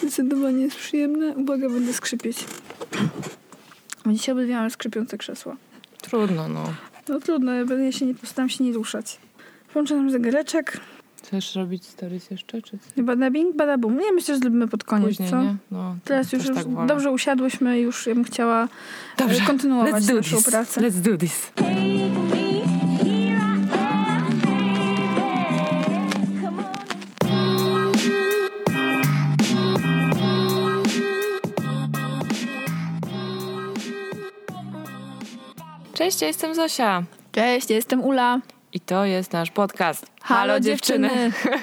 Zdecydowanie 0.00 0.62
jest 0.62 0.76
przyjemne. 0.76 1.34
Uwaga, 1.36 1.68
będę 1.68 1.92
skrzypieć. 1.92 2.44
Bo 4.06 4.12
Dzisiaj 4.12 4.32
obydwie 4.32 4.54
mamy 4.54 4.70
skrzypiące 4.70 5.18
krzesła. 5.18 5.56
Trudno, 6.02 6.48
no. 6.48 6.64
No 7.08 7.20
trudno, 7.20 7.52
ja 7.52 7.64
będę 7.64 7.92
się 7.92 8.06
nie 8.06 8.14
postaram 8.14 8.48
się 8.48 8.64
nie 8.64 8.72
ruszać. 8.72 9.18
Włączę 9.72 9.96
nam 9.96 10.10
zegareczek. 10.10 10.80
Chcesz 11.18 11.54
robić 11.54 11.86
stories 11.86 12.30
jeszcze, 12.30 12.62
czy 12.62 12.78
Chyba 12.94 13.16
na 13.16 13.30
bing, 13.30 13.56
bada 13.56 13.78
bum. 13.78 13.98
Nie, 13.98 14.12
myślę, 14.12 14.34
że 14.34 14.40
zrobimy 14.40 14.68
pod 14.68 14.84
koniec, 14.84 15.08
później, 15.08 15.30
co? 15.30 15.42
nie? 15.42 15.56
No, 15.70 15.96
Teraz 16.04 16.32
już, 16.32 16.46
tak 16.46 16.86
dobrze 16.86 17.10
usiadłyśmy, 17.10 17.80
już 17.80 18.06
ja 18.06 18.14
bym 18.14 18.24
chciała 18.24 18.68
Dobrze. 19.18 19.42
e, 19.42 19.46
kontynuować 19.46 19.94
Let's 19.94 20.08
do 20.08 20.14
naszą 20.14 20.42
pracę. 20.42 20.80
Let's 20.80 21.00
do 21.00 21.16
this. 21.16 21.52
Cześć, 36.00 36.20
ja 36.20 36.26
jestem 36.26 36.54
Zosia. 36.54 37.02
Cześć, 37.32 37.70
ja 37.70 37.76
jestem 37.76 38.04
Ula. 38.04 38.40
I 38.72 38.80
to 38.80 39.04
jest 39.04 39.32
nasz 39.32 39.50
podcast. 39.50 40.06
Halo, 40.22 40.60
dziewczyny. 40.60 41.10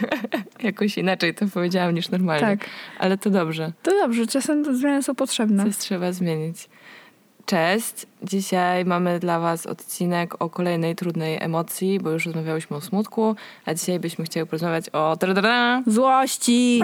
Jakoś 0.64 0.98
inaczej 0.98 1.34
to 1.34 1.46
powiedziałam 1.54 1.96
niż 1.96 2.10
normalnie. 2.10 2.58
Tak. 2.58 2.70
Ale 3.00 3.18
to 3.18 3.30
dobrze. 3.30 3.72
To 3.84 3.92
dobrze, 3.92 4.28
czasem 4.28 4.76
zmiany 4.76 5.04
są 5.04 5.16
potrzebne. 5.16 5.64
Coś 5.64 5.78
trzeba 5.78 6.12
zmienić. 6.12 6.70
Cześć. 7.46 8.06
Dzisiaj 8.24 8.86
mamy 8.86 9.20
dla 9.20 9.40
Was 9.40 9.66
odcinek 9.66 10.42
o 10.42 10.50
kolejnej 10.50 10.96
trudnej 10.96 11.44
emocji, 11.44 12.00
bo 12.00 12.10
już 12.10 12.26
rozmawiałyśmy 12.26 12.78
o 12.78 12.82
smutku, 12.82 13.36
a 13.66 13.74
dzisiaj 13.74 14.00
byśmy 14.00 14.26
chciały 14.26 14.46
porozmawiać 14.46 14.86
o 14.94 15.18
Złości! 15.88 16.82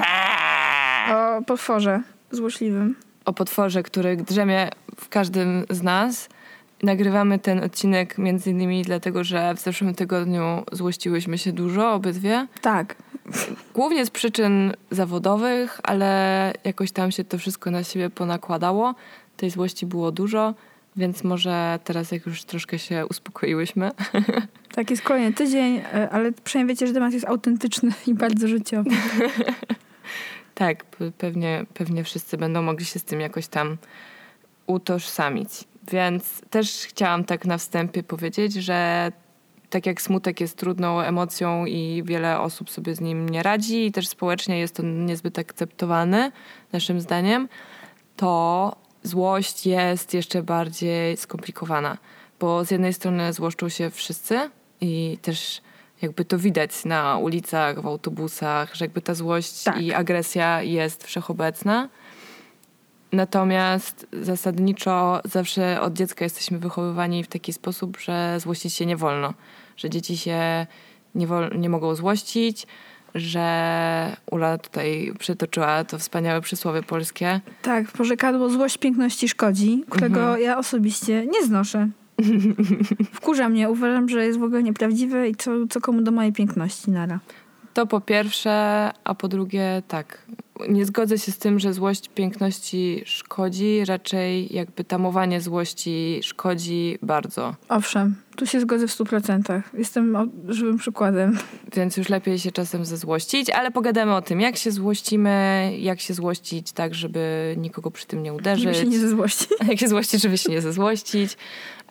O 1.13 1.41
potworze 1.41 2.01
złośliwym. 2.31 2.95
o 3.25 3.33
potworze, 3.33 3.83
który 3.83 4.17
drzemie 4.17 4.69
w 4.95 5.09
każdym 5.09 5.65
z 5.69 5.83
nas. 5.83 6.29
Nagrywamy 6.83 7.39
ten 7.39 7.63
odcinek 7.63 8.17
między 8.17 8.49
innymi 8.49 8.81
dlatego, 8.83 9.23
że 9.23 9.53
w 9.55 9.59
zeszłym 9.59 9.95
tygodniu 9.95 10.63
złościłyśmy 10.71 11.37
się 11.37 11.51
dużo, 11.51 11.93
obydwie. 11.93 12.47
Tak. 12.61 12.95
Głównie 13.73 14.05
z 14.05 14.09
przyczyn 14.09 14.73
zawodowych, 14.91 15.79
ale 15.83 16.53
jakoś 16.63 16.91
tam 16.91 17.11
się 17.11 17.23
to 17.23 17.37
wszystko 17.37 17.71
na 17.71 17.83
siebie 17.83 18.09
ponakładało. 18.09 18.95
Tej 19.37 19.49
złości 19.49 19.85
było 19.85 20.11
dużo, 20.11 20.53
więc 20.95 21.23
może 21.23 21.79
teraz, 21.83 22.11
jak 22.11 22.25
już 22.25 22.43
troszkę 22.43 22.79
się 22.79 23.05
uspokoiłyśmy, 23.05 23.91
Tak, 24.75 24.89
jest 24.89 25.03
kolejny 25.03 25.33
tydzień, 25.33 25.77
e, 25.77 26.09
ale 26.09 26.31
przynajmniej 26.31 26.75
wiecie, 26.75 26.87
że 26.87 26.93
temat 26.93 27.13
jest 27.13 27.27
autentyczny 27.27 27.91
i 28.07 28.13
bardzo 28.13 28.47
życiowy. 28.47 28.89
tak, 30.55 30.83
pe- 30.83 31.11
pewnie, 31.17 31.65
pewnie 31.73 32.03
wszyscy 32.03 32.37
będą 32.37 32.61
mogli 32.61 32.85
się 32.85 32.99
z 32.99 33.03
tym 33.03 33.21
jakoś 33.21 33.47
tam 33.47 33.77
utożsamić. 34.67 35.49
Więc 35.91 36.41
też 36.49 36.85
chciałam 36.87 37.23
tak 37.23 37.45
na 37.45 37.57
wstępie 37.57 38.03
powiedzieć, 38.03 38.53
że 38.53 39.11
tak 39.69 39.85
jak 39.85 40.01
smutek 40.01 40.41
jest 40.41 40.57
trudną 40.57 41.01
emocją 41.01 41.65
i 41.65 42.03
wiele 42.05 42.39
osób 42.39 42.69
sobie 42.69 42.95
z 42.95 43.01
nim 43.01 43.29
nie 43.29 43.43
radzi 43.43 43.85
i 43.85 43.91
też 43.91 44.07
społecznie 44.07 44.59
jest 44.59 44.79
on 44.79 45.05
niezbyt 45.05 45.39
akceptowany, 45.39 46.31
naszym 46.71 47.01
zdaniem, 47.01 47.49
to 48.15 48.75
złość 49.03 49.65
jest 49.65 50.13
jeszcze 50.13 50.43
bardziej 50.43 51.17
skomplikowana, 51.17 51.97
bo 52.39 52.65
z 52.65 52.71
jednej 52.71 52.93
strony 52.93 53.33
złoszczą 53.33 53.69
się 53.69 53.89
wszyscy 53.89 54.49
i 54.81 55.17
też 55.21 55.61
jakby 56.01 56.25
to 56.25 56.37
widać 56.37 56.85
na 56.85 57.17
ulicach, 57.17 57.81
w 57.81 57.85
autobusach, 57.85 58.75
że 58.75 58.85
jakby 58.85 59.01
ta 59.01 59.13
złość 59.13 59.63
Tak. 59.63 59.81
i 59.81 59.93
agresja 59.93 60.61
jest 60.61 61.03
wszechobecna. 61.03 61.89
Natomiast 63.13 64.07
zasadniczo 64.21 65.21
zawsze 65.25 65.81
od 65.81 65.93
dziecka 65.93 66.25
jesteśmy 66.25 66.59
wychowywani 66.59 67.23
w 67.23 67.27
taki 67.27 67.53
sposób, 67.53 67.97
że 67.97 68.37
złościć 68.39 68.73
się 68.73 68.85
nie 68.85 68.97
wolno, 68.97 69.33
że 69.77 69.89
dzieci 69.89 70.17
się 70.17 70.67
nie, 71.15 71.27
wol- 71.27 71.57
nie 71.59 71.69
mogą 71.69 71.95
złościć, 71.95 72.67
że 73.15 74.15
Ula 74.31 74.57
tutaj 74.57 75.13
przytoczyła 75.19 75.83
to 75.83 75.97
wspaniałe 75.99 76.41
przysłowie 76.41 76.83
polskie. 76.83 77.41
Tak, 77.61 77.91
porzekadło 77.91 78.49
złość 78.49 78.77
piękności 78.77 79.29
szkodzi, 79.29 79.83
którego 79.89 80.19
Mhm. 80.21 80.41
ja 80.41 80.57
osobiście 80.57 81.25
nie 81.25 81.43
znoszę. 81.45 81.89
Wkurza 83.13 83.49
mnie, 83.49 83.69
uważam, 83.69 84.09
że 84.09 84.25
jest 84.25 84.39
w 84.39 84.43
ogóle 84.43 84.63
nieprawdziwe 84.63 85.29
i 85.29 85.35
co, 85.35 85.51
co 85.69 85.81
komu 85.81 86.01
do 86.01 86.11
mojej 86.11 86.33
piękności 86.33 86.91
nara. 86.91 87.19
To 87.73 87.87
po 87.87 88.01
pierwsze, 88.01 88.51
a 89.03 89.15
po 89.15 89.27
drugie 89.27 89.81
tak. 89.87 90.25
Nie 90.69 90.85
zgodzę 90.85 91.17
się 91.17 91.31
z 91.31 91.37
tym, 91.37 91.59
że 91.59 91.73
złość 91.73 92.09
piękności 92.15 93.01
szkodzi, 93.05 93.85
raczej 93.85 94.53
jakby 94.55 94.83
tamowanie 94.83 95.41
złości 95.41 96.19
szkodzi 96.23 96.97
bardzo. 97.01 97.55
Owszem, 97.69 98.15
tu 98.35 98.45
się 98.45 98.59
zgodzę 98.61 98.87
w 98.87 98.91
stu 98.91 99.05
procentach. 99.05 99.71
Jestem 99.77 100.15
o- 100.15 100.25
żywym 100.47 100.77
przykładem. 100.77 101.37
Więc 101.75 101.97
już 101.97 102.09
lepiej 102.09 102.39
się 102.39 102.51
czasem 102.51 102.85
zezłościć, 102.85 103.49
ale 103.49 103.71
pogadamy 103.71 104.15
o 104.15 104.21
tym, 104.21 104.41
jak 104.41 104.57
się 104.57 104.71
złościmy, 104.71 105.71
jak 105.79 105.99
się 105.99 106.13
złościć 106.13 106.71
tak, 106.71 106.95
żeby 106.95 107.55
nikogo 107.57 107.91
przy 107.91 108.05
tym 108.07 108.23
nie 108.23 108.33
uderzyć. 108.33 108.63
Żeby 108.63 108.75
się 108.75 108.87
nie 108.87 108.99
zezłościć. 108.99 109.47
jak 109.69 109.79
się 109.79 109.87
złościć, 109.87 110.21
żeby 110.21 110.37
się 110.37 110.51
nie 110.51 110.61
zezłościć. 110.61 111.37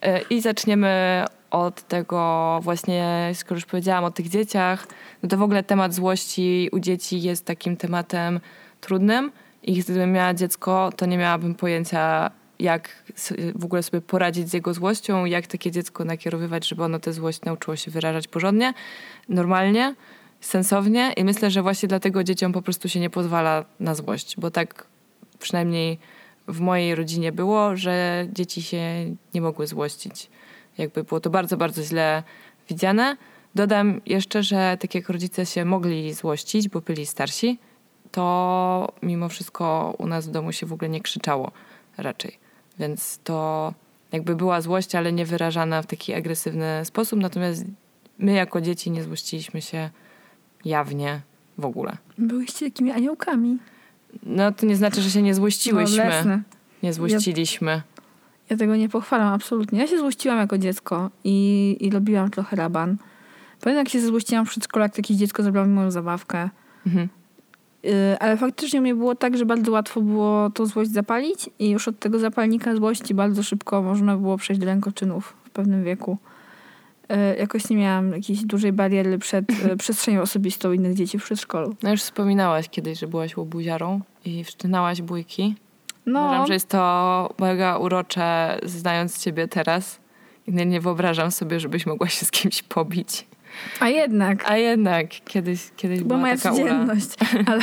E, 0.01 0.21
I 0.21 0.41
zaczniemy 0.41 1.25
od 1.53 1.87
tego 1.87 2.59
właśnie, 2.63 3.31
skoro 3.33 3.55
już 3.55 3.65
powiedziałam 3.65 4.03
o 4.03 4.11
tych 4.11 4.29
dzieciach, 4.29 4.87
no 5.23 5.29
to 5.29 5.37
w 5.37 5.41
ogóle 5.41 5.63
temat 5.63 5.93
złości 5.93 6.69
u 6.71 6.79
dzieci 6.79 7.21
jest 7.21 7.45
takim 7.45 7.77
tematem 7.77 8.39
trudnym 8.81 9.31
i 9.63 9.79
gdybym 9.79 10.11
miała 10.11 10.33
dziecko, 10.33 10.89
to 10.95 11.05
nie 11.05 11.17
miałabym 11.17 11.55
pojęcia, 11.55 12.31
jak 12.59 13.03
w 13.55 13.65
ogóle 13.65 13.83
sobie 13.83 14.01
poradzić 14.01 14.49
z 14.49 14.53
jego 14.53 14.73
złością, 14.73 15.25
jak 15.25 15.47
takie 15.47 15.71
dziecko 15.71 16.05
nakierowywać, 16.05 16.67
żeby 16.67 16.83
ono 16.83 16.99
tę 16.99 17.13
złość 17.13 17.41
nauczyło 17.41 17.75
się 17.75 17.91
wyrażać 17.91 18.27
porządnie, 18.27 18.73
normalnie, 19.29 19.95
sensownie 20.41 21.13
i 21.17 21.23
myślę, 21.23 21.51
że 21.51 21.61
właśnie 21.61 21.89
dlatego 21.89 22.23
dzieciom 22.23 22.53
po 22.53 22.61
prostu 22.61 22.89
się 22.89 22.99
nie 22.99 23.09
pozwala 23.09 23.65
na 23.79 23.95
złość, 23.95 24.35
bo 24.37 24.51
tak 24.51 24.87
przynajmniej 25.39 25.99
w 26.47 26.59
mojej 26.59 26.95
rodzinie 26.95 27.31
było, 27.31 27.75
że 27.75 28.27
dzieci 28.31 28.61
się 28.61 28.81
nie 29.33 29.41
mogły 29.41 29.67
złościć. 29.67 30.29
Jakby 30.77 31.03
było 31.03 31.19
to 31.19 31.29
bardzo, 31.29 31.57
bardzo 31.57 31.83
źle 31.83 32.23
widziane. 32.69 33.17
Dodam 33.55 34.01
jeszcze, 34.05 34.43
że 34.43 34.77
tak 34.79 34.95
jak 34.95 35.09
rodzice 35.09 35.45
się 35.45 35.65
mogli 35.65 36.13
złościć, 36.13 36.69
bo 36.69 36.81
byli 36.81 37.05
starsi, 37.05 37.59
to 38.11 38.93
mimo 39.03 39.29
wszystko 39.29 39.95
u 39.97 40.07
nas 40.07 40.27
w 40.27 40.31
domu 40.31 40.51
się 40.51 40.65
w 40.65 40.73
ogóle 40.73 40.89
nie 40.89 41.01
krzyczało 41.01 41.51
raczej. 41.97 42.37
Więc 42.79 43.19
to 43.23 43.73
jakby 44.11 44.35
była 44.35 44.61
złość, 44.61 44.95
ale 44.95 45.11
nie 45.11 45.25
wyrażana 45.25 45.81
w 45.81 45.85
taki 45.85 46.13
agresywny 46.13 46.81
sposób. 46.85 47.19
Natomiast 47.19 47.65
my 48.19 48.33
jako 48.33 48.61
dzieci 48.61 48.91
nie 48.91 49.03
złościliśmy 49.03 49.61
się 49.61 49.89
jawnie 50.65 51.21
w 51.57 51.65
ogóle. 51.65 51.97
Byłyście 52.17 52.65
takimi 52.71 52.91
aniołkami. 52.91 53.57
No 54.23 54.51
to 54.51 54.65
nie 54.65 54.75
znaczy, 54.75 55.01
że 55.01 55.09
się 55.09 55.21
nie 55.21 55.31
No, 55.31 55.35
złościłyśmy. 55.35 56.03
lesne. 56.05 56.41
Nie 56.83 56.93
złościliśmy. 56.93 57.81
Ja 58.53 58.57
tego 58.57 58.75
nie 58.75 58.89
pochwalam 58.89 59.33
absolutnie. 59.33 59.79
Ja 59.79 59.87
się 59.87 59.97
złościłam 59.97 60.37
jako 60.37 60.57
dziecko 60.57 61.09
i, 61.23 61.77
i 61.79 61.89
robiłam 61.89 62.29
trochę 62.29 62.55
raban. 62.55 62.97
Pamiętam, 63.61 63.85
jak 63.85 63.89
się 63.89 64.01
złościłam 64.01 64.45
w 64.45 64.49
przedszkolu, 64.49 64.83
jak 64.83 64.97
jakieś 64.97 65.17
dziecko 65.17 65.43
zrobiło 65.43 65.65
mi 65.65 65.73
moją 65.73 65.91
zabawkę. 65.91 66.49
Mhm. 66.87 67.09
Yy, 67.83 67.91
ale 68.19 68.37
faktycznie 68.37 68.81
mnie 68.81 68.95
było 68.95 69.15
tak, 69.15 69.37
że 69.37 69.45
bardzo 69.45 69.71
łatwo 69.71 70.01
było 70.01 70.49
tą 70.49 70.65
złość 70.65 70.91
zapalić 70.91 71.49
i 71.59 71.69
już 71.69 71.87
od 71.87 71.99
tego 71.99 72.19
zapalnika 72.19 72.75
złości 72.75 73.13
bardzo 73.13 73.43
szybko 73.43 73.81
można 73.81 74.17
było 74.17 74.37
przejść 74.37 74.59
do 74.59 74.65
rękoczynów 74.65 75.35
w 75.43 75.49
pewnym 75.49 75.83
wieku. 75.83 76.17
Yy, 77.09 77.17
jakoś 77.37 77.69
nie 77.69 77.77
miałam 77.77 78.11
jakiejś 78.11 78.45
dużej 78.45 78.73
bariery 78.73 79.17
przed 79.17 79.63
yy, 79.63 79.77
przestrzenią 79.83 80.21
osobistą 80.21 80.71
innych 80.71 80.93
dzieci 80.93 81.19
w 81.19 81.23
przedszkolu. 81.23 81.75
No 81.83 81.91
już 81.91 82.01
wspominałaś 82.01 82.69
kiedyś, 82.69 82.99
że 82.99 83.07
byłaś 83.07 83.37
łobuziarą 83.37 84.01
i 84.25 84.43
wszczynałaś 84.43 85.01
bójki. 85.01 85.55
No, 86.05 86.25
Uważam, 86.25 86.47
że 86.47 86.53
jest 86.53 86.69
to 86.69 87.33
mega 87.39 87.77
urocze, 87.77 88.59
znając 88.63 89.19
ciebie 89.19 89.47
teraz. 89.47 89.99
I 90.47 90.53
Nie, 90.53 90.65
nie 90.65 90.81
wyobrażam 90.81 91.31
sobie, 91.31 91.59
żebyś 91.59 91.85
mogła 91.85 92.07
się 92.07 92.25
z 92.25 92.31
kimś 92.31 92.63
pobić. 92.63 93.27
a 93.79 93.89
jednak. 93.89 94.51
A 94.51 94.57
jednak 94.57 95.09
kiedyś, 95.25 95.71
kiedyś 95.75 95.99
To 95.99 96.05
była 96.05 96.19
moja 96.19 96.37
taka 96.37 96.49
codzienność. 96.51 97.09
Ale, 97.51 97.61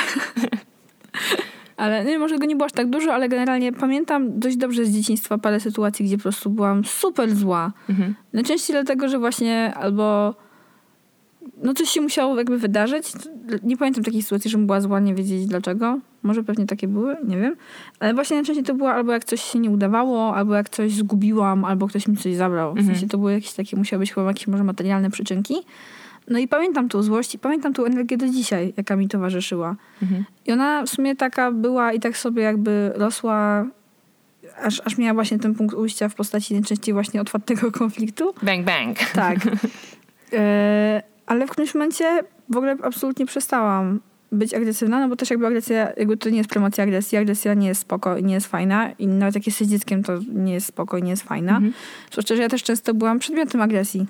ale 1.77 2.05
nie, 2.05 2.19
może 2.19 2.39
go 2.39 2.47
nie 2.47 2.57
było 2.57 2.67
aż 2.67 2.73
tak 2.73 2.91
dużo, 2.91 3.15
ale 3.15 3.29
generalnie 3.29 3.73
pamiętam 3.73 4.39
dość 4.41 4.57
dobrze 4.57 4.85
z 4.85 4.91
dzieciństwa 4.91 5.39
parę 5.39 5.61
sytuacji, 5.61 6.05
gdzie 6.05 6.17
po 6.17 6.23
prostu 6.23 6.51
byłam 6.51 6.85
super 6.85 7.37
zła. 7.37 7.73
Mhm. 7.89 8.15
Najczęściej 8.33 8.75
dlatego, 8.75 9.09
że 9.09 9.19
właśnie 9.19 9.75
albo 9.75 10.35
no 11.63 11.75
coś 11.75 11.89
się 11.89 12.01
musiało 12.01 12.39
jakby 12.39 12.59
wydarzyć. 12.59 13.13
Nie 13.63 13.77
pamiętam 13.77 14.05
takiej 14.05 14.23
sytuacji, 14.23 14.51
żebym 14.51 14.67
była 14.67 14.81
zła, 14.81 15.01
nie 15.01 15.15
wiedzieć 15.15 15.47
dlaczego. 15.47 15.99
Może 16.23 16.43
pewnie 16.45 16.67
takie 16.67 16.89
były, 16.89 17.17
nie 17.25 17.37
wiem. 17.37 17.57
Ale 18.01 18.15
właśnie 18.15 18.37
najczęściej 18.37 18.65
to 18.65 18.75
było 18.75 18.93
albo 18.93 19.13
jak 19.13 19.25
coś 19.25 19.41
się 19.43 19.59
nie 19.59 19.71
udawało, 19.71 20.37
albo 20.37 20.55
jak 20.55 20.69
coś 20.69 20.93
zgubiłam, 20.93 21.65
albo 21.65 21.89
ktoś 21.89 22.09
mi 22.09 22.17
coś 22.17 22.35
zabrał. 22.35 22.75
W 22.75 22.79
Mhm. 22.79 22.87
sensie 22.97 23.09
to 23.09 23.19
były 23.19 23.33
jakieś 23.33 23.53
takie, 23.53 23.77
musiały 23.77 24.01
być 24.01 24.13
chyba 24.13 24.27
jakieś 24.27 24.47
może 24.47 24.65
materialne 24.65 25.11
przyczynki. 25.11 25.55
No 26.29 26.39
i 26.39 26.49
pamiętam 26.49 26.89
tą 26.89 27.03
złość 27.03 27.35
i 27.35 27.39
pamiętam 27.39 27.73
tą 27.73 27.85
energię 27.85 28.17
do 28.17 28.29
dzisiaj, 28.29 28.75
jaka 28.77 28.97
mi 28.97 29.09
towarzyszyła. 29.09 29.77
Mhm. 30.03 30.25
I 30.47 30.53
ona 30.53 30.83
w 30.83 30.89
sumie 30.89 31.17
taka 31.17 31.53
była 31.53 31.93
i 31.93 32.01
tak 32.01 32.17
sobie 32.17 32.43
jakby 32.43 32.93
rosła, 32.95 33.67
aż, 34.63 34.83
aż 34.85 34.99
miała 34.99 35.15
właśnie 35.15 35.39
ten 35.39 35.55
punkt 35.55 35.75
ujścia 35.75 36.09
w 36.09 36.15
postaci 36.15 36.55
najczęściej 36.55 36.95
właśnie 36.95 37.21
otwartego 37.21 37.73
konfliktu. 37.83 38.35
Bang, 38.43 38.67
bang. 38.67 38.99
Tak. 39.15 39.39
e, 40.33 41.03
ale 41.27 41.47
w 41.47 41.51
którymś 41.51 41.75
momencie 41.75 42.23
w 42.49 42.57
ogóle 42.57 42.77
absolutnie 42.83 43.27
przestałam 43.27 44.01
być 44.33 44.55
agresywna, 44.55 45.01
no 45.01 45.09
bo 45.09 45.17
też 45.17 45.31
jakby 45.31 45.47
agresja, 45.47 45.93
jakby 45.97 46.17
to 46.17 46.31
nie 46.31 46.39
jest 46.39 46.51
promocja 46.51 46.85
agresji, 46.85 47.19
agresja 47.19 47.55
nie 47.55 47.69
jest 47.69 47.81
spoko 47.81 48.17
i 48.17 48.25
nie 48.25 48.35
jest 48.35 48.47
fajna 48.47 48.93
i 48.93 49.07
nawet 49.07 49.35
jak 49.35 49.47
jesteś 49.47 49.69
dzieckiem, 49.69 50.03
to 50.03 50.19
nie 50.35 50.53
jest 50.53 50.67
spoko 50.67 50.99
i 50.99 51.03
nie 51.03 51.11
jest 51.11 51.23
fajna. 51.23 51.53
Mhm. 51.53 51.73
Że 52.29 52.37
ja 52.37 52.49
też 52.49 52.63
często 52.63 52.95
byłam 52.95 53.19
przedmiotem 53.19 53.61
agresji. 53.61 54.07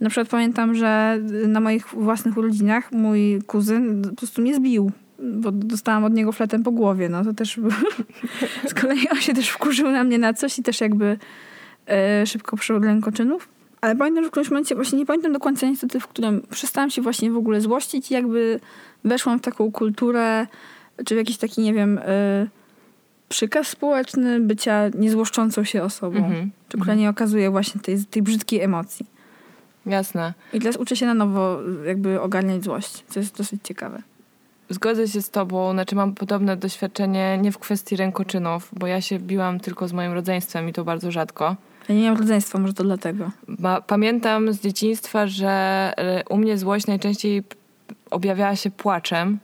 Na 0.00 0.10
przykład 0.10 0.28
pamiętam, 0.28 0.74
że 0.74 1.18
na 1.46 1.60
moich 1.60 1.86
własnych 1.88 2.36
urodzinach 2.36 2.92
mój 2.92 3.42
kuzyn 3.46 4.02
po 4.02 4.16
prostu 4.16 4.42
mnie 4.42 4.54
zbił, 4.54 4.90
bo 5.18 5.52
dostałam 5.52 6.04
od 6.04 6.12
niego 6.12 6.32
fletem 6.32 6.62
po 6.62 6.70
głowie. 6.70 7.08
No 7.08 7.24
to 7.24 7.34
też 7.34 7.60
z 8.70 8.74
kolei 8.74 9.08
on 9.08 9.20
się 9.20 9.34
też 9.34 9.48
wkurzył 9.48 9.90
na 9.90 10.04
mnie 10.04 10.18
na 10.18 10.34
coś 10.34 10.58
i 10.58 10.62
też 10.62 10.80
jakby 10.80 11.18
e, 11.86 12.26
szybko 12.26 12.56
przyjął 12.56 12.80
do 12.80 12.86
rękoczynów. 12.86 13.48
Ale 13.80 13.96
pamiętam, 13.96 14.24
że 14.24 14.28
w 14.28 14.30
którymś 14.30 14.50
momencie, 14.50 14.74
właśnie 14.74 14.98
nie 14.98 15.06
pamiętam 15.06 15.32
do 15.32 15.38
końca 15.38 15.66
niestety, 15.66 16.00
w 16.00 16.06
którym 16.06 16.42
przestałam 16.50 16.90
się 16.90 17.02
właśnie 17.02 17.30
w 17.30 17.36
ogóle 17.36 17.60
złościć 17.60 18.10
i 18.10 18.14
jakby 18.14 18.60
weszłam 19.04 19.38
w 19.38 19.42
taką 19.42 19.72
kulturę, 19.72 20.46
czy 21.06 21.14
w 21.14 21.18
jakiś 21.18 21.36
taki, 21.38 21.60
nie 21.60 21.74
wiem, 21.74 21.98
e, 21.98 22.46
przykaz 23.28 23.68
społeczny 23.68 24.40
bycia 24.40 24.88
niezłoszczącą 24.94 25.64
się 25.64 25.82
osobą, 25.82 26.18
Mhm. 26.18 26.50
czy 26.68 26.78
która 26.78 26.94
nie 26.94 27.10
okazuje 27.10 27.50
właśnie 27.50 27.80
tej, 27.80 28.04
tej 28.04 28.22
brzydkiej 28.22 28.60
emocji. 28.60 29.06
Jasne. 29.86 30.34
I 30.52 30.58
teraz 30.60 30.76
uczę 30.76 30.96
się 30.96 31.06
na 31.06 31.14
nowo 31.14 31.58
jakby 31.86 32.20
ogarniać 32.20 32.64
złość, 32.64 33.04
co 33.08 33.20
jest 33.20 33.36
dosyć 33.36 33.60
ciekawe. 33.64 34.02
Zgodzę 34.70 35.08
się 35.08 35.22
z 35.22 35.30
tobą, 35.30 35.72
znaczy 35.72 35.96
mam 35.96 36.14
podobne 36.14 36.56
doświadczenie 36.56 37.38
nie 37.38 37.52
w 37.52 37.58
kwestii 37.58 37.96
rękoczynów, 37.96 38.68
bo 38.72 38.86
ja 38.86 39.00
się 39.00 39.18
biłam 39.18 39.60
tylko 39.60 39.88
z 39.88 39.92
moim 39.92 40.12
rodzeństwem 40.12 40.68
i 40.68 40.72
to 40.72 40.84
bardzo 40.84 41.10
rzadko. 41.10 41.56
Ja 41.88 41.94
nie 41.94 42.02
miałam 42.02 42.18
rodzeństwa, 42.18 42.58
może 42.58 42.74
to 42.74 42.84
dlatego. 42.84 43.30
Pamiętam 43.86 44.52
z 44.52 44.60
dzieciństwa, 44.60 45.26
że 45.26 45.48
e, 45.96 46.24
u 46.28 46.36
mnie 46.36 46.58
złość 46.58 46.86
najczęściej 46.86 47.42
objawiała 48.10 48.56
się 48.56 48.70
płaczem 48.70 49.38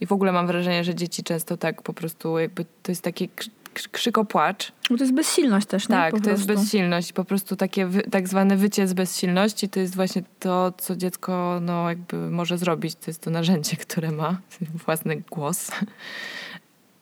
i 0.00 0.06
w 0.06 0.12
ogóle 0.12 0.32
mam 0.32 0.46
wrażenie, 0.46 0.84
że 0.84 0.94
dzieci 0.94 1.22
często 1.22 1.56
tak 1.56 1.82
po 1.82 1.92
prostu 1.92 2.38
jakby 2.38 2.64
to 2.82 2.92
jest 2.92 3.02
taki 3.02 3.28
krzy- 3.28 3.50
krzy- 3.74 3.88
krzykopłacz. 3.88 4.72
Bo 4.90 4.96
to 4.96 5.04
jest 5.04 5.14
bezsilność 5.14 5.66
też? 5.66 5.86
Tak, 5.86 6.14
Po 6.14 6.20
to 6.20 6.30
jest 6.30 6.46
bezsilność. 6.46 7.12
Po 7.12 7.24
prostu 7.24 7.56
takie 7.56 7.86
wy, 7.86 8.02
tak 8.02 8.28
zwane 8.28 8.56
wycie 8.56 8.88
z 8.88 8.92
bezsilności 8.92 9.68
to 9.68 9.80
jest 9.80 9.96
właśnie 9.96 10.22
to, 10.40 10.72
co 10.78 10.96
dziecko 10.96 11.58
no, 11.62 11.88
jakby 11.88 12.16
może 12.16 12.58
zrobić. 12.58 12.94
To 12.94 13.04
jest 13.06 13.20
to 13.22 13.30
narzędzie, 13.30 13.76
które 13.76 14.10
ma 14.10 14.36
własny 14.86 15.22
głos. 15.30 15.70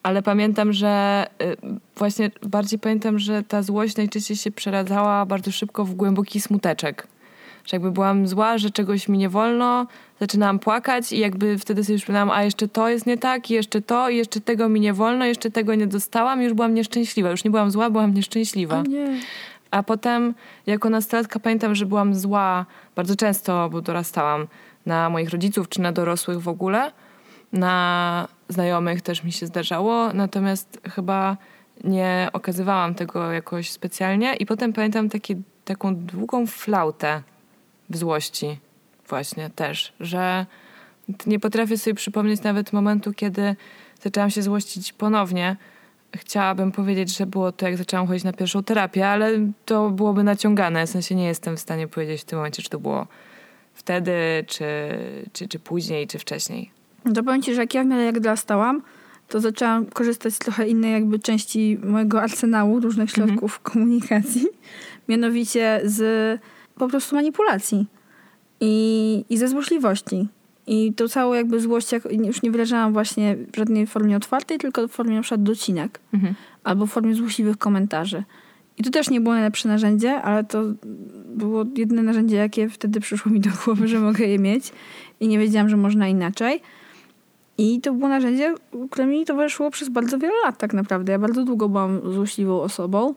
Ale 0.03 0.23
pamiętam, 0.23 0.73
że 0.73 1.27
y, 1.43 1.57
właśnie 1.97 2.31
bardziej 2.43 2.79
pamiętam, 2.79 3.19
że 3.19 3.43
ta 3.43 3.63
złość 3.63 3.97
najczęściej 3.97 4.37
się 4.37 4.51
przeradzała 4.51 5.27
bardzo 5.27 5.53
szybko 5.53 5.85
w 5.85 5.95
głęboki 5.95 6.41
smuteczek. 6.41 7.07
Że 7.67 7.77
jakby 7.77 7.91
byłam 7.91 8.29
zła, 8.29 8.59
że 8.59 8.71
czegoś 8.71 9.09
mi 9.09 9.19
nie 9.19 9.29
wolno, 9.29 9.87
zaczynałam 10.21 10.59
płakać 10.59 11.13
i 11.13 11.19
jakby 11.19 11.59
wtedy 11.59 11.85
sobie 11.85 11.93
już 11.93 12.03
przypominałam, 12.03 12.31
a 12.31 12.43
jeszcze 12.43 12.69
to 12.69 12.89
jest 12.89 13.07
nie 13.07 13.19
tak, 13.19 13.51
i 13.51 13.55
jeszcze 13.55 13.83
to, 13.83 14.09
i 14.09 14.17
jeszcze 14.17 14.41
tego 14.41 14.69
mi 14.69 14.81
nie 14.81 14.93
wolno, 14.93 15.25
jeszcze 15.25 15.51
tego 15.51 15.75
nie 15.75 15.87
dostałam 15.87 16.43
już 16.43 16.53
byłam 16.53 16.75
nieszczęśliwa. 16.75 17.31
Już 17.31 17.45
nie 17.45 17.51
byłam 17.51 17.71
zła, 17.71 17.91
byłam 17.91 18.15
nieszczęśliwa. 18.15 18.83
Nie. 18.83 19.21
A 19.71 19.83
potem 19.83 20.35
jako 20.67 20.91
nastolatka 20.91 21.41
pamiętam, 21.41 21.75
że 21.75 21.87
byłam 21.87 22.15
zła 22.15 22.67
bardzo 22.97 23.17
często, 23.17 23.69
bo 23.71 23.81
dorastałam 23.81 24.47
na 24.87 25.11
moich 25.11 25.31
rodziców 25.31 25.69
czy 25.69 25.81
na 25.81 25.93
dorosłych 25.93 26.41
w 26.41 26.49
ogóle. 26.49 26.93
Na 27.53 28.29
znajomych 28.49 29.03
też 29.03 29.25
mi 29.25 29.33
się 29.33 29.47
zdarzało, 29.47 30.13
natomiast 30.13 30.81
chyba 30.95 31.37
nie 31.85 32.29
okazywałam 32.33 32.95
tego 32.95 33.33
jakoś 33.33 33.71
specjalnie. 33.71 34.35
I 34.35 34.47
potem 34.47 34.73
pamiętam 34.73 35.09
takie, 35.09 35.37
taką 35.65 35.97
długą 35.97 36.47
flautę 36.47 37.23
w 37.91 37.97
złości 37.97 38.59
właśnie 39.09 39.51
też, 39.51 39.93
że 40.01 40.47
nie 41.27 41.41
potrafię 41.41 41.79
sobie 41.79 41.95
przypomnieć 41.95 42.43
nawet 42.43 42.73
momentu, 42.73 43.13
kiedy 43.13 43.57
zaczęłam 44.03 44.31
się 44.31 44.43
złościć 44.43 44.93
ponownie. 44.93 45.57
Chciałabym 46.17 46.73
powiedzieć, 46.73 47.17
że 47.17 47.27
było 47.27 47.53
to, 47.53 47.67
jak 47.67 47.77
zaczęłam 47.77 48.07
chodzić 48.07 48.25
na 48.25 48.33
pierwszą 48.33 48.63
terapię, 48.63 49.09
ale 49.09 49.31
to 49.65 49.91
byłoby 49.91 50.23
naciągane. 50.23 50.87
W 50.87 50.91
sensie 50.91 51.15
nie 51.15 51.27
jestem 51.27 51.57
w 51.57 51.61
stanie 51.61 51.89
powiedzieć 51.89 52.23
w 52.23 52.25
tym 52.25 52.39
momencie, 52.39 52.63
czy 52.63 52.71
to 52.71 52.79
było 52.79 53.07
wtedy, 53.75 54.13
czy, 54.47 54.65
czy, 55.33 55.49
czy 55.49 55.59
później, 55.59 56.07
czy 56.07 56.19
wcześniej. 56.19 56.71
To 57.15 57.23
powiem 57.23 57.43
ci, 57.43 57.55
że 57.55 57.61
jak 57.61 57.75
ja 57.75 57.85
w 57.85 57.87
miarę 57.87 58.05
jak 58.05 58.21
dorastałam, 58.21 58.83
to 59.29 59.41
zaczęłam 59.41 59.87
korzystać 59.87 60.35
z 60.35 60.39
trochę 60.39 60.69
innej 60.69 60.93
jakby 60.93 61.19
części 61.19 61.79
mojego 61.83 62.23
arsenału 62.23 62.81
różnych 62.81 63.11
środków 63.11 63.61
komunikacji. 63.61 64.47
Mianowicie 65.09 65.81
z 65.85 66.41
po 66.75 66.89
prostu 66.89 67.17
manipulacji 67.17 67.87
i, 68.61 69.25
i 69.31 69.39
ze 69.39 69.49
złośliwości. 69.49 70.29
I 70.67 70.93
tą 70.93 71.09
całą 71.09 71.35
jakby 71.35 71.61
złość 71.61 71.93
jak, 71.93 72.13
już 72.13 72.43
nie 72.43 72.51
wyrażałam 72.51 72.93
właśnie 72.93 73.37
w 73.53 73.57
żadnej 73.57 73.87
formie 73.87 74.17
otwartej, 74.17 74.59
tylko 74.59 74.89
w 74.89 74.91
formie 74.91 75.17
na 75.17 75.23
przykład 75.23 75.43
docinek. 75.43 76.01
Mhm. 76.15 76.35
albo 76.65 76.87
w 76.87 76.91
formie 76.91 77.15
złośliwych 77.15 77.59
komentarzy. 77.59 78.25
I 78.79 78.83
to 78.83 78.91
też 78.91 79.11
nie 79.11 79.21
było 79.21 79.35
najlepsze 79.35 79.69
narzędzie, 79.69 80.23
ale 80.23 80.45
to 80.45 80.63
było 81.27 81.65
jedyne 81.77 82.03
narzędzie, 82.03 82.37
jakie 82.37 82.69
wtedy 82.69 83.01
przyszło 83.01 83.33
mi 83.33 83.41
do 83.41 83.51
głowy, 83.65 83.89
że 83.89 84.01
mogę 84.01 84.27
je 84.27 84.39
mieć 84.39 84.73
i 85.21 85.29
nie 85.29 85.39
wiedziałam, 85.39 85.69
że 85.69 85.77
można 85.77 86.09
inaczej. 86.09 86.61
I 87.59 87.81
to 87.81 87.93
było 87.93 88.09
narzędzie, 88.09 88.55
które 88.91 89.07
mi 89.07 89.25
towarzyszyło 89.25 89.71
przez 89.71 89.89
bardzo 89.89 90.19
wiele 90.19 90.35
lat 90.45 90.59
tak 90.59 90.75
naprawdę. 90.75 91.13
Ja 91.13 91.19
bardzo 91.19 91.45
długo 91.45 91.69
byłam 91.69 92.01
złośliwą 92.13 92.61
osobą 92.61 93.15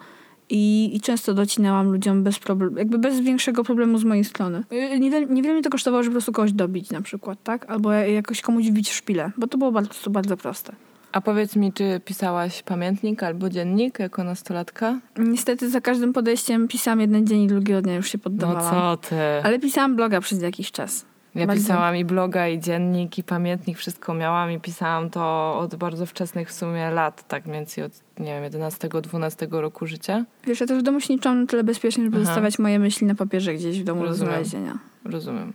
i, 0.49 0.95
i 0.95 1.01
często 1.01 1.33
docinałam 1.33 1.91
ludziom 1.91 2.23
bez 2.23 2.39
problemu, 2.39 2.77
jakby 2.77 2.97
bez 2.97 3.19
większego 3.19 3.63
problemu 3.63 3.97
z 3.97 4.03
mojej 4.03 4.23
strony. 4.23 4.63
Y, 4.93 4.99
Niewiele, 5.29 5.55
mi 5.55 5.61
to 5.61 5.69
kosztowało, 5.69 6.03
żeby 6.03 6.11
po 6.13 6.15
prostu 6.15 6.31
kogoś 6.31 6.51
dobić 6.51 6.89
na 6.91 7.01
przykład, 7.01 7.43
tak? 7.43 7.69
Albo 7.69 7.91
jakoś 7.91 8.41
komuś 8.41 8.65
wbić 8.67 8.89
w 8.89 8.93
szpilę, 8.93 9.31
bo 9.37 9.47
to 9.47 9.57
było 9.57 9.71
bardzo, 9.71 10.09
bardzo 10.09 10.37
proste. 10.37 10.73
A 11.11 11.21
powiedz 11.21 11.55
mi, 11.55 11.73
czy 11.73 12.01
pisałaś 12.05 12.63
pamiętnik 12.63 13.23
albo 13.23 13.49
dziennik 13.49 13.99
jako 13.99 14.23
nastolatka? 14.23 14.99
Niestety 15.17 15.69
za 15.69 15.81
każdym 15.81 16.13
podejściem 16.13 16.67
pisałam 16.67 17.01
jeden 17.01 17.27
dzień 17.27 17.41
i 17.41 17.47
drugiego 17.47 17.81
dnia 17.81 17.95
już 17.95 18.11
się 18.11 18.17
No 18.17 18.23
poddawałam. 18.23 18.97
co 18.97 18.97
ty? 19.09 19.15
Ale 19.43 19.59
pisałam 19.59 19.95
bloga 19.95 20.21
przez 20.21 20.41
jakiś 20.41 20.71
czas. 20.71 21.05
Ja 21.35 21.47
pisałam 21.47 21.95
i 21.95 22.05
bloga, 22.05 22.47
i 22.47 22.59
dziennik, 22.59 23.17
i 23.17 23.23
pamiętnik, 23.23 23.77
wszystko 23.77 24.13
miałam 24.13 24.51
i 24.51 24.59
pisałam 24.59 25.09
to 25.09 25.55
od 25.59 25.75
bardzo 25.75 26.05
wczesnych 26.05 26.49
w 26.49 26.53
sumie 26.53 26.91
lat, 26.91 27.27
tak 27.27 27.45
mniej 27.45 27.59
więcej 27.59 27.83
od, 27.83 27.91
nie 28.19 28.41
wiem, 28.41 28.51
11-12 28.51 29.59
roku 29.59 29.87
życia. 29.87 30.25
Wiesz, 30.43 30.61
ja 30.61 30.67
też 30.67 30.79
w 30.79 30.83
domu 30.83 31.01
się 31.01 31.15
nie 31.15 31.35
na 31.35 31.45
tyle 31.47 31.63
bezpiecznie, 31.63 32.03
żeby 32.03 32.17
Aha. 32.17 32.25
zostawiać 32.25 32.59
moje 32.59 32.79
myśli 32.79 33.07
na 33.07 33.15
papierze 33.15 33.53
gdzieś 33.53 33.81
w 33.81 33.83
domu 33.83 34.01
do 34.01 34.07
Rozumiem. 34.07 34.33
znalezienia. 34.33 34.77
Rozumiem. 35.05 35.53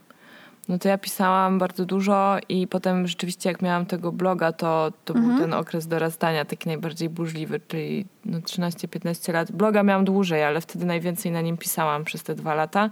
No 0.68 0.78
to 0.78 0.88
ja 0.88 0.98
pisałam 0.98 1.58
bardzo 1.58 1.84
dużo 1.84 2.36
i 2.48 2.66
potem 2.66 3.06
rzeczywiście 3.06 3.48
jak 3.48 3.62
miałam 3.62 3.86
tego 3.86 4.12
bloga, 4.12 4.52
to, 4.52 4.92
to 5.04 5.14
był 5.14 5.38
ten 5.38 5.54
okres 5.54 5.86
dorastania 5.86 6.44
taki 6.44 6.68
najbardziej 6.68 7.08
burzliwy, 7.08 7.60
czyli 7.68 8.06
no 8.24 8.38
13-15 8.38 9.32
lat. 9.32 9.52
Bloga 9.52 9.82
miałam 9.82 10.04
dłużej, 10.04 10.44
ale 10.44 10.60
wtedy 10.60 10.86
najwięcej 10.86 11.32
na 11.32 11.40
nim 11.40 11.56
pisałam 11.56 12.04
przez 12.04 12.22
te 12.22 12.34
dwa 12.34 12.54
lata. 12.54 12.90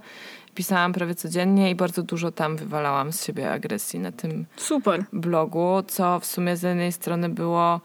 Pisałam 0.55 0.93
prawie 0.93 1.15
codziennie 1.15 1.71
i 1.71 1.75
bardzo 1.75 2.03
dużo 2.03 2.31
tam 2.31 2.57
wywalałam 2.57 3.13
z 3.13 3.25
siebie 3.25 3.51
agresji 3.51 3.99
na 3.99 4.11
tym 4.11 4.45
Super. 4.57 5.03
blogu, 5.13 5.83
co 5.87 6.19
w 6.19 6.25
sumie 6.25 6.57
z 6.57 6.61
jednej 6.61 6.91
strony 6.91 7.29
było 7.29 7.81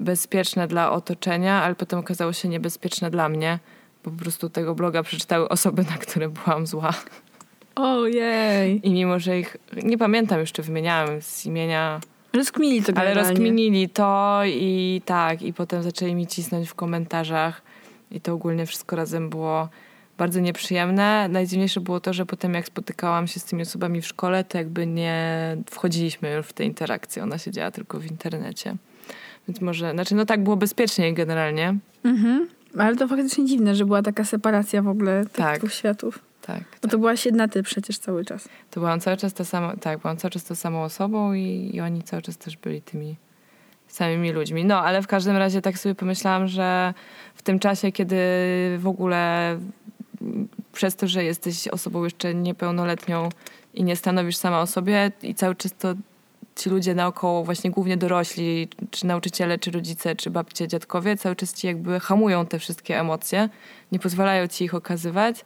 bezpieczne 0.00 0.68
dla 0.68 0.92
otoczenia, 0.92 1.62
ale 1.62 1.74
potem 1.74 1.98
okazało 1.98 2.32
się 2.32 2.48
niebezpieczne 2.48 3.10
dla 3.10 3.28
mnie, 3.28 3.58
bo 4.04 4.10
po 4.10 4.16
prostu 4.16 4.50
tego 4.50 4.74
bloga 4.74 5.02
przeczytały 5.02 5.48
osoby, 5.48 5.84
na 5.90 5.98
które 5.98 6.28
byłam 6.28 6.66
zła. 6.66 6.94
Ojej. 7.74 8.88
I 8.88 8.92
mimo, 8.92 9.18
że 9.18 9.38
ich 9.38 9.56
nie 9.82 9.98
pamiętam 9.98 10.40
już, 10.40 10.52
czy 10.52 10.62
wymieniałam 10.62 11.22
z 11.22 11.46
imienia, 11.46 12.00
Rozkmili 12.36 12.82
to 12.82 12.92
ale 12.96 13.14
rozkminili 13.14 13.88
to 13.88 14.40
i 14.46 15.02
tak, 15.04 15.42
i 15.42 15.52
potem 15.52 15.82
zaczęli 15.82 16.14
mi 16.14 16.26
cisnąć 16.26 16.68
w 16.68 16.74
komentarzach 16.74 17.62
i 18.10 18.20
to 18.20 18.32
ogólnie 18.32 18.66
wszystko 18.66 18.96
razem 18.96 19.30
było 19.30 19.68
bardzo 20.18 20.40
nieprzyjemne. 20.40 21.28
Najdziwniejsze 21.28 21.80
było 21.80 22.00
to, 22.00 22.12
że 22.12 22.26
potem 22.26 22.54
jak 22.54 22.66
spotykałam 22.66 23.26
się 23.26 23.40
z 23.40 23.44
tymi 23.44 23.62
osobami 23.62 24.00
w 24.02 24.06
szkole, 24.06 24.44
to 24.44 24.58
jakby 24.58 24.86
nie 24.86 25.56
wchodziliśmy 25.70 26.32
już 26.32 26.46
w 26.46 26.52
tę 26.52 26.64
interakcję. 26.64 27.22
Ona 27.22 27.38
się 27.38 27.50
działa 27.50 27.70
tylko 27.70 28.00
w 28.00 28.06
internecie. 28.06 28.76
Więc 29.48 29.60
może, 29.60 29.92
znaczy 29.92 30.14
no 30.14 30.26
tak 30.26 30.42
było 30.44 30.56
bezpieczniej 30.56 31.14
generalnie. 31.14 31.76
Mhm. 32.04 32.48
Ale 32.78 32.96
to 32.96 33.08
faktycznie 33.08 33.44
dziwne, 33.46 33.74
że 33.74 33.84
była 33.84 34.02
taka 34.02 34.24
separacja 34.24 34.82
w 34.82 34.88
ogóle 34.88 35.24
tych 35.24 35.32
Tak. 35.32 35.58
dwóch 35.58 35.72
światów. 35.72 36.18
Tak. 36.42 36.62
Bo 36.82 36.88
to 36.88 36.98
byłaś 36.98 37.26
jedna 37.26 37.48
ty 37.48 37.62
przecież 37.62 37.98
cały 37.98 38.24
czas. 38.24 38.48
To 38.70 38.80
byłam 38.80 39.00
cały 39.00 39.16
czas 39.16 39.34
ta 39.34 39.44
sama, 39.44 39.76
tak, 39.76 39.98
byłam 39.98 40.16
cały 40.16 40.30
czas 40.30 40.44
tą 40.44 40.54
samą 40.54 40.82
osobą 40.82 41.32
i, 41.32 41.70
i 41.74 41.80
oni 41.80 42.02
cały 42.02 42.22
czas 42.22 42.36
też 42.36 42.56
byli 42.56 42.82
tymi 42.82 43.16
samymi 43.88 44.32
ludźmi. 44.32 44.64
No, 44.64 44.80
ale 44.80 45.02
w 45.02 45.06
każdym 45.06 45.36
razie 45.36 45.62
tak 45.62 45.78
sobie 45.78 45.94
pomyślałam, 45.94 46.48
że 46.48 46.94
w 47.34 47.42
tym 47.42 47.58
czasie, 47.58 47.92
kiedy 47.92 48.16
w 48.78 48.86
ogóle 48.86 49.58
przez 50.72 50.96
to, 50.96 51.06
że 51.06 51.24
jesteś 51.24 51.68
osobą 51.68 52.04
jeszcze 52.04 52.34
niepełnoletnią 52.34 53.28
i 53.74 53.84
nie 53.84 53.96
stanowisz 53.96 54.36
sama 54.36 54.60
o 54.60 54.66
sobie 54.66 55.12
i 55.22 55.34
cały 55.34 55.54
czas 55.54 55.72
to 55.78 55.94
ci 56.56 56.70
ludzie 56.70 56.94
naokoło, 56.94 57.44
właśnie 57.44 57.70
głównie 57.70 57.96
dorośli, 57.96 58.68
czy 58.90 59.06
nauczyciele, 59.06 59.58
czy 59.58 59.70
rodzice, 59.70 60.16
czy 60.16 60.30
babcie, 60.30 60.68
dziadkowie, 60.68 61.16
cały 61.16 61.36
czas 61.36 61.52
ci 61.54 61.66
jakby 61.66 62.00
hamują 62.00 62.46
te 62.46 62.58
wszystkie 62.58 63.00
emocje, 63.00 63.48
nie 63.92 63.98
pozwalają 63.98 64.48
ci 64.48 64.64
ich 64.64 64.74
okazywać. 64.74 65.44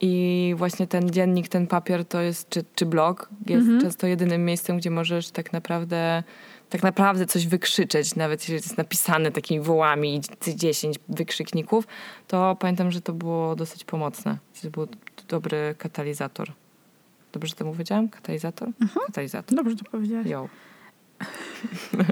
I 0.00 0.54
właśnie 0.56 0.86
ten 0.86 1.10
dziennik, 1.10 1.48
ten 1.48 1.66
papier 1.66 2.04
to 2.04 2.20
jest, 2.20 2.48
czy, 2.48 2.64
czy 2.74 2.86
blog, 2.86 3.28
jest 3.46 3.62
Mhm. 3.62 3.80
często 3.80 4.06
jedynym 4.06 4.44
miejscem, 4.44 4.78
gdzie 4.78 4.90
możesz 4.90 5.30
tak 5.30 5.52
naprawdę, 5.52 6.22
tak 6.70 6.82
naprawdę 6.82 7.26
coś 7.26 7.46
wykrzyczeć, 7.46 8.14
nawet 8.16 8.40
jeżeli 8.40 8.54
jest 8.54 8.78
napisane 8.78 9.32
takimi 9.32 9.60
wołami 9.60 10.16
i 10.46 10.56
10 10.56 10.96
wykrzykników, 11.08 11.86
to 12.28 12.56
pamiętam, 12.60 12.90
że 12.90 13.00
to 13.00 13.12
było 13.12 13.56
dosyć 13.56 13.84
pomocne. 13.84 14.38
To 14.62 14.70
był 14.70 14.86
dobry 15.28 15.74
katalizator. 15.78 16.52
Dobrze 17.32 17.54
to 17.54 17.64
powiedziałam? 17.64 18.08
Katalizator? 18.08 18.68
Katalizator. 19.06 19.56
Dobrze 19.56 19.76
to 19.76 19.84
powiedziałaś. 19.90 20.26
Jo. 20.26 20.48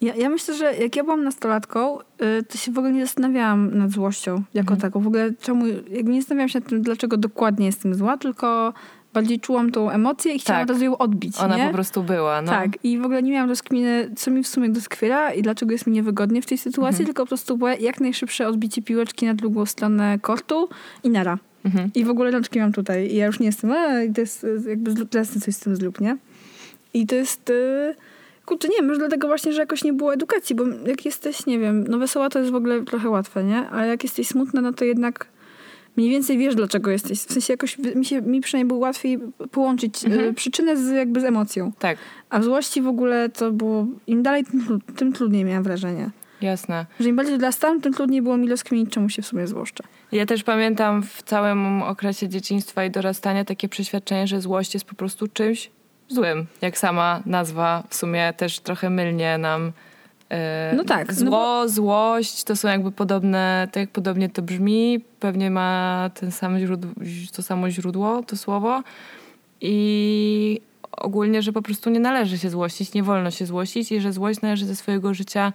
Ja, 0.00 0.14
ja 0.14 0.28
myślę, 0.28 0.54
że 0.54 0.74
jak 0.76 0.96
ja 0.96 1.04
byłam 1.04 1.24
nastolatką, 1.24 1.98
y, 2.00 2.04
to 2.48 2.58
się 2.58 2.72
w 2.72 2.78
ogóle 2.78 2.92
nie 2.92 3.06
zastanawiałam 3.06 3.78
nad 3.78 3.90
złością 3.90 4.42
jako 4.54 4.74
Mhm. 4.74 4.80
taką. 4.80 5.00
W 5.00 5.06
ogóle 5.06 5.32
czemu, 5.40 5.64
nie 6.04 6.20
zastanawiałam 6.20 6.48
się 6.48 6.58
nad 6.60 6.68
tym, 6.68 6.82
dlaczego 6.82 7.16
dokładnie 7.16 7.66
jestem 7.66 7.94
zła, 7.94 8.16
tylko 8.16 8.72
bardziej 9.12 9.40
czułam 9.40 9.70
tą 9.70 9.90
emocję 9.90 10.32
i 10.34 10.38
chciałam 10.38 10.60
Tak. 10.60 10.70
od 10.70 10.70
razu 10.74 10.84
ją 10.84 10.98
odbić, 10.98 11.38
Ona 11.40 11.56
nie? 11.56 11.66
po 11.66 11.72
prostu 11.72 12.02
była. 12.02 12.42
No. 12.42 12.52
Tak, 12.52 12.84
i 12.84 12.98
w 12.98 13.04
ogóle 13.04 13.22
nie 13.22 13.32
miałam 13.32 13.48
rozkminy, 13.48 14.10
co 14.16 14.30
mi 14.30 14.42
w 14.42 14.48
sumie 14.48 14.68
doskwiera 14.68 15.32
i 15.32 15.42
dlaczego 15.42 15.72
jest 15.72 15.86
mi 15.86 15.92
niewygodnie 15.92 16.42
w 16.42 16.46
tej 16.46 16.58
sytuacji, 16.58 16.88
Mhm. 17.02 17.06
tylko 17.06 17.22
po 17.22 17.28
prostu 17.28 17.56
było 17.56 17.70
jak 17.70 18.00
najszybsze 18.00 18.48
odbicie 18.48 18.82
piłeczki 18.82 19.26
na 19.26 19.34
drugą 19.34 19.66
stronę 19.66 20.18
kortu 20.18 20.68
i 21.04 21.10
nara. 21.10 21.38
Mhm. 21.64 21.90
I 21.94 22.04
w 22.04 22.10
ogóle 22.10 22.30
rączki 22.30 22.58
mam 22.60 22.72
tutaj 22.72 23.06
i 23.06 23.16
ja 23.16 23.26
już 23.26 23.40
nie 23.40 23.46
jestem, 23.46 23.72
a 23.72 24.02
i 24.02 24.12
to 24.12 24.20
jest 24.20 24.46
jakby 24.68 25.06
teraz 25.06 25.30
coś 25.38 25.54
z 25.54 25.60
tym 25.60 25.76
zlub, 25.76 26.00
nie? 26.00 26.16
I 26.94 27.06
to 27.06 27.14
jest, 27.14 27.50
y, 27.50 27.94
kurczę, 28.46 28.68
nie 28.68 28.76
wiem, 28.76 28.86
może 28.86 28.98
dlatego 28.98 29.26
właśnie, 29.28 29.52
że 29.52 29.60
jakoś 29.60 29.84
nie 29.84 29.92
było 29.92 30.14
edukacji, 30.14 30.56
bo 30.56 30.64
jak 30.86 31.04
jesteś, 31.04 31.46
nie 31.46 31.58
wiem, 31.58 31.84
no 31.88 31.98
wesoła 31.98 32.28
to 32.28 32.38
jest 32.38 32.50
w 32.50 32.54
ogóle 32.54 32.82
trochę 32.82 33.10
łatwe, 33.10 33.44
nie? 33.44 33.70
A 33.70 33.84
jak 33.86 34.02
jesteś 34.02 34.26
smutna, 34.28 34.60
no 34.60 34.72
to 34.72 34.84
jednak 34.84 35.26
mniej 35.96 36.10
więcej 36.10 36.38
wiesz, 36.38 36.54
dlaczego 36.54 36.90
jesteś. 36.90 37.18
W 37.20 37.32
sensie 37.32 37.52
jakoś 37.52 37.78
mi, 37.78 38.04
się, 38.04 38.22
mi 38.22 38.40
przynajmniej 38.40 38.68
było 38.68 38.80
łatwiej 38.80 39.18
połączyć 39.50 40.04
y, 40.04 40.06
Mhm. 40.06 40.34
przyczynę 40.34 40.76
z, 40.76 40.90
jakby 40.90 41.20
z 41.20 41.24
emocją. 41.24 41.72
Tak, 41.78 41.98
A 42.30 42.38
w 42.38 42.44
złości 42.44 42.82
w 42.82 42.86
ogóle 42.86 43.28
to 43.28 43.52
było, 43.52 43.86
im 44.06 44.22
dalej, 44.22 44.44
tym, 44.44 44.80
tym 44.96 45.12
trudniej 45.12 45.44
miałam 45.44 45.62
wrażenie. 45.62 46.10
jasne. 46.40 46.86
Że 47.00 47.08
im 47.08 47.16
bardziej 47.16 47.38
dorastałam, 47.38 47.80
tym 47.80 47.92
trudniej 47.92 48.22
było 48.22 48.36
mi 48.36 48.48
rozkminić, 48.48 48.90
czemu 48.90 49.08
się 49.08 49.22
w 49.22 49.26
sumie 49.26 49.46
złoszczę. 49.46 49.84
Ja 50.12 50.26
też 50.26 50.42
pamiętam 50.44 51.02
w 51.02 51.22
całym 51.22 51.82
okresie 51.82 52.28
dzieciństwa 52.28 52.84
i 52.84 52.90
dorastania 52.90 53.44
takie 53.44 53.68
przeświadczenie, 53.68 54.26
że 54.26 54.40
złość 54.40 54.74
jest 54.74 54.86
po 54.86 54.94
prostu 54.94 55.28
czymś 55.28 55.70
złym. 56.08 56.46
Jak 56.62 56.78
sama 56.78 57.22
nazwa 57.26 57.82
w 57.88 57.94
sumie 57.94 58.32
też 58.36 58.60
trochę 58.60 58.90
mylnie 58.90 59.38
nam. 59.38 59.72
E, 60.32 60.74
No 60.76 60.84
tak, 60.84 61.08
no 61.08 61.14
Zło, 61.14 61.68
złość 61.68 62.44
to 62.44 62.56
są 62.56 62.68
jakby 62.68 62.92
podobne, 62.92 63.68
tak 63.72 63.80
jak 63.80 63.90
podobnie 63.90 64.28
to 64.28 64.42
brzmi, 64.42 65.04
pewnie 65.20 65.50
ma 65.50 66.10
ten 66.14 66.32
sam 66.32 66.58
źródło, 66.58 66.90
to 67.32 67.42
samo 67.42 67.70
źródło, 67.70 68.22
to 68.22 68.36
słowo. 68.36 68.82
I 69.60 70.60
ogólnie, 70.92 71.42
że 71.42 71.52
po 71.52 71.62
prostu 71.62 71.90
nie 71.90 72.00
należy 72.00 72.38
się 72.38 72.50
złościć, 72.50 72.94
nie 72.94 73.02
wolno 73.02 73.30
się 73.30 73.46
złościć 73.46 73.92
i 73.92 74.00
że 74.00 74.12
złość 74.12 74.40
należy 74.40 74.66
ze 74.66 74.76
swojego 74.76 75.14
życia 75.14 75.52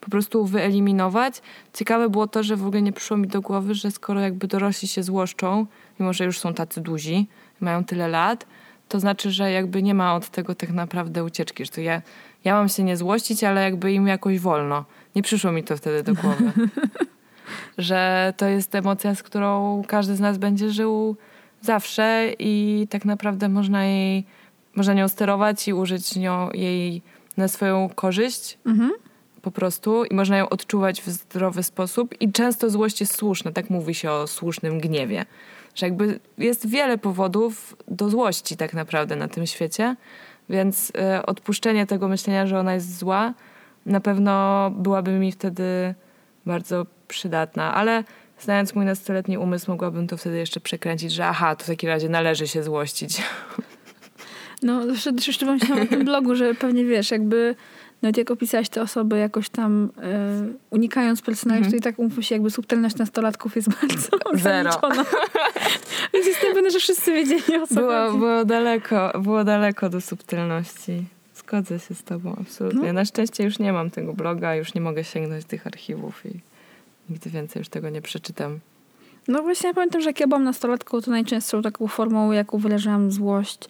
po 0.00 0.10
prostu 0.10 0.44
wyeliminować. 0.44 1.42
Ciekawe 1.74 2.08
było 2.08 2.26
to, 2.26 2.42
że 2.42 2.56
w 2.56 2.66
ogóle 2.66 2.82
nie 2.82 2.92
przyszło 2.92 3.16
mi 3.16 3.28
do 3.28 3.40
głowy, 3.40 3.74
że 3.74 3.90
skoro 3.90 4.20
jakby 4.20 4.46
dorośli 4.46 4.88
się 4.88 5.02
złoszczą, 5.02 5.66
mimo 6.00 6.12
że 6.12 6.24
już 6.24 6.38
są 6.38 6.54
tacy 6.54 6.80
duzi, 6.80 7.26
mają 7.60 7.84
tyle 7.84 8.08
lat, 8.08 8.46
to 8.88 9.00
znaczy, 9.00 9.30
że 9.30 9.52
jakby 9.52 9.82
nie 9.82 9.94
ma 9.94 10.14
od 10.14 10.28
tego 10.28 10.54
tak 10.54 10.70
naprawdę 10.70 11.24
ucieczki. 11.24 11.64
Że 11.64 11.70
to 11.70 11.80
ja, 11.80 12.02
ja 12.48 12.54
mam 12.54 12.68
się 12.68 12.82
nie 12.82 12.96
złościć, 12.96 13.44
ale 13.44 13.62
jakby 13.62 13.92
im 13.92 14.06
jakoś 14.06 14.38
wolno. 14.38 14.84
Nie 15.16 15.22
przyszło 15.22 15.52
mi 15.52 15.64
to 15.64 15.76
wtedy 15.76 16.02
do 16.02 16.14
głowy. 16.14 16.52
że 17.78 18.32
to 18.36 18.46
jest 18.46 18.74
emocja, 18.74 19.14
z 19.14 19.22
którą 19.22 19.82
każdy 19.86 20.16
z 20.16 20.20
nas 20.20 20.38
będzie 20.38 20.70
żył 20.70 21.16
zawsze 21.60 22.32
i 22.38 22.86
tak 22.90 23.04
naprawdę 23.04 23.48
można 23.48 23.84
jej, 23.84 24.24
można 24.74 24.94
nią 24.94 25.08
sterować 25.08 25.68
i 25.68 25.74
użyć 25.74 26.16
nią, 26.16 26.50
jej 26.54 27.02
na 27.36 27.48
swoją 27.48 27.88
korzyść 27.94 28.58
Mhm. 28.66 28.90
po 29.42 29.50
prostu 29.50 30.04
i 30.04 30.14
można 30.14 30.36
ją 30.36 30.48
odczuwać 30.48 31.02
w 31.02 31.08
zdrowy 31.08 31.62
sposób 31.62 32.14
i 32.20 32.32
często 32.32 32.70
złość 32.70 33.00
jest 33.00 33.14
słuszna, 33.14 33.52
tak 33.52 33.70
mówi 33.70 33.94
się 33.94 34.10
o 34.10 34.26
słusznym 34.26 34.80
gniewie. 34.80 35.26
Że 35.74 35.86
jakby 35.86 36.20
jest 36.38 36.68
wiele 36.68 36.98
powodów 36.98 37.76
do 37.88 38.10
złości 38.10 38.56
tak 38.56 38.74
naprawdę 38.74 39.16
na 39.16 39.28
tym 39.28 39.46
świecie, 39.46 39.96
więc 40.50 40.92
e, 40.98 41.26
odpuszczenie 41.26 41.86
tego 41.86 42.08
myślenia, 42.08 42.46
że 42.46 42.58
ona 42.58 42.74
jest 42.74 42.98
zła, 42.98 43.34
na 43.86 44.00
pewno 44.00 44.70
byłaby 44.70 45.10
mi 45.10 45.32
wtedy 45.32 45.94
bardzo 46.46 46.86
przydatna, 47.08 47.74
ale 47.74 48.04
znając 48.40 48.74
mój 48.74 48.84
nastoletni 48.84 49.38
umysł, 49.38 49.70
mogłabym 49.70 50.06
to 50.06 50.16
wtedy 50.16 50.38
jeszcze 50.38 50.60
przekręcić, 50.60 51.12
że 51.12 51.26
aha, 51.26 51.56
to 51.56 51.64
w 51.64 51.66
takim 51.66 51.88
razie 51.88 52.08
należy 52.08 52.48
się 52.48 52.62
złościć. 52.62 53.22
No, 54.62 54.86
jeszcze, 54.86 55.10
jeszcze 55.26 55.46
pomyślałam 55.46 55.84
o 55.84 55.86
tym 55.86 56.04
blogu, 56.04 56.34
że 56.34 56.54
pewnie 56.54 56.84
wiesz, 56.84 57.10
jakby 57.10 57.54
nawet 58.02 58.16
jak 58.16 58.30
opisałaś 58.30 58.68
te 58.68 58.82
osoby 58.82 59.18
jakoś 59.18 59.48
tam 59.48 59.90
e, 60.02 60.46
unikając 60.70 61.22
personaliów, 61.22 61.66
Mhm. 61.66 61.70
to 61.82 61.88
i 61.88 61.92
tak 61.92 61.98
umówmy 61.98 62.22
się, 62.22 62.34
jakby 62.34 62.50
subtelność 62.50 62.96
nastolatków 62.96 63.56
jest 63.56 63.68
bardzo 63.80 64.08
Zero. 64.34 64.70
ograniczona. 64.80 65.04
Więc 66.14 66.26
jestem 66.26 66.54
pewna, 66.54 66.70
że 66.70 66.78
wszyscy 66.78 67.12
wiedzieli 67.12 67.56
o 67.62 67.66
co 67.66 67.74
Było, 67.74 67.92
chodzi. 67.92 68.18
było, 68.18 68.44
daleko, 68.44 69.12
było 69.22 69.44
daleko 69.44 69.88
do 69.88 70.00
subtelności. 70.00 71.04
Zgodzę 71.34 71.78
się 71.78 71.94
z 71.94 72.02
tobą, 72.02 72.36
absolutnie. 72.40 72.86
No. 72.86 72.92
Na 72.92 73.04
szczęście 73.04 73.44
już 73.44 73.58
nie 73.58 73.72
mam 73.72 73.90
tego 73.90 74.12
bloga, 74.12 74.54
już 74.54 74.74
nie 74.74 74.80
mogę 74.80 75.04
sięgnąć 75.04 75.44
tych 75.44 75.66
archiwów 75.66 76.26
i 76.26 76.40
nigdy 77.10 77.30
więcej 77.30 77.60
już 77.60 77.68
tego 77.68 77.90
nie 77.90 78.02
przeczytam. 78.02 78.58
No 79.28 79.42
właśnie 79.42 79.68
ja 79.68 79.74
pamiętam, 79.74 80.00
że 80.00 80.08
jak 80.10 80.20
ja 80.20 80.26
byłam 80.26 80.44
nastolatką, 80.44 81.00
to 81.00 81.10
najczęstszą 81.10 81.62
taką 81.62 81.88
formą, 81.88 82.32
jaką 82.32 82.58
wyrażałam 82.58 83.12
złość, 83.12 83.68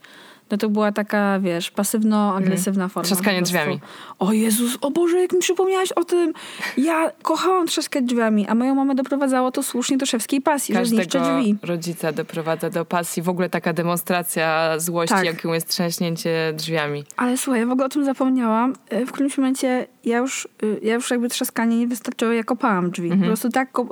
no 0.51 0.57
to 0.59 0.69
była 0.69 0.93
taka, 0.93 1.41
wiesz, 1.41 1.71
pasywno-agresywna 1.73 2.89
forma. 2.89 3.07
Trzaskanie 3.07 3.43
drzwiami. 3.43 3.81
O 4.19 4.33
Jezus, 4.33 4.79
o 4.81 4.91
Boże, 4.91 5.21
jak 5.21 5.33
mi 5.33 5.39
przypomniałaś 5.39 5.93
o 5.93 6.05
tym. 6.05 6.33
Ja 6.77 7.11
kochałam 7.23 7.67
trzaskać 7.67 8.05
drzwiami, 8.05 8.47
a 8.47 8.55
moją 8.55 8.75
mamę 8.75 8.95
doprowadzało 8.95 9.51
to 9.51 9.63
słusznie 9.63 9.97
do 9.99 10.07
szewskiej 10.07 10.41
pasji, 10.41 10.75
że 10.75 10.87
zniszczę 10.87 11.19
Każdego 11.19 11.39
drzwi. 11.41 11.57
rodzica 11.63 12.13
doprowadza 12.13 12.71
do 12.71 12.85
pasji. 12.85 13.23
W 13.23 13.29
ogóle 13.29 13.51
taka 13.51 13.73
demonstracja 13.73 14.79
złości, 14.79 15.15
Tak. 15.15 15.25
jaką 15.25 15.53
jest 15.53 15.69
trzęśnięcie 15.69 16.53
drzwiami. 16.57 17.05
Ale 17.17 17.37
słuchaj, 17.37 17.61
ja 17.61 17.67
w 17.67 17.71
ogóle 17.71 17.87
o 17.87 17.89
tym 17.89 18.05
zapomniałam. 18.05 18.73
E, 18.91 19.07
W 19.07 19.13
którymś 19.13 19.39
momencie 19.39 19.87
ja 20.05 20.19
już, 20.19 20.49
y, 20.63 20.81
ja 20.83 20.95
już 20.95 21.11
jakby 21.11 21.29
trzaskanie 21.29 21.79
nie 21.79 21.87
wystarczyło, 21.87 22.33
ja 22.33 22.45
kopałam 22.45 22.91
drzwi. 22.91 23.07
Mhm. 23.07 23.21
Po 23.21 23.27
prostu 23.27 23.49
tak 23.49 23.79
y, 23.79 23.83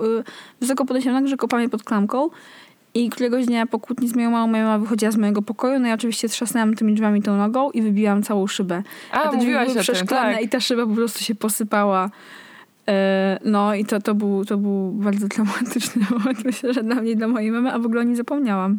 wysoko 0.60 0.84
podniesiłam 0.84 1.14
nogi, 1.16 1.28
że 1.28 1.36
kopałam 1.36 1.62
je 1.62 1.68
pod 1.68 1.82
klamką. 1.82 2.30
I 2.96 3.10
któregoś 3.10 3.46
dnia 3.46 3.66
po 3.66 3.78
kłótni 3.78 4.08
z 4.08 4.14
moją 4.14 4.30
mamą, 4.30 4.46
moja 4.46 4.64
mama 4.64 4.78
wychodziła 4.78 5.12
z 5.12 5.16
mojego 5.16 5.42
pokoju, 5.42 5.78
no 5.78 5.88
ja 5.88 5.94
oczywiście 5.94 6.28
trzasnęłam 6.28 6.74
tymi 6.74 6.94
drzwiami 6.94 7.22
tą 7.22 7.36
nogą 7.36 7.70
i 7.70 7.82
wybiłam 7.82 8.22
całą 8.22 8.46
szybę. 8.46 8.82
A, 9.12 9.28
te 9.28 9.36
drzwi 9.36 9.52
były 9.52 9.74
przeszklane 9.80 10.34
tak. 10.34 10.42
i 10.42 10.48
ta 10.48 10.60
szyba 10.60 10.86
po 10.86 10.94
prostu 10.94 11.24
się 11.24 11.34
posypała. 11.34 12.10
E, 12.88 13.38
No 13.44 13.74
i 13.74 13.84
to, 13.84 14.00
to, 14.00 14.14
był, 14.14 14.44
to 14.44 14.56
był 14.56 14.92
bardzo 14.92 15.28
traumatyczny 15.28 16.02
moment, 16.10 16.44
myślę, 16.44 16.72
że 16.72 16.82
dla 16.82 16.94
mnie 16.94 17.10
i 17.10 17.16
dla 17.16 17.28
mojej 17.28 17.50
mamy, 17.50 17.72
a 17.72 17.78
w 17.78 17.86
ogóle 17.86 18.00
o 18.00 18.04
nim 18.04 18.16
zapomniałam. 18.16 18.78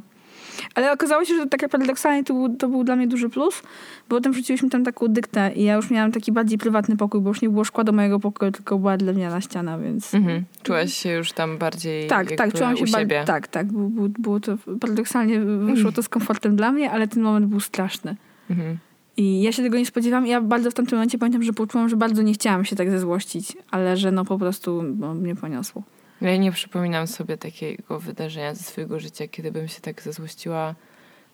Ale 0.77 0.91
okazało 0.91 1.25
się, 1.25 1.35
że 1.35 1.47
tak 1.47 1.69
paradoksalnie 1.69 2.23
to 2.23 2.33
był, 2.33 2.55
to 2.55 2.67
był 2.67 2.83
dla 2.83 2.95
mnie 2.95 3.07
duży 3.07 3.29
plus, 3.29 3.61
bo 4.09 4.15
potem 4.15 4.31
wrzuciliśmy 4.31 4.69
tam 4.69 4.83
taką 4.83 5.07
dyktę 5.07 5.51
i 5.55 5.63
ja 5.63 5.75
już 5.75 5.89
miałam 5.89 6.11
taki 6.11 6.31
bardziej 6.31 6.57
prywatny 6.57 6.97
pokój, 6.97 7.21
bo 7.21 7.29
już 7.29 7.41
nie 7.41 7.49
było 7.49 7.63
szkła 7.63 7.83
do 7.83 7.91
mojego 7.91 8.19
pokoju, 8.19 8.51
tylko 8.51 8.77
była 8.79 8.97
drewniana 8.97 9.41
ściana, 9.41 9.79
więc... 9.79 10.13
Mhm. 10.13 10.43
Czułaś 10.63 10.93
się 10.93 11.09
już 11.11 11.31
tam 11.31 11.57
bardziej 11.57 12.07
Tak, 12.07 12.31
tak, 12.31 12.53
czułam 12.53 12.77
się 12.77 12.83
u 12.83 12.87
ba- 12.87 12.99
siebie. 12.99 13.23
Tak, 13.25 13.47
tak, 13.47 13.67
było, 13.67 14.09
było, 14.19 14.39
to 14.39 14.57
paradoksalnie 14.79 15.39
wyszło 15.39 15.91
to 15.91 16.03
z 16.03 16.09
komfortem 16.09 16.55
dla 16.55 16.71
mnie, 16.71 16.91
ale 16.91 17.07
ten 17.07 17.23
moment 17.23 17.45
był 17.45 17.59
straszny. 17.59 18.15
Mhm. 18.49 18.77
I 19.17 19.41
ja 19.41 19.51
się 19.51 19.63
tego 19.63 19.77
nie 19.77 19.85
spodziewałam. 19.85 20.27
Ja 20.27 20.41
bardzo 20.41 20.71
w 20.71 20.73
tamtym 20.73 20.97
momencie 20.97 21.17
pamiętam, 21.17 21.43
że 21.43 21.53
poczułam, 21.53 21.89
że 21.89 21.95
bardzo 21.95 22.21
nie 22.21 22.33
chciałam 22.33 22.65
się 22.65 22.75
tak 22.75 22.91
zezłościć, 22.91 23.57
ale 23.71 23.97
że 23.97 24.11
no 24.11 24.25
po 24.25 24.37
prostu 24.37 24.83
no, 24.83 25.13
mnie 25.13 25.35
poniosło. 25.35 25.83
Ja 26.21 26.37
nie 26.37 26.51
przypominam 26.51 27.07
sobie 27.07 27.37
takiego 27.37 27.99
wydarzenia 27.99 28.55
ze 28.55 28.63
swojego 28.63 28.99
życia, 28.99 29.27
kiedy 29.27 29.51
bym 29.51 29.67
się 29.67 29.81
tak 29.81 30.01
zezłościła, 30.01 30.75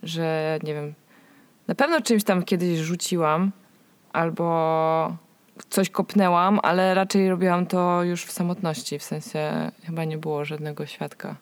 że 0.04 0.60
nie 0.64 0.74
wiem, 0.74 0.94
na 1.68 1.76
pewno 1.76 2.02
czymś 2.02 2.24
tam 2.24 2.44
kiedyś 2.44 2.80
rzuciłam 2.80 3.52
albo 4.14 5.18
coś 5.70 5.90
kopnęłam, 5.90 6.60
ale 6.64 6.94
raczej 6.94 7.30
robiłam 7.30 7.66
to 7.66 8.04
już 8.04 8.26
w 8.26 8.32
samotności, 8.32 9.00
w 9.00 9.04
sensie 9.04 9.72
chyba 9.84 10.06
nie 10.06 10.18
było 10.18 10.46
żadnego 10.46 10.86
świadka. 10.86 11.36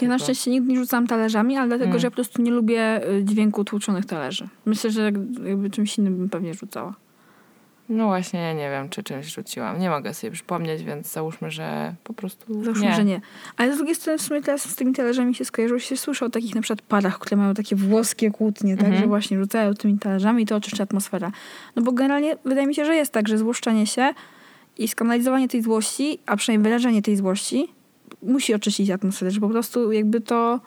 Ja 0.00 0.08
na 0.08 0.18
szczęście 0.18 0.50
nigdy 0.50 0.72
nie 0.72 0.78
rzucałam 0.78 1.06
talerzami, 1.06 1.56
ale 1.56 1.68
dlatego, 1.68 1.88
Mm. 1.90 1.98
że 2.00 2.06
ja 2.06 2.10
po 2.10 2.14
prostu 2.14 2.42
nie 2.42 2.50
lubię 2.50 3.08
y, 3.10 3.24
dźwięku 3.24 3.64
tłuczonych 3.64 4.06
talerzy. 4.06 4.48
Myślę, 4.64 4.90
że 4.90 5.02
jak- 5.02 5.14
jakby 5.46 5.70
czymś 5.70 5.98
innym 5.98 6.16
bym 6.16 6.28
pewnie 6.30 6.54
rzucała. 6.54 6.94
No 7.92 8.06
właśnie, 8.06 8.40
ja 8.40 8.52
nie 8.52 8.70
wiem, 8.70 8.88
czy 8.88 9.02
czymś 9.02 9.26
rzuciłam. 9.34 9.78
Nie 9.80 9.90
mogę 9.90 10.14
sobie 10.14 10.30
przypomnieć, 10.30 10.82
więc 10.82 11.12
załóżmy, 11.12 11.50
że 11.50 11.94
po 12.04 12.12
prostu 12.14 12.64
Załóżmy, 12.64 12.86
nie. 12.86 12.94
że 12.94 13.04
nie. 13.04 13.20
Ale 13.56 13.74
z 13.74 13.76
drugiej 13.76 13.94
strony 13.94 14.18
w 14.18 14.22
sumie 14.22 14.42
teraz 14.42 14.62
z 14.70 14.76
tymi 14.76 14.92
talerzami 14.92 15.34
się 15.34 15.44
skojarzyło, 15.44 15.80
się 15.80 15.96
słyszy 15.96 16.24
o 16.24 16.30
takich 16.30 16.54
na 16.54 16.60
przykład 16.62 16.82
parach, 16.82 17.18
które 17.18 17.36
mają 17.36 17.54
takie 17.54 17.76
włoskie 17.76 18.30
kłótnie, 18.30 18.76
tak, 18.76 18.84
Mhm. 18.84 19.02
że 19.02 19.08
właśnie 19.08 19.38
rzucają 19.38 19.74
tymi 19.74 19.98
talerzami 19.98 20.42
i 20.42 20.46
to 20.46 20.56
oczyszcza 20.56 20.82
atmosfera. 20.82 21.32
No 21.76 21.82
bo 21.82 21.92
generalnie 21.92 22.36
wydaje 22.44 22.66
mi 22.66 22.74
się, 22.74 22.84
że 22.84 22.94
jest 22.94 23.12
tak, 23.12 23.28
że 23.28 23.38
złoszczenie 23.38 23.86
się 23.86 24.14
i 24.78 24.88
skanalizowanie 24.88 25.48
tej 25.48 25.62
złości, 25.62 26.18
a 26.26 26.36
przynajmniej 26.36 26.64
wyrażenie 26.70 27.02
tej 27.02 27.16
złości 27.16 27.68
musi 28.22 28.54
oczyścić 28.54 28.90
atmosferę, 28.90 29.30
że 29.30 29.40
po 29.40 29.48
prostu 29.48 29.92
jakby 29.92 30.20
to... 30.20 30.60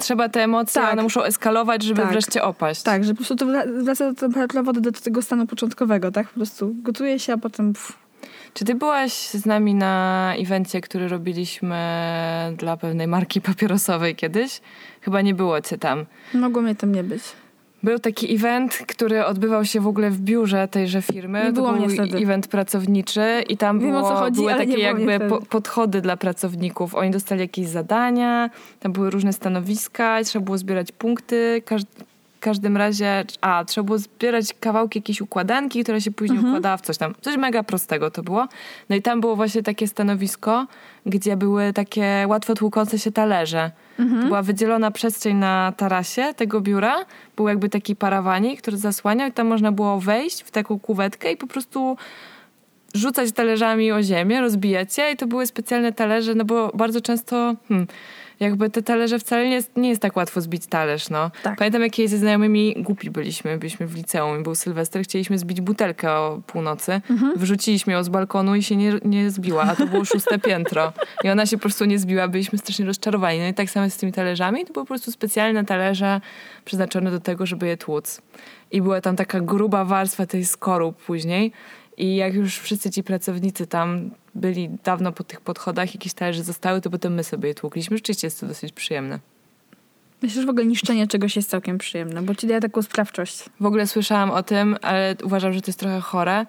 Trzeba 0.00 0.28
te 0.28 0.42
emocje, 0.42 0.82
Tak. 0.82 0.92
one 0.92 1.02
muszą 1.02 1.22
eskalować, 1.22 1.82
żeby 1.82 2.02
Tak. 2.02 2.10
wreszcie 2.10 2.42
opaść. 2.42 2.82
Tak, 2.82 3.04
że 3.04 3.10
po 3.10 3.16
prostu 3.16 3.36
to 3.36 3.46
wra- 3.46 3.84
wraca 3.84 4.10
do 4.12 4.20
temperatura 4.20 4.62
wody 4.62 4.80
do 4.80 4.92
tego 4.92 5.22
stanu 5.22 5.46
początkowego, 5.46 6.10
tak? 6.10 6.28
Po 6.28 6.34
prostu 6.34 6.74
gotuje 6.82 7.18
się, 7.18 7.32
a 7.32 7.36
potem... 7.38 7.72
Pff, 7.72 7.92
Czy 8.54 8.64
ty 8.64 8.74
byłaś 8.74 9.12
z 9.12 9.46
nami 9.46 9.74
na 9.74 10.34
evencie, 10.38 10.80
który 10.80 11.08
robiliśmy 11.08 11.78
dla 12.58 12.76
pewnej 12.76 13.06
marki 13.08 13.40
papierosowej 13.40 14.16
kiedyś? 14.16 14.60
Chyba 15.00 15.20
nie 15.20 15.34
było 15.34 15.60
cię 15.60 15.78
tam. 15.78 16.06
mogło 16.34 16.62
mnie 16.62 16.74
tam 16.74 16.92
nie 16.92 17.04
być. 17.04 17.22
Był 17.82 17.98
taki 17.98 18.34
event, 18.34 18.74
który 18.74 19.24
odbywał 19.24 19.64
się 19.64 19.80
w 19.80 19.86
ogóle 19.86 20.10
w 20.10 20.20
biurze 20.20 20.68
tejże 20.68 21.02
firmy. 21.02 21.38
Nie 21.38 21.46
to 21.46 21.52
było 21.52 21.72
był 21.72 21.78
mnie 21.78 21.88
wtedy. 21.88 22.18
event 22.18 22.48
pracowniczy 22.48 23.44
i 23.48 23.56
tam 23.56 23.80
Wiem, 23.80 23.90
było, 23.90 24.02
co 24.02 24.14
chodzi, 24.14 24.36
były 24.36 24.54
takie 24.54 24.78
jakby 24.78 25.20
po, 25.20 25.40
podchody 25.40 26.00
dla 26.00 26.16
pracowników. 26.16 26.94
Oni 26.94 27.10
dostali 27.10 27.40
jakieś 27.40 27.66
zadania, 27.66 28.50
tam 28.80 28.92
były 28.92 29.10
różne 29.10 29.32
stanowiska 29.32 30.20
trzeba 30.24 30.44
było 30.44 30.58
zbierać 30.58 30.92
punkty. 30.92 31.62
Każd 31.64 31.86
w 31.88 32.11
każdym 32.42 32.76
razie, 32.76 33.24
a 33.40 33.64
trzeba 33.64 33.84
było 33.84 33.98
zbierać 33.98 34.54
kawałki 34.60 34.98
jakiejś 34.98 35.20
układanki, 35.20 35.82
która 35.82 36.00
się 36.00 36.10
później 36.10 36.36
Mhm. 36.38 36.54
układała 36.54 36.76
w 36.76 36.80
coś 36.80 36.98
tam. 36.98 37.14
Coś 37.20 37.36
mega 37.36 37.62
prostego 37.62 38.10
to 38.10 38.22
było. 38.22 38.48
No 38.88 38.96
i 38.96 39.02
tam 39.02 39.20
było 39.20 39.36
właśnie 39.36 39.62
takie 39.62 39.88
stanowisko, 39.88 40.66
gdzie 41.06 41.36
były 41.36 41.72
takie 41.72 42.24
łatwo 42.28 42.54
tłukące 42.54 42.98
się 42.98 43.12
talerze. 43.12 43.70
Mhm. 43.98 44.26
Była 44.26 44.42
wydzielona 44.42 44.90
przestrzeń 44.90 45.36
na 45.36 45.72
tarasie 45.76 46.34
tego 46.36 46.60
biura. 46.60 46.94
Był 47.36 47.48
jakby 47.48 47.68
taki 47.68 47.96
parawanik, 47.96 48.62
który 48.62 48.76
zasłaniał 48.76 49.28
i 49.28 49.32
tam 49.32 49.46
można 49.46 49.72
było 49.72 50.00
wejść 50.00 50.42
w 50.42 50.50
taką 50.50 50.78
kuwetkę 50.78 51.32
i 51.32 51.36
po 51.36 51.46
prostu 51.46 51.96
rzucać 52.94 53.32
talerzami 53.32 53.92
o 53.92 54.02
ziemię, 54.02 54.40
rozbijać 54.40 54.98
je 54.98 55.12
i 55.12 55.16
to 55.16 55.26
były 55.26 55.46
specjalne 55.46 55.92
talerze, 55.92 56.34
no 56.34 56.44
bo 56.44 56.72
bardzo 56.74 57.00
często 57.00 57.54
hmm, 57.68 57.86
jakby 58.42 58.70
te 58.70 58.82
talerze 58.82 59.18
wcale 59.18 59.44
nie 59.48 59.54
jest, 59.54 59.76
nie 59.76 59.88
jest 59.88 60.02
tak 60.02 60.16
łatwo 60.16 60.40
zbić 60.40 60.66
talerz, 60.66 61.10
no. 61.10 61.30
Tak. 61.42 61.58
Pamiętam, 61.58 61.82
jak 61.82 61.92
ze 62.06 62.18
znajomymi 62.18 62.74
głupi 62.78 63.10
byliśmy, 63.10 63.58
byliśmy 63.58 63.86
w 63.86 63.94
liceum 63.96 64.40
i 64.40 64.42
był 64.42 64.54
Sylwester, 64.54 65.02
chcieliśmy 65.04 65.38
zbić 65.38 65.60
butelkę 65.60 66.10
o 66.12 66.40
północy, 66.46 67.00
Mhm. 67.10 67.32
wyrzuciliśmy 67.38 67.92
ją 67.92 68.04
z 68.04 68.08
balkonu 68.08 68.54
i 68.54 68.62
się 68.62 68.76
nie, 68.76 68.92
nie 69.04 69.30
zbiła, 69.30 69.62
a 69.62 69.76
to 69.76 69.86
było 69.86 70.04
szóste 70.04 70.38
piętro. 70.48 70.92
I 71.24 71.30
ona 71.30 71.46
się 71.46 71.56
po 71.56 71.62
prostu 71.62 71.84
nie 71.84 71.98
zbiła, 71.98 72.28
byliśmy 72.28 72.58
strasznie 72.58 72.84
rozczarowani. 72.84 73.38
No 73.38 73.46
i 73.46 73.54
tak 73.54 73.70
samo 73.70 73.90
z 73.90 73.96
tymi 73.96 74.12
talerzami, 74.12 74.64
to 74.66 74.72
były 74.72 74.84
po 74.84 74.88
prostu 74.88 75.12
specjalne 75.12 75.64
talerze 75.64 76.20
przeznaczone 76.64 77.10
do 77.10 77.20
tego, 77.20 77.46
żeby 77.46 77.66
je 77.66 77.76
tłuc. 77.76 78.22
I 78.70 78.82
była 78.82 79.00
tam 79.00 79.16
taka 79.16 79.40
gruba 79.40 79.84
warstwa 79.84 80.26
tej 80.26 80.44
skorup 80.44 81.02
później. 81.04 81.52
I 81.96 82.16
jak 82.16 82.34
już 82.34 82.58
wszyscy 82.58 82.90
ci 82.90 83.02
pracownicy 83.02 83.66
tam 83.66 84.10
byli 84.34 84.70
dawno 84.84 85.12
po 85.12 85.24
tych 85.24 85.40
podchodach, 85.40 85.94
jakieś 85.94 86.14
talerze 86.14 86.44
zostały, 86.44 86.80
to 86.80 86.90
potem 86.90 87.14
my 87.14 87.24
sobie 87.24 87.48
je 87.48 87.54
tłukliśmy. 87.54 87.96
Rzeczywiście 87.96 88.26
jest 88.26 88.40
to 88.40 88.46
dosyć 88.46 88.72
przyjemne. 88.72 89.18
Myślę, 90.22 90.40
że 90.40 90.46
w 90.46 90.50
ogóle 90.50 90.66
niszczenie 90.66 91.06
czegoś 91.06 91.36
jest 91.36 91.50
całkiem 91.50 91.78
przyjemne, 91.78 92.22
bo 92.22 92.34
ci 92.34 92.46
daje 92.46 92.60
taką 92.60 92.82
sprawczość. 92.82 93.44
W 93.60 93.66
ogóle 93.66 93.86
słyszałam 93.86 94.30
o 94.30 94.42
tym, 94.42 94.76
ale 94.82 95.16
uważam, 95.24 95.52
że 95.52 95.60
to 95.60 95.66
jest 95.66 95.78
trochę 95.78 96.00
chore. 96.00 96.46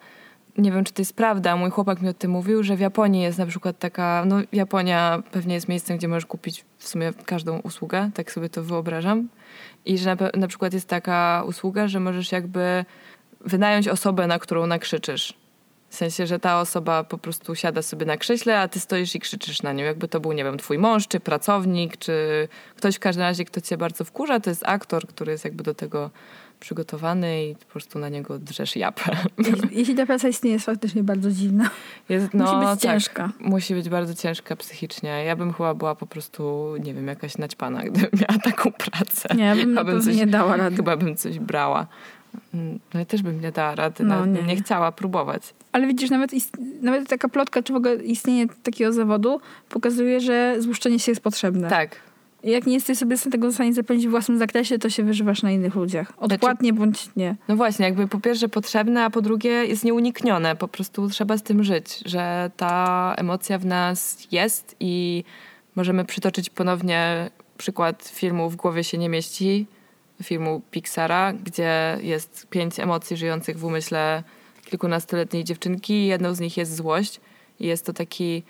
Nie 0.58 0.72
wiem, 0.72 0.84
czy 0.84 0.92
to 0.92 1.02
jest 1.02 1.16
prawda. 1.16 1.56
Mój 1.56 1.70
chłopak 1.70 2.02
mi 2.02 2.08
o 2.08 2.14
tym 2.14 2.30
mówił, 2.30 2.62
że 2.62 2.76
w 2.76 2.80
Japonii 2.80 3.22
jest 3.22 3.38
na 3.38 3.46
przykład 3.46 3.78
taka. 3.78 4.24
No, 4.26 4.36
Japonia 4.52 5.22
pewnie 5.30 5.54
jest 5.54 5.68
miejscem, 5.68 5.96
gdzie 5.96 6.08
możesz 6.08 6.26
kupić 6.26 6.64
w 6.78 6.88
sumie 6.88 7.12
każdą 7.26 7.58
usługę, 7.58 8.10
tak 8.14 8.32
sobie 8.32 8.48
to 8.48 8.64
wyobrażam. 8.64 9.28
I 9.84 9.98
że 9.98 10.16
na, 10.16 10.30
na 10.34 10.48
przykład 10.48 10.72
jest 10.72 10.88
taka 10.88 11.44
usługa, 11.46 11.88
że 11.88 12.00
możesz 12.00 12.32
jakby 12.32 12.84
wynająć 13.40 13.88
osobę, 13.88 14.26
na 14.26 14.38
którą 14.38 14.66
nakrzyczysz. 14.66 15.34
W 15.94 15.96
sensie, 15.96 16.26
że 16.26 16.38
ta 16.38 16.60
osoba 16.60 17.04
po 17.04 17.18
prostu 17.18 17.54
siada 17.54 17.82
sobie 17.82 18.06
na 18.06 18.16
krześle, 18.16 18.60
a 18.60 18.68
ty 18.68 18.80
stoisz 18.80 19.14
i 19.14 19.20
krzyczysz 19.20 19.62
na 19.62 19.72
nią. 19.72 19.84
Jakby 19.84 20.08
to 20.08 20.20
był, 20.20 20.32
nie 20.32 20.44
wiem, 20.44 20.58
twój 20.58 20.78
mąż, 20.78 21.08
czy 21.08 21.20
pracownik, 21.20 21.96
czy 21.96 22.48
ktoś 22.76 22.96
w 22.96 22.98
każdym 22.98 23.22
razie, 23.22 23.44
kto 23.44 23.60
cię 23.60 23.76
bardzo 23.76 24.04
wkurza, 24.04 24.40
to 24.40 24.50
jest 24.50 24.62
aktor, 24.66 25.06
który 25.06 25.32
jest 25.32 25.44
jakby 25.44 25.64
do 25.64 25.74
tego 25.74 26.10
przygotowany 26.60 27.44
i 27.46 27.56
po 27.56 27.64
prostu 27.64 27.98
na 27.98 28.08
niego 28.08 28.38
drzesz 28.38 28.76
japę. 28.76 29.02
Jeśli, 29.38 29.68
jeśli 29.78 29.94
ta 29.94 30.06
praca 30.06 30.28
istnieje, 30.28 30.54
jest 30.54 30.66
faktycznie 30.66 31.02
bardzo 31.02 31.30
dziwna. 31.30 31.70
Jest, 32.08 32.34
Musi 32.34 32.52
no, 32.52 32.60
być 32.60 32.68
tak, 32.68 32.80
ciężka. 32.80 33.32
Musi 33.40 33.74
być 33.74 33.88
bardzo 33.88 34.14
ciężka 34.14 34.56
psychicznie. 34.56 35.24
Ja 35.24 35.36
bym 35.36 35.52
chyba 35.52 35.74
była 35.74 35.94
po 35.94 36.06
prostu, 36.06 36.74
nie 36.80 36.94
wiem, 36.94 37.06
jakaś 37.08 37.38
naćpana, 37.38 37.84
gdybym 37.84 38.10
miała 38.20 38.40
taką 38.42 38.72
pracę. 38.72 39.34
Nie, 39.34 39.44
ja 39.44 39.56
bym 39.56 39.64
Chyba 39.64 39.84
bym 39.84 40.02
coś- 40.02 40.16
nie 40.16 40.26
dała 40.26 40.56
rady. 40.56 40.76
Chyba 40.76 40.96
bym 40.96 41.16
coś 41.16 41.38
brała. 41.38 41.86
No 42.94 43.00
ja 43.00 43.04
też 43.04 43.22
bym 43.22 43.40
nie 43.40 43.52
dała 43.52 43.74
rady, 43.74 44.04
No, 44.04 44.26
nie. 44.26 44.42
nie 44.42 44.56
chciała 44.56 44.92
próbować. 44.92 45.54
Ale 45.72 45.86
widzisz, 45.86 46.10
nawet, 46.10 46.30
nawet 46.82 47.08
taka 47.08 47.28
plotka, 47.28 47.62
czy 47.62 47.72
w 47.72 47.76
ogóle 47.76 47.96
istnienie 47.96 48.46
takiego 48.62 48.92
zawodu 48.92 49.40
pokazuje, 49.68 50.20
że 50.20 50.56
złuszczenie 50.58 50.98
się 50.98 51.12
jest 51.12 51.22
potrzebne. 51.22 51.68
Tak. 51.70 51.96
I 52.42 52.50
jak 52.50 52.66
nie 52.66 52.74
jesteś 52.74 52.98
sobie 52.98 53.18
tego 53.18 53.48
w 53.48 53.54
stanie 53.54 53.72
zapewnić 53.74 54.06
w 54.06 54.10
własnym 54.10 54.38
zakresie, 54.38 54.78
to 54.78 54.90
się 54.90 55.02
wyżywasz 55.02 55.42
na 55.42 55.50
innych 55.50 55.74
ludziach. 55.74 56.12
Odpłatnie 56.16 56.72
bądź 56.72 57.10
nie. 57.16 57.36
No 57.48 57.56
właśnie, 57.56 57.84
jakby 57.84 58.08
po 58.08 58.20
pierwsze 58.20 58.48
potrzebne, 58.48 59.04
a 59.04 59.10
po 59.10 59.22
drugie 59.22 59.50
jest 59.50 59.84
nieuniknione. 59.84 60.56
Po 60.56 60.68
prostu 60.68 61.08
trzeba 61.08 61.38
z 61.38 61.42
tym 61.42 61.64
żyć, 61.64 62.02
że 62.06 62.50
ta 62.56 63.14
emocja 63.16 63.58
w 63.58 63.66
nas 63.66 64.28
jest 64.32 64.76
i 64.80 65.24
możemy 65.76 66.04
przytoczyć 66.04 66.50
ponownie 66.50 67.30
przykład 67.58 68.12
filmu 68.14 68.50
W 68.50 68.56
głowie 68.56 68.84
się 68.84 68.98
nie 68.98 69.08
mieści, 69.08 69.66
filmu 70.22 70.62
Pixara, 70.70 71.32
gdzie 71.32 71.98
jest 72.02 72.46
pięć 72.50 72.80
emocji 72.80 73.16
żyjących 73.16 73.58
w 73.58 73.64
umyśle 73.64 74.22
kilkunastoletniej 74.64 75.44
dziewczynki 75.44 75.92
i 75.92 76.06
jedną 76.06 76.34
z 76.34 76.40
nich 76.40 76.56
jest 76.56 76.76
złość. 76.76 77.20
I 77.60 77.66
jest 77.66 77.86
to 77.86 77.92
taki 77.92 78.42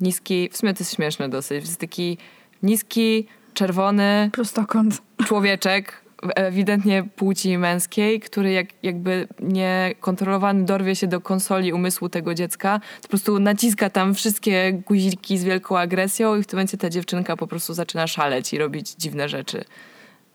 niski, 0.00 0.48
w 0.52 0.56
sumie 0.56 0.74
to 0.74 0.78
jest 0.80 0.94
śmieszne 0.94 1.28
dosyć, 1.28 1.64
jest 1.64 1.80
taki 1.80 2.18
niski, 2.62 3.26
czerwony, 3.54 4.30
Prostokąt. 4.32 5.02
człowieczek, 5.28 6.02
ewidentnie 6.22 7.04
płci 7.16 7.58
męskiej, 7.58 8.20
który 8.20 8.52
jak, 8.52 8.66
jakby 8.82 9.28
niekontrolowany 9.40 10.64
dorwie 10.64 10.96
się 10.96 11.06
do 11.06 11.20
konsoli 11.20 11.72
umysłu 11.72 12.08
tego 12.08 12.34
dziecka, 12.34 12.80
po 13.02 13.08
prostu 13.08 13.38
naciska 13.38 13.90
tam 13.90 14.14
wszystkie 14.14 14.72
guziki 14.72 15.38
z 15.38 15.44
wielką 15.44 15.78
agresją 15.78 16.36
i 16.36 16.42
w 16.42 16.46
tym 16.46 16.56
momencie 16.56 16.78
ta 16.78 16.90
dziewczynka 16.90 17.36
po 17.36 17.46
prostu 17.46 17.74
zaczyna 17.74 18.06
szaleć 18.06 18.52
i 18.52 18.58
robić 18.58 18.94
dziwne 18.94 19.28
rzeczy. 19.28 19.64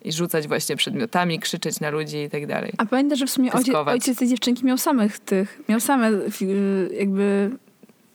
I 0.04 0.12
rzucać 0.12 0.48
właśnie 0.48 0.76
przedmiotami, 0.76 1.40
krzyczeć 1.40 1.80
na 1.80 1.90
ludzi 1.90 2.18
i 2.18 2.30
tak 2.30 2.46
dalej. 2.48 2.74
A 2.78 2.86
pamiętasz, 2.86 3.20
że 3.20 3.26
w 3.26 3.30
sumie 3.32 3.54
ojciec, 3.54 3.76
ojciec 3.76 4.18
tej 4.18 4.28
dziewczynki 4.28 4.66
miał 4.66 4.78
samych 4.78 5.20
tych, 5.20 5.62
miał 5.70 5.80
same 5.80 6.12
fi- 6.12 6.94
jakby 7.00 7.50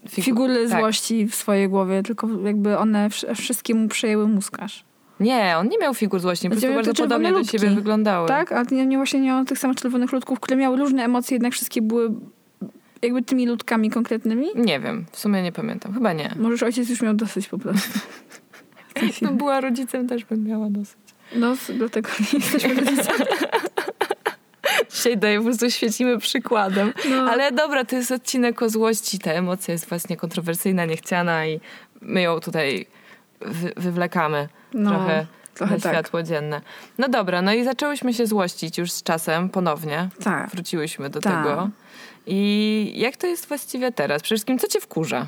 Figu- 0.09 0.23
figury 0.23 0.69
tak. 0.69 0.81
złości 0.81 1.27
w 1.27 1.35
swojej 1.35 1.69
głowie, 1.69 2.03
tylko 2.03 2.29
jakby 2.45 2.79
one 2.79 3.09
wsz- 3.09 3.35
wszystkie 3.35 3.75
mu 3.75 3.89
przejęły 3.89 4.29
mózgarz. 4.29 4.85
Nie, 5.21 5.55
on 5.59 5.69
nie 5.69 5.79
miał 5.79 5.95
figur 5.95 6.21
złośni, 6.21 6.51
po 6.51 6.57
Znaczy, 6.57 6.73
prostu 6.75 6.89
bardzo 6.91 7.03
podobnie 7.03 7.31
do 7.33 7.39
ludki. 7.39 7.59
siebie 7.59 7.75
wyglądały. 7.75 8.29
Tak? 8.29 8.53
A 8.53 8.63
nie, 8.71 8.87
nie 8.87 8.97
właśnie 8.97 9.21
nie 9.21 9.27
miał 9.29 9.45
tych 9.45 9.59
samych 9.59 9.77
czerwonych 9.77 10.13
ludków, 10.13 10.41
które 10.41 10.57
miały 10.57 10.77
różne 10.77 11.05
emocje, 11.05 11.35
jednak 11.35 11.53
wszystkie 11.53 11.83
były 11.83 12.11
jakby 13.03 13.23
tymi 13.23 13.47
ludkami 13.47 13.91
konkretnymi. 13.91 14.47
Nie 14.55 14.81
wiem, 14.81 15.05
w 15.13 15.19
sumie 15.19 15.43
nie 15.43 15.53
pamiętam. 15.53 15.95
Chyba 15.95 16.13
nie. 16.13 16.35
Możesz 16.39 16.63
ojciec 16.63 16.89
już 16.91 17.03
miał 17.03 17.15
dosyć 17.15 17.49
po 17.49 17.59
prostu. 17.59 17.99
Jakbym 19.03 19.37
była 19.43 19.61
rodzicem, 19.61 20.09
też 20.09 20.25
bym 20.25 20.45
miała 20.45 20.71
dosyć. 20.71 20.97
No, 21.35 21.55
dlatego 21.69 22.09
nie 22.33 22.39
jesteśmy 22.45 22.75
rodzicami. 22.75 23.25
Dzisiaj 24.91 25.19
daję, 25.19 25.39
po 25.39 25.45
prostu 25.45 25.71
świecimy 25.71 26.19
przykładem. 26.19 26.93
No. 27.11 27.31
Ale 27.31 27.53
dobra, 27.53 27.85
to 27.85 27.97
jest 27.97 28.11
odcinek 28.11 28.63
o 28.63 28.69
złości. 28.71 29.19
Ta 29.19 29.33
emocja 29.33 29.73
jest 29.73 29.89
właśnie 29.89 30.17
kontrowersyjna, 30.17 30.85
niechciana 30.85 31.47
i 31.47 31.61
my 32.01 32.23
ją 32.23 32.41
tutaj 32.41 32.87
wy, 33.41 33.73
wywlekamy 33.77 34.49
No, 34.75 34.91
trochę, 34.91 35.27
trochę 35.55 35.75
na 35.75 35.81
tak. 35.81 35.93
światło 35.93 36.23
dzienne. 36.23 36.61
No 36.99 37.09
dobra, 37.09 37.43
no 37.43 37.55
i 37.55 37.65
zaczęłyśmy 37.65 38.15
się 38.15 38.27
złościć 38.27 38.79
już 38.79 38.91
z 38.93 39.03
czasem 39.03 39.49
ponownie. 39.49 40.09
Tak. 40.25 40.51
Wróciłyśmy 40.51 41.11
do 41.11 41.21
Tak. 41.21 41.45
tego. 41.45 41.71
I 42.27 42.93
jak 42.97 43.17
to 43.17 43.27
jest 43.27 43.49
właściwie 43.49 43.93
teraz? 43.93 44.23
Przede 44.23 44.37
wszystkim, 44.37 44.59
co 44.59 44.67
cię 44.69 44.81
wkurza? 44.81 45.27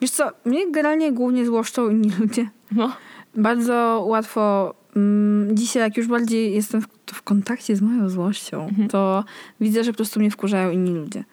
Wiesz 0.00 0.10
co, 0.10 0.30
mnie 0.44 0.70
generalnie 0.70 1.12
głównie 1.12 1.46
złoszczą 1.46 1.90
inni 1.90 2.12
ludzie. 2.20 2.48
No. 2.72 2.96
Bardzo 3.34 4.04
łatwo. 4.06 4.74
Mm, 4.96 5.56
dzisiaj, 5.56 5.82
jak 5.82 5.96
już 5.96 6.06
bardziej 6.06 6.54
jestem 6.54 6.80
w, 6.82 6.86
w 7.06 7.22
kontakcie 7.22 7.76
z 7.76 7.82
moją 7.82 8.08
złością, 8.08 8.68
to 8.90 9.24
widzę, 9.60 9.84
że 9.84 9.92
po 9.92 9.96
prostu 9.96 10.20
mnie 10.20 10.30
wkurzają 10.30 10.70
inni 10.70 10.90
ludzie. 10.94 11.24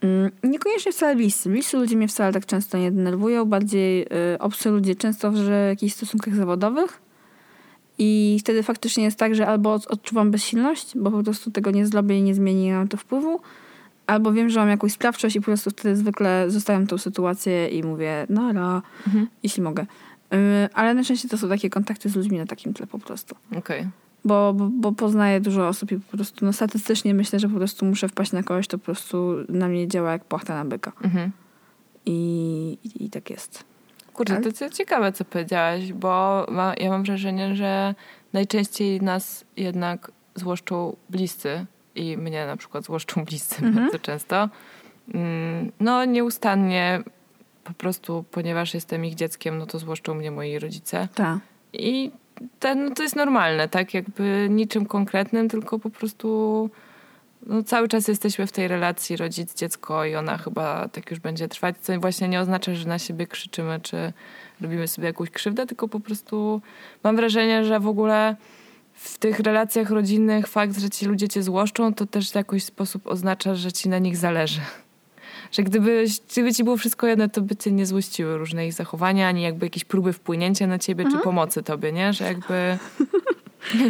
Mm, 0.00 0.30
niekoniecznie 0.44 0.92
wcale 0.92 1.16
bliscy. 1.16 1.50
Bliscy 1.50 1.76
ludzie 1.76 1.96
mnie 1.96 2.08
wcale 2.08 2.32
tak 2.32 2.46
często 2.46 2.78
nie 2.78 2.90
denerwują. 2.92 3.44
Bardziej 3.44 4.02
y, 4.02 4.38
obcy 4.38 4.70
ludzie 4.70 4.94
często 4.94 5.30
w 5.32 5.36
jakichś 5.68 5.94
stosunkach 5.94 6.34
zawodowych. 6.34 7.00
I 7.98 8.36
wtedy 8.40 8.62
faktycznie 8.62 9.04
jest 9.04 9.18
tak, 9.18 9.34
że 9.34 9.46
albo 9.46 9.72
od- 9.72 9.86
odczuwam 9.86 10.30
bezsilność, 10.30 10.92
bo 10.98 11.10
po 11.10 11.22
prostu 11.22 11.50
tego 11.50 11.70
nie 11.70 11.86
zrobię 11.86 12.18
i 12.18 12.22
nie 12.22 12.34
zmieni, 12.34 12.62
nie 12.64 12.74
mam 12.74 12.88
to 12.88 12.96
wpływu, 12.96 13.40
albo 14.06 14.32
wiem, 14.32 14.48
że 14.50 14.60
mam 14.60 14.68
jakąś 14.68 14.92
sprawczość 14.92 15.36
i 15.36 15.40
po 15.40 15.44
prostu 15.44 15.70
wtedy 15.70 15.96
zwykle 15.96 16.50
zostawiam 16.50 16.86
tą 16.86 16.98
sytuację 16.98 17.68
i 17.68 17.82
mówię 17.82 18.26
nara, 18.28 18.82
Mhm. 19.06 19.26
jeśli 19.42 19.62
mogę. 19.62 19.86
Y, 20.34 20.68
ale 20.74 20.94
najczęściej 20.94 21.30
to 21.30 21.38
są 21.38 21.48
takie 21.48 21.70
kontakty 21.70 22.08
z 22.08 22.16
ludźmi 22.16 22.38
na 22.38 22.46
takim 22.46 22.74
tle 22.74 22.86
po 22.86 22.98
prostu. 22.98 23.34
Okej. 23.58 23.88
Bo, 24.24 24.54
bo, 24.54 24.68
bo 24.80 24.92
poznaję 24.92 25.40
dużo 25.40 25.68
osób 25.68 25.92
i 25.92 25.96
po 25.96 26.16
prostu 26.16 26.44
no, 26.44 26.52
statystycznie 26.52 27.14
myślę, 27.14 27.38
że 27.38 27.48
po 27.48 27.56
prostu 27.56 27.86
muszę 27.86 28.08
wpaść 28.08 28.32
na 28.32 28.42
kogoś, 28.42 28.68
to 28.68 28.78
po 28.78 28.84
prostu 28.84 29.36
na 29.48 29.68
mnie 29.68 29.88
działa 29.88 30.12
jak 30.12 30.24
płachta 30.24 30.54
na 30.54 30.64
byka. 30.64 30.92
Mhm. 31.04 31.30
I, 32.06 32.78
i, 32.84 33.04
i 33.04 33.10
tak 33.10 33.30
jest. 33.30 33.64
Kurczę, 34.12 34.40
to 34.40 34.52
co 34.52 34.70
ciekawe, 34.70 35.12
co 35.12 35.24
powiedziałaś, 35.24 35.92
bo 35.92 36.46
ma, 36.50 36.74
ja 36.80 36.90
mam 36.90 37.02
wrażenie, 37.02 37.56
że 37.56 37.94
najczęściej 38.32 39.00
nas 39.00 39.44
jednak 39.56 40.12
złoszczą 40.34 40.96
bliscy 41.10 41.66
i 41.94 42.16
mnie 42.16 42.46
na 42.46 42.56
przykład 42.56 42.84
złoszczą 42.84 43.24
bliscy 43.24 43.56
Mhm. 43.64 43.84
bardzo 43.84 43.98
często. 43.98 44.48
Mm, 45.14 45.72
No 45.80 46.04
nieustannie 46.04 47.02
po 47.64 47.72
prostu, 47.72 48.24
ponieważ 48.30 48.74
jestem 48.74 49.04
ich 49.04 49.14
dzieckiem, 49.14 49.58
no 49.58 49.66
to 49.66 49.78
złoszczą 49.78 50.14
mnie 50.14 50.30
moi 50.30 50.58
rodzice. 50.58 51.08
Tak. 51.14 51.38
I 51.72 52.10
ten, 52.60 52.84
no 52.84 52.90
to 52.90 53.02
jest 53.02 53.16
normalne, 53.16 53.68
tak? 53.68 53.94
Jakby 53.94 54.46
niczym 54.50 54.86
konkretnym, 54.86 55.48
tylko 55.48 55.78
po 55.78 55.90
prostu 55.90 56.70
no, 57.46 57.62
cały 57.62 57.88
czas 57.88 58.08
jesteśmy 58.08 58.46
w 58.46 58.52
tej 58.52 58.68
relacji 58.68 59.16
rodzic-dziecko 59.16 60.04
i 60.04 60.14
ona 60.14 60.38
chyba 60.38 60.88
tak 60.88 61.10
już 61.10 61.20
będzie 61.20 61.48
trwać, 61.48 61.76
co 61.80 62.00
właśnie 62.00 62.28
nie 62.28 62.40
oznacza, 62.40 62.74
że 62.74 62.88
na 62.88 62.98
siebie 62.98 63.26
krzyczymy, 63.26 63.80
czy 63.80 64.12
robimy 64.60 64.88
sobie 64.88 65.06
jakąś 65.06 65.30
krzywdę, 65.30 65.66
tylko 65.66 65.88
po 65.88 66.00
prostu 66.00 66.60
mam 67.04 67.16
wrażenie, 67.16 67.64
że 67.64 67.80
w 67.80 67.88
ogóle 67.88 68.36
w 68.94 69.18
tych 69.18 69.40
relacjach 69.40 69.90
rodzinnych 69.90 70.46
fakt, 70.46 70.78
że 70.78 70.90
ci 70.90 71.06
ludzie 71.06 71.28
cię 71.28 71.42
złoszczą, 71.42 71.94
to 71.94 72.06
też 72.06 72.30
w 72.30 72.34
jakiś 72.34 72.64
sposób 72.64 73.06
oznacza, 73.06 73.54
że 73.54 73.72
ci 73.72 73.88
na 73.88 73.98
nich 73.98 74.16
zależy. 74.16 74.60
Że 75.54 75.62
gdyby, 75.62 76.04
gdyby 76.32 76.52
ci 76.52 76.64
było 76.64 76.76
wszystko 76.76 77.06
jedno, 77.06 77.28
to 77.28 77.40
by 77.40 77.56
cię 77.56 77.72
nie 77.72 77.86
złościły 77.86 78.38
różne 78.38 78.66
ich 78.66 78.72
zachowania, 78.72 79.28
ani 79.28 79.42
jakby 79.42 79.66
jakieś 79.66 79.84
próby 79.84 80.12
wpłynięcia 80.12 80.66
na 80.66 80.78
ciebie, 80.78 81.04
czy 81.10 81.18
pomocy 81.18 81.62
tobie, 81.62 81.92
nie? 81.92 82.12
Że 82.12 82.24
jakby... 82.24 82.54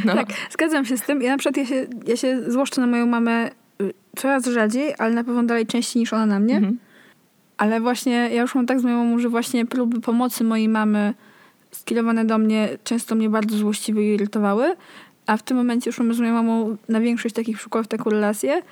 No. 0.05 0.15
Tak, 0.15 0.29
zgadzam 0.51 0.85
się 0.85 0.97
z 0.97 1.03
tym. 1.03 1.23
Ja 1.23 1.31
na 1.31 1.39
przykład 1.39 1.57
ja 1.57 1.67
się, 1.67 1.87
ja 2.07 2.17
się 2.17 2.51
złoszczę 2.51 2.81
na 2.81 2.87
moją 2.87 3.07
mamę 3.07 3.51
y, 3.83 3.93
coraz 4.17 4.47
rzadziej, 4.47 4.95
ale 4.99 5.15
na 5.15 5.25
pewno 5.25 5.43
dalej 5.43 5.67
częściej 5.67 6.01
niż 6.01 6.13
ona 6.13 6.27
na 6.27 6.41
mnie. 6.41 6.57
Mhm. 6.57 6.79
Ale 7.57 7.81
właśnie 7.81 8.13
ja 8.13 8.43
już 8.43 8.55
mam 8.55 8.67
tak 8.67 8.81
z 8.81 8.85
moją 8.85 9.05
mamą, 9.05 9.19
że 9.19 9.29
właśnie 9.29 9.67
próby 9.67 10.01
pomocy 10.01 10.45
mojej 10.45 10.69
mamy 10.69 11.15
skierowane 11.71 12.25
do 12.25 12.39
mnie 12.39 12.69
często 12.85 13.15
mnie 13.15 13.31
bardzo 13.31 13.57
złościły 13.57 14.05
i 14.05 14.15
irytowały. 14.15 14.77
A 15.27 15.37
w 15.37 15.43
tym 15.43 15.57
momencie 15.57 15.89
już 15.89 15.99
mamy 15.99 16.15
z 16.15 16.21
moją 16.21 16.33
mamą 16.33 16.77
na 16.89 17.01
większość 17.01 17.35
takich 17.35 17.59
przykładów 17.59 17.89
taką 17.89 18.11
relację, 18.11 18.63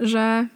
że 0.00 0.46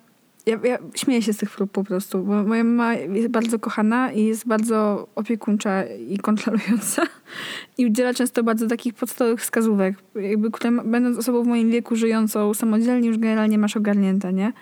ja, 0.46 0.58
ja 0.64 0.78
śmieję 0.94 1.22
się 1.22 1.32
z 1.32 1.36
tych 1.36 1.50
prób 1.50 1.72
po 1.72 1.84
prostu, 1.84 2.22
bo 2.22 2.42
moja 2.42 2.64
mama 2.64 2.94
jest 2.94 3.28
bardzo 3.28 3.58
kochana 3.58 4.12
i 4.12 4.24
jest 4.24 4.46
bardzo 4.46 5.08
opiekuńcza 5.14 5.84
i 5.84 6.18
kontrolująca 6.18 7.02
i 7.78 7.86
udziela 7.86 8.14
często 8.14 8.42
bardzo 8.42 8.66
takich 8.66 8.94
podstawowych 8.94 9.40
wskazówek, 9.40 9.96
jakby, 10.14 10.50
które 10.50 10.70
będąc 10.84 11.18
osobą 11.18 11.42
w 11.42 11.46
moim 11.46 11.70
wieku 11.70 11.96
żyjącą 11.96 12.54
samodzielnie 12.54 13.08
już 13.08 13.18
generalnie 13.18 13.58
masz 13.58 13.76
ogarnięte, 13.76 14.32
nie? 14.32 14.52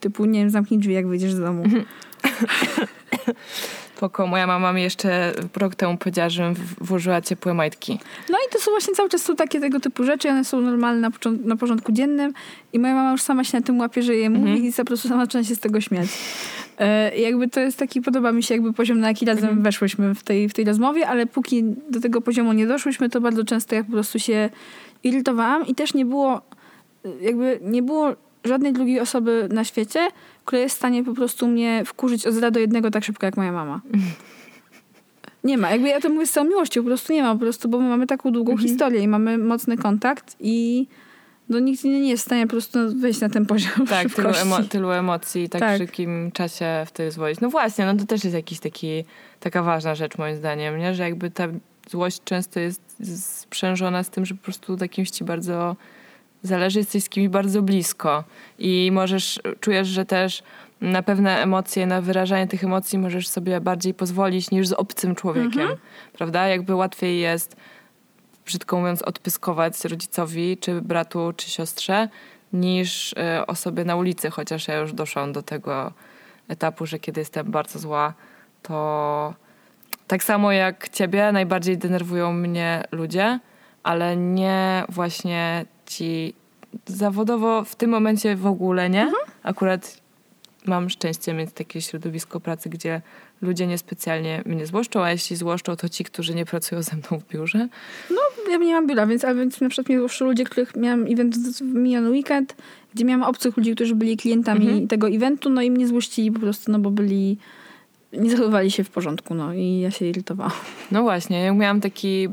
Typu, 0.00 0.24
nie 0.24 0.40
wiem, 0.40 0.50
zamknij 0.50 0.80
drzwi, 0.80 0.94
jak 0.94 1.08
wyjdziesz 1.08 1.34
z 1.34 1.40
domu. 1.40 1.62
Spoko, 4.00 4.26
moja 4.26 4.46
mama 4.46 4.72
mi 4.72 4.82
jeszcze 4.82 5.32
rok 5.56 5.74
temu 5.74 5.96
powiedziała, 5.96 6.28
żebym 6.28 6.54
włożyła 6.80 7.20
ciepłe 7.20 7.54
majtki. 7.54 7.98
No 8.30 8.38
i 8.38 8.52
to 8.52 8.58
są 8.58 8.70
właśnie 8.70 8.94
cały 8.94 9.08
czas 9.08 9.22
są 9.22 9.36
takie 9.36 9.60
tego 9.60 9.80
typu 9.80 10.04
rzeczy, 10.04 10.28
one 10.28 10.44
są 10.44 10.60
normalne 10.60 11.00
na, 11.00 11.30
na 11.44 11.56
porządku 11.56 11.92
dziennym 11.92 12.32
i 12.72 12.78
moja 12.78 12.94
mama 12.94 13.12
już 13.12 13.22
sama 13.22 13.44
się 13.44 13.58
na 13.58 13.64
tym 13.64 13.78
łapie, 13.78 14.02
że 14.02 14.14
je 14.14 14.30
mówi 14.30 14.68
i 14.68 14.72
po 14.72 14.84
prostu 14.84 15.08
sama 15.08 15.24
zaczyna 15.24 15.44
się 15.44 15.54
z 15.54 15.60
tego 15.60 15.80
śmiać. 15.80 16.08
E, 16.78 17.18
jakby 17.18 17.48
to 17.48 17.60
jest 17.60 17.78
taki, 17.78 18.02
podoba 18.02 18.32
mi 18.32 18.42
się 18.42 18.54
jakby 18.54 18.72
poziom, 18.72 19.00
na 19.00 19.08
jaki 19.08 19.26
razem 19.26 19.62
weszłyśmy 19.62 20.14
w 20.14 20.22
tej, 20.22 20.48
w 20.48 20.54
tej 20.54 20.64
rozmowie, 20.64 21.08
ale 21.08 21.26
póki 21.26 21.64
do 21.90 22.00
tego 22.00 22.20
poziomu 22.20 22.52
nie 22.52 22.66
doszłyśmy, 22.66 23.08
to 23.08 23.20
bardzo 23.20 23.44
często 23.44 23.74
ja 23.74 23.84
po 23.84 23.92
prostu 23.92 24.18
się 24.18 24.50
irytowałam 25.04 25.66
i 25.66 25.74
też 25.74 25.94
nie 25.94 26.04
było 26.04 26.40
jakby 27.20 27.58
nie 27.62 27.82
było 27.82 28.14
żadnej 28.44 28.72
drugiej 28.72 29.00
osoby 29.00 29.48
na 29.52 29.64
świecie, 29.64 30.08
która 30.50 30.62
jest 30.62 30.74
w 30.74 30.78
stanie 30.78 31.04
po 31.04 31.14
prostu 31.14 31.48
mnie 31.48 31.82
wkurzyć 31.86 32.26
od 32.26 32.34
0 32.34 32.50
do 32.50 32.60
jednego 32.60 32.90
tak 32.90 33.04
szybko 33.04 33.26
jak 33.26 33.36
moja 33.36 33.52
mama. 33.52 33.80
Nie 35.44 35.58
ma. 35.58 35.70
Jakby 35.70 35.88
ja 35.88 36.00
to 36.00 36.08
mówię 36.08 36.26
z 36.26 36.32
całą 36.32 36.48
miłością, 36.48 36.82
po 36.82 36.86
prostu 36.86 37.12
nie 37.12 37.22
ma, 37.22 37.34
po 37.34 37.40
prostu, 37.40 37.68
bo 37.68 37.80
my 37.80 37.88
mamy 37.88 38.06
taką 38.06 38.32
długą 38.32 38.56
historię 38.56 39.00
i 39.00 39.08
mamy 39.08 39.38
mocny 39.38 39.76
kontakt 39.76 40.36
i 40.40 40.86
no, 41.48 41.58
nikt 41.58 41.84
nie 41.84 42.08
jest 42.10 42.22
w 42.22 42.26
stanie 42.26 42.46
po 42.46 42.50
prostu 42.50 42.78
wejść 43.00 43.20
na 43.20 43.28
ten 43.28 43.46
poziom 43.46 43.86
Tak, 43.88 44.14
tylu, 44.14 44.28
emo- 44.30 44.68
tylu 44.68 44.90
emocji, 44.90 45.48
tak, 45.48 45.60
Tak. 45.60 45.74
w 45.76 45.78
szybkim 45.78 46.32
czasie 46.32 46.66
wtedy 46.86 47.10
złość. 47.10 47.40
No 47.40 47.50
właśnie, 47.50 47.86
no 47.86 47.94
to 47.94 48.04
też 48.06 48.24
jest 48.24 48.36
jakiś 48.36 48.60
taki, 48.60 49.04
taka 49.40 49.62
ważna 49.62 49.94
rzecz 49.94 50.18
moim 50.18 50.36
zdaniem, 50.36 50.78
nie? 50.78 50.94
że 50.94 51.02
jakby 51.02 51.30
ta 51.30 51.48
złość 51.90 52.20
często 52.24 52.60
jest 52.60 52.80
sprzężona 53.40 54.02
z 54.02 54.10
tym, 54.10 54.26
że 54.26 54.34
po 54.34 54.42
prostu 54.44 54.76
do 54.76 54.88
kimś 54.88 55.10
ci 55.10 55.24
bardzo 55.24 55.76
zależy, 56.42 56.78
jesteś 56.78 57.04
z 57.04 57.08
kimś 57.08 57.28
bardzo 57.28 57.62
blisko 57.62 58.24
i 58.58 58.90
możesz, 58.92 59.40
czujesz, 59.60 59.88
że 59.88 60.04
też 60.04 60.42
na 60.80 61.02
pewne 61.02 61.42
emocje, 61.42 61.86
na 61.86 62.00
wyrażanie 62.00 62.46
tych 62.46 62.64
emocji 62.64 62.98
możesz 62.98 63.28
sobie 63.28 63.60
bardziej 63.60 63.94
pozwolić 63.94 64.50
niż 64.50 64.68
z 64.68 64.72
obcym 64.72 65.14
człowiekiem, 65.14 65.68
prawda? 66.12 66.48
Jakby 66.48 66.74
łatwiej 66.74 67.20
jest 67.20 67.56
brzydko 68.46 68.78
mówiąc, 68.78 69.02
odpyskować 69.02 69.84
rodzicowi, 69.84 70.58
czy 70.58 70.80
bratu, 70.80 71.32
czy 71.36 71.50
siostrze, 71.50 72.08
niż 72.52 73.12
y, 73.12 73.16
osobie 73.46 73.84
na 73.84 73.96
ulicy, 73.96 74.30
chociaż 74.30 74.68
ja 74.68 74.76
już 74.76 74.92
doszłam 74.92 75.32
do 75.32 75.42
tego 75.42 75.92
etapu, 76.48 76.86
że 76.86 76.98
kiedy 76.98 77.20
jestem 77.20 77.50
bardzo 77.50 77.78
zła, 77.78 78.14
to 78.62 79.34
tak 80.06 80.24
samo 80.24 80.52
jak 80.52 80.88
ciebie, 80.88 81.32
najbardziej 81.32 81.78
denerwują 81.78 82.32
mnie 82.32 82.84
ludzie, 82.92 83.40
ale 83.82 84.16
nie 84.16 84.84
właśnie 84.88 85.64
ci 85.90 86.34
zawodowo 86.86 87.64
w 87.64 87.76
tym 87.76 87.90
momencie 87.90 88.36
w 88.36 88.46
ogóle 88.46 88.90
nie. 88.90 89.12
Akurat 89.42 90.00
mam 90.66 90.90
szczęście 90.90 91.34
mieć 91.34 91.50
takie 91.54 91.80
środowisko 91.80 92.40
pracy, 92.40 92.68
gdzie 92.70 93.02
ludzie 93.42 93.66
niespecjalnie 93.66 94.42
mnie 94.46 94.66
złoszczą, 94.66 95.02
a 95.02 95.10
jeśli 95.10 95.36
złoszczą, 95.36 95.76
to 95.76 95.88
ci, 95.88 96.04
którzy 96.04 96.34
nie 96.34 96.44
pracują 96.44 96.82
ze 96.82 96.96
mną 96.96 97.20
w 97.20 97.32
biurze. 97.32 97.68
Ja 98.50 98.56
nie 98.56 98.74
mam 98.74 98.86
biura, 98.86 99.06
więc, 99.06 99.24
ale 99.24 99.34
więc 99.34 99.60
na 99.60 99.68
przykład 99.68 99.88
mnie 99.88 99.98
złoszczą 99.98 100.24
ludzie, 100.24 100.44
których 100.44 100.76
miałam 100.76 101.06
event 101.12 101.36
w 101.36 101.60
miniony 101.62 102.10
weekend, 102.10 102.56
gdzie 102.94 103.04
miałam 103.04 103.22
obcych 103.22 103.56
ludzi, 103.56 103.74
którzy 103.74 103.94
byli 103.94 104.16
klientami 104.16 104.66
Mhm. 104.66 104.88
tego 104.88 105.08
eventu, 105.08 105.50
no 105.50 105.62
i 105.62 105.70
mnie 105.70 105.88
złościli 105.88 106.32
po 106.32 106.40
prostu, 106.40 106.72
no 106.72 106.78
bo 106.78 106.90
byli, 106.90 107.38
nie 108.12 108.30
zachowywali 108.30 108.70
się 108.70 108.84
w 108.84 108.90
porządku, 108.90 109.34
no 109.34 109.54
i 109.54 109.80
ja 109.80 109.90
się 109.90 110.06
irytowałam. 110.06 110.52
No 110.90 111.02
właśnie, 111.02 111.40
ja 111.42 111.54
miałam 111.54 111.80
taki 111.80 112.28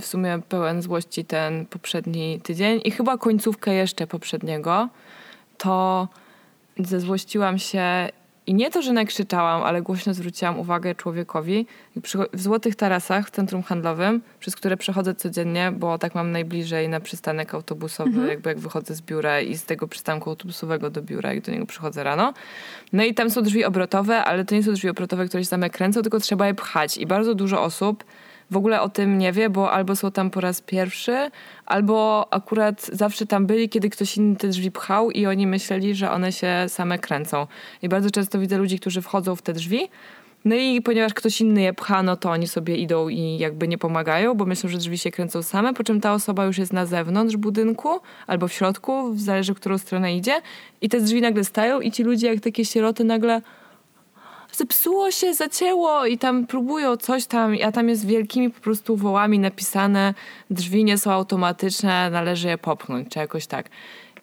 w 0.00 0.06
sumie 0.06 0.38
pełen 0.48 0.82
złości 0.82 1.24
ten 1.24 1.66
poprzedni 1.66 2.40
tydzień 2.40 2.80
i 2.84 2.90
chyba 2.90 3.18
końcówkę 3.18 3.74
jeszcze 3.74 4.06
poprzedniego, 4.06 4.88
to 5.58 6.08
zezłościłam 6.78 7.58
się 7.58 8.08
i 8.46 8.54
nie 8.54 8.70
to, 8.70 8.82
że 8.82 8.92
nakrzyczałam, 8.92 9.62
ale 9.62 9.82
głośno 9.82 10.14
zwróciłam 10.14 10.58
uwagę 10.58 10.94
człowiekowi 10.94 11.66
w 12.32 12.40
Złotych 12.40 12.76
Tarasach, 12.76 13.26
w 13.26 13.30
centrum 13.30 13.62
handlowym, 13.62 14.22
przez 14.40 14.56
które 14.56 14.76
przechodzę 14.76 15.14
codziennie, 15.14 15.72
bo 15.72 15.98
tak 15.98 16.14
mam 16.14 16.32
najbliżej 16.32 16.88
na 16.88 17.00
przystanek 17.00 17.54
autobusowy, 17.54 18.28
jakby 18.28 18.48
jak 18.48 18.58
wychodzę 18.58 18.94
z 18.94 19.02
biura 19.02 19.40
i 19.40 19.56
z 19.56 19.64
tego 19.64 19.88
przystanku 19.88 20.30
autobusowego 20.30 20.90
do 20.90 21.02
biura, 21.02 21.34
jak 21.34 21.44
do 21.44 21.52
niego 21.52 21.66
przychodzę 21.66 22.04
rano. 22.04 22.34
No 22.92 23.04
i 23.04 23.14
tam 23.14 23.30
są 23.30 23.42
drzwi 23.42 23.64
obrotowe, 23.64 24.24
ale 24.24 24.44
to 24.44 24.54
nie 24.54 24.62
są 24.62 24.72
drzwi 24.72 24.88
obrotowe, 24.88 25.26
które 25.26 25.42
się 25.42 25.48
same 25.48 25.70
kręcą, 25.70 26.02
tylko 26.02 26.20
trzeba 26.20 26.46
je 26.46 26.54
pchać. 26.54 26.96
I 26.96 27.06
bardzo 27.06 27.34
dużo 27.34 27.62
osób 27.62 28.04
w 28.50 28.56
ogóle 28.56 28.80
o 28.80 28.88
tym 28.88 29.18
nie 29.18 29.32
wie, 29.32 29.50
bo 29.50 29.72
albo 29.72 29.96
są 29.96 30.10
tam 30.10 30.30
po 30.30 30.40
raz 30.40 30.60
pierwszy, 30.60 31.30
albo 31.66 32.26
akurat 32.30 32.86
zawsze 32.92 33.26
tam 33.26 33.46
byli, 33.46 33.68
kiedy 33.68 33.90
ktoś 33.90 34.16
inny 34.16 34.36
te 34.36 34.48
drzwi 34.48 34.70
pchał 34.70 35.10
i 35.10 35.26
oni 35.26 35.46
myśleli, 35.46 35.94
że 35.94 36.10
one 36.10 36.32
się 36.32 36.64
same 36.68 36.98
kręcą. 36.98 37.46
I 37.82 37.88
bardzo 37.88 38.10
często 38.10 38.38
widzę 38.38 38.58
ludzi, 38.58 38.78
którzy 38.78 39.02
wchodzą 39.02 39.36
w 39.36 39.42
te 39.42 39.52
drzwi, 39.52 39.88
no 40.46 40.54
i 40.54 40.82
ponieważ 40.82 41.14
ktoś 41.14 41.40
inny 41.40 41.62
je 41.62 41.72
pcha, 41.72 42.02
no 42.02 42.16
to 42.16 42.30
oni 42.30 42.48
sobie 42.48 42.76
idą 42.76 43.08
i 43.08 43.38
jakby 43.38 43.68
nie 43.68 43.78
pomagają, 43.78 44.34
bo 44.34 44.46
myślą, 44.46 44.70
że 44.70 44.78
drzwi 44.78 44.98
się 44.98 45.10
kręcą 45.10 45.42
same, 45.42 45.74
po 45.74 45.84
czym 45.84 46.00
ta 46.00 46.12
osoba 46.12 46.44
już 46.44 46.58
jest 46.58 46.72
na 46.72 46.86
zewnątrz 46.86 47.36
budynku 47.36 47.88
albo 48.26 48.48
w 48.48 48.52
środku, 48.52 49.12
zależy, 49.16 49.54
w 49.54 49.56
którą 49.56 49.78
stronę 49.78 50.16
idzie 50.16 50.40
i 50.80 50.88
te 50.88 51.00
drzwi 51.00 51.20
nagle 51.20 51.44
stają 51.44 51.80
i 51.80 51.92
ci 51.92 52.02
ludzie 52.02 52.26
jak 52.26 52.40
takie 52.40 52.64
sieroty 52.64 53.04
nagle 53.04 53.42
zepsuło 54.56 55.10
się, 55.10 55.34
zacięło 55.34 56.06
i 56.06 56.18
tam 56.18 56.46
próbują 56.46 56.96
coś 56.96 57.26
tam, 57.26 57.56
a 57.64 57.72
tam 57.72 57.88
jest 57.88 58.06
wielkimi 58.06 58.50
po 58.50 58.60
prostu 58.60 58.96
wołami 58.96 59.38
napisane 59.38 60.14
drzwi 60.50 60.84
nie 60.84 60.98
są 60.98 61.12
automatyczne, 61.12 62.10
należy 62.10 62.48
je 62.48 62.58
popchnąć, 62.58 63.08
czy 63.08 63.18
jakoś 63.18 63.46
tak. 63.46 63.68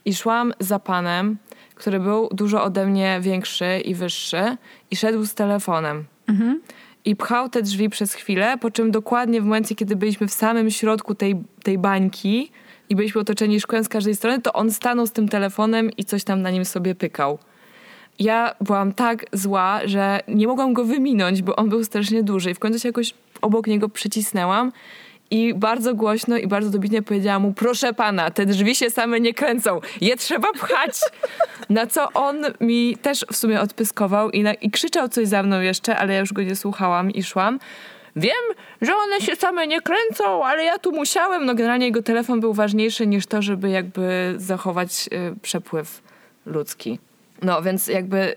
I 0.05 0.15
szłam 0.15 0.53
za 0.59 0.79
panem, 0.79 1.37
który 1.75 1.99
był 1.99 2.29
dużo 2.31 2.63
ode 2.63 2.85
mnie 2.85 3.19
większy 3.21 3.79
i 3.85 3.95
wyższy 3.95 4.57
i 4.91 4.95
szedł 4.95 5.25
z 5.25 5.33
telefonem. 5.33 6.05
I 7.05 7.15
pchał 7.15 7.49
te 7.49 7.61
drzwi 7.61 7.89
przez 7.89 8.13
chwilę, 8.13 8.57
po 8.57 8.71
czym 8.71 8.91
dokładnie 8.91 9.41
w 9.41 9.43
momencie, 9.43 9.75
kiedy 9.75 9.95
byliśmy 9.95 10.27
w 10.27 10.33
samym 10.33 10.71
środku 10.71 11.15
tej, 11.15 11.35
tej 11.63 11.77
bańki 11.77 12.51
i 12.89 12.95
byliśmy 12.95 13.21
otoczeni 13.21 13.59
szkłem 13.59 13.83
z 13.83 13.89
każdej 13.89 14.15
strony, 14.15 14.41
to 14.41 14.53
on 14.53 14.71
stanął 14.71 15.07
z 15.07 15.11
tym 15.11 15.29
telefonem 15.29 15.91
i 15.97 16.05
coś 16.05 16.23
tam 16.23 16.41
na 16.41 16.51
nim 16.51 16.65
sobie 16.65 16.95
pykał. 16.95 17.39
Ja 18.19 18.55
byłam 18.61 18.93
tak 18.93 19.25
zła, 19.33 19.79
że 19.85 20.19
nie 20.27 20.47
mogłam 20.47 20.73
go 20.73 20.85
wyminąć, 20.85 21.41
bo 21.41 21.55
on 21.55 21.69
był 21.69 21.83
strasznie 21.83 22.23
duży 22.23 22.51
i 22.51 22.53
w 22.53 22.59
końcu 22.59 22.79
się 22.79 22.89
jakoś 22.89 23.13
obok 23.41 23.67
niego 23.67 23.89
przycisnęłam 23.89 24.71
i 25.31 25.53
bardzo 25.53 25.95
głośno 25.95 26.37
i 26.37 26.47
bardzo 26.47 26.69
dobitnie 26.69 27.01
powiedziałam 27.01 27.41
mu, 27.41 27.53
proszę 27.53 27.93
pana, 27.93 28.31
te 28.31 28.45
drzwi 28.45 28.75
się 28.75 28.89
same 28.89 29.19
nie 29.19 29.33
kręcą, 29.33 29.79
je 30.01 30.17
trzeba 30.17 30.53
pchać. 30.53 30.99
Na 31.69 31.87
co 31.87 32.07
on 32.13 32.45
mi 32.61 32.97
też 33.01 33.25
w 33.31 33.35
sumie 33.35 33.61
odpyskował 33.61 34.29
i, 34.31 34.43
na, 34.43 34.53
i 34.53 34.71
krzyczał 34.71 35.09
coś 35.09 35.27
za 35.27 35.43
mną 35.43 35.61
jeszcze, 35.61 35.97
ale 35.97 36.13
ja 36.13 36.19
już 36.19 36.33
go 36.33 36.43
nie 36.43 36.55
słuchałam 36.55 37.11
i 37.11 37.23
szłam. 37.23 37.59
Wiem, 38.15 38.43
że 38.81 38.95
one 38.95 39.21
się 39.21 39.35
same 39.35 39.67
nie 39.67 39.81
kręcą, 39.81 40.45
ale 40.45 40.63
ja 40.63 40.79
tu 40.79 40.91
musiałem. 40.91 41.45
No 41.45 41.55
generalnie 41.55 41.85
jego 41.85 42.03
telefon 42.03 42.39
był 42.39 42.53
ważniejszy 42.53 43.07
niż 43.07 43.25
to, 43.25 43.41
żeby 43.41 43.69
jakby 43.69 44.33
zachować 44.37 45.09
y, 45.13 45.39
przepływ 45.41 46.01
ludzki. 46.45 46.99
No 47.43 47.61
więc 47.61 47.87
jakby 47.87 48.35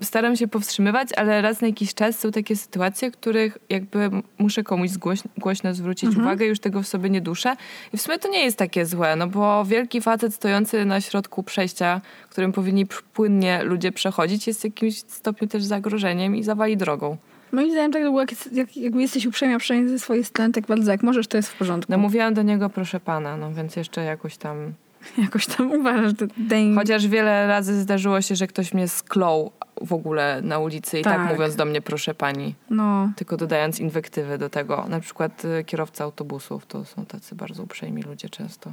staram 0.00 0.36
się 0.36 0.48
powstrzymywać, 0.48 1.08
ale 1.16 1.42
raz 1.42 1.60
na 1.60 1.66
jakiś 1.66 1.94
czas 1.94 2.18
są 2.18 2.30
takie 2.30 2.56
sytuacje, 2.56 3.10
w 3.10 3.16
których 3.16 3.58
jakby 3.68 4.10
muszę 4.38 4.62
komuś 4.62 4.90
głośno, 4.98 5.30
głośno 5.38 5.74
zwrócić 5.74 6.04
mhm. 6.04 6.26
uwagę, 6.26 6.46
już 6.46 6.60
tego 6.60 6.82
w 6.82 6.86
sobie 6.86 7.10
nie 7.10 7.20
duszę. 7.20 7.56
I 7.92 7.96
w 7.96 8.02
sumie 8.02 8.18
to 8.18 8.28
nie 8.28 8.44
jest 8.44 8.56
takie 8.56 8.86
złe, 8.86 9.16
no 9.16 9.26
bo 9.26 9.64
wielki 9.64 10.00
facet 10.00 10.34
stojący 10.34 10.84
na 10.84 11.00
środku 11.00 11.42
przejścia, 11.42 12.00
którym 12.30 12.52
powinni 12.52 12.86
płynnie 12.86 13.62
ludzie 13.64 13.92
przechodzić, 13.92 14.46
jest 14.46 14.60
w 14.60 14.64
jakimś 14.64 14.98
stopniu 14.98 15.48
też 15.48 15.64
zagrożeniem 15.64 16.36
i 16.36 16.42
zawali 16.42 16.76
drogą. 16.76 17.16
Moim 17.52 17.70
zdaniem 17.70 17.92
tak 17.92 18.02
było, 18.02 18.20
jak, 18.20 18.52
jak, 18.52 18.76
jakby 18.76 19.02
jesteś 19.02 19.26
uprzejma 19.26 19.58
przynajmniej 19.58 19.98
ze 19.98 19.98
swojej 19.98 20.24
strony, 20.24 20.52
tak 20.52 20.66
bardzo 20.66 20.92
jak 20.92 21.02
możesz, 21.02 21.26
to 21.26 21.36
jest 21.36 21.48
w 21.48 21.58
porządku. 21.58 21.92
No 21.92 21.98
mówiłam 21.98 22.34
do 22.34 22.42
niego, 22.42 22.70
proszę 22.70 23.00
pana, 23.00 23.36
no 23.36 23.52
więc 23.52 23.76
jeszcze 23.76 24.04
jakoś 24.04 24.36
tam... 24.36 24.72
Jakoś 25.24 25.46
tam 25.46 25.72
uważasz, 25.72 26.12
dang. 26.36 26.78
Chociaż 26.78 27.06
wiele 27.06 27.46
razy 27.46 27.80
zdarzyło 27.80 28.20
się, 28.20 28.36
że 28.36 28.46
ktoś 28.46 28.74
mnie 28.74 28.88
sklął 28.88 29.52
w 29.80 29.92
ogóle 29.92 30.40
na 30.42 30.58
ulicy 30.58 31.00
i 31.00 31.02
tak, 31.02 31.16
tak 31.16 31.32
mówiąc 31.32 31.56
do 31.56 31.64
mnie, 31.64 31.80
proszę 31.80 32.14
pani. 32.14 32.54
No. 32.70 33.12
Tylko 33.16 33.36
dodając 33.36 33.80
inwektywy 33.80 34.38
do 34.38 34.50
tego. 34.50 34.86
Na 34.88 35.00
przykład 35.00 35.44
y, 35.44 35.64
kierowca 35.64 36.04
autobusów, 36.04 36.66
to 36.66 36.84
są 36.84 37.06
tacy 37.06 37.34
bardzo 37.34 37.62
uprzejmi 37.62 38.02
ludzie 38.02 38.28
często. 38.28 38.72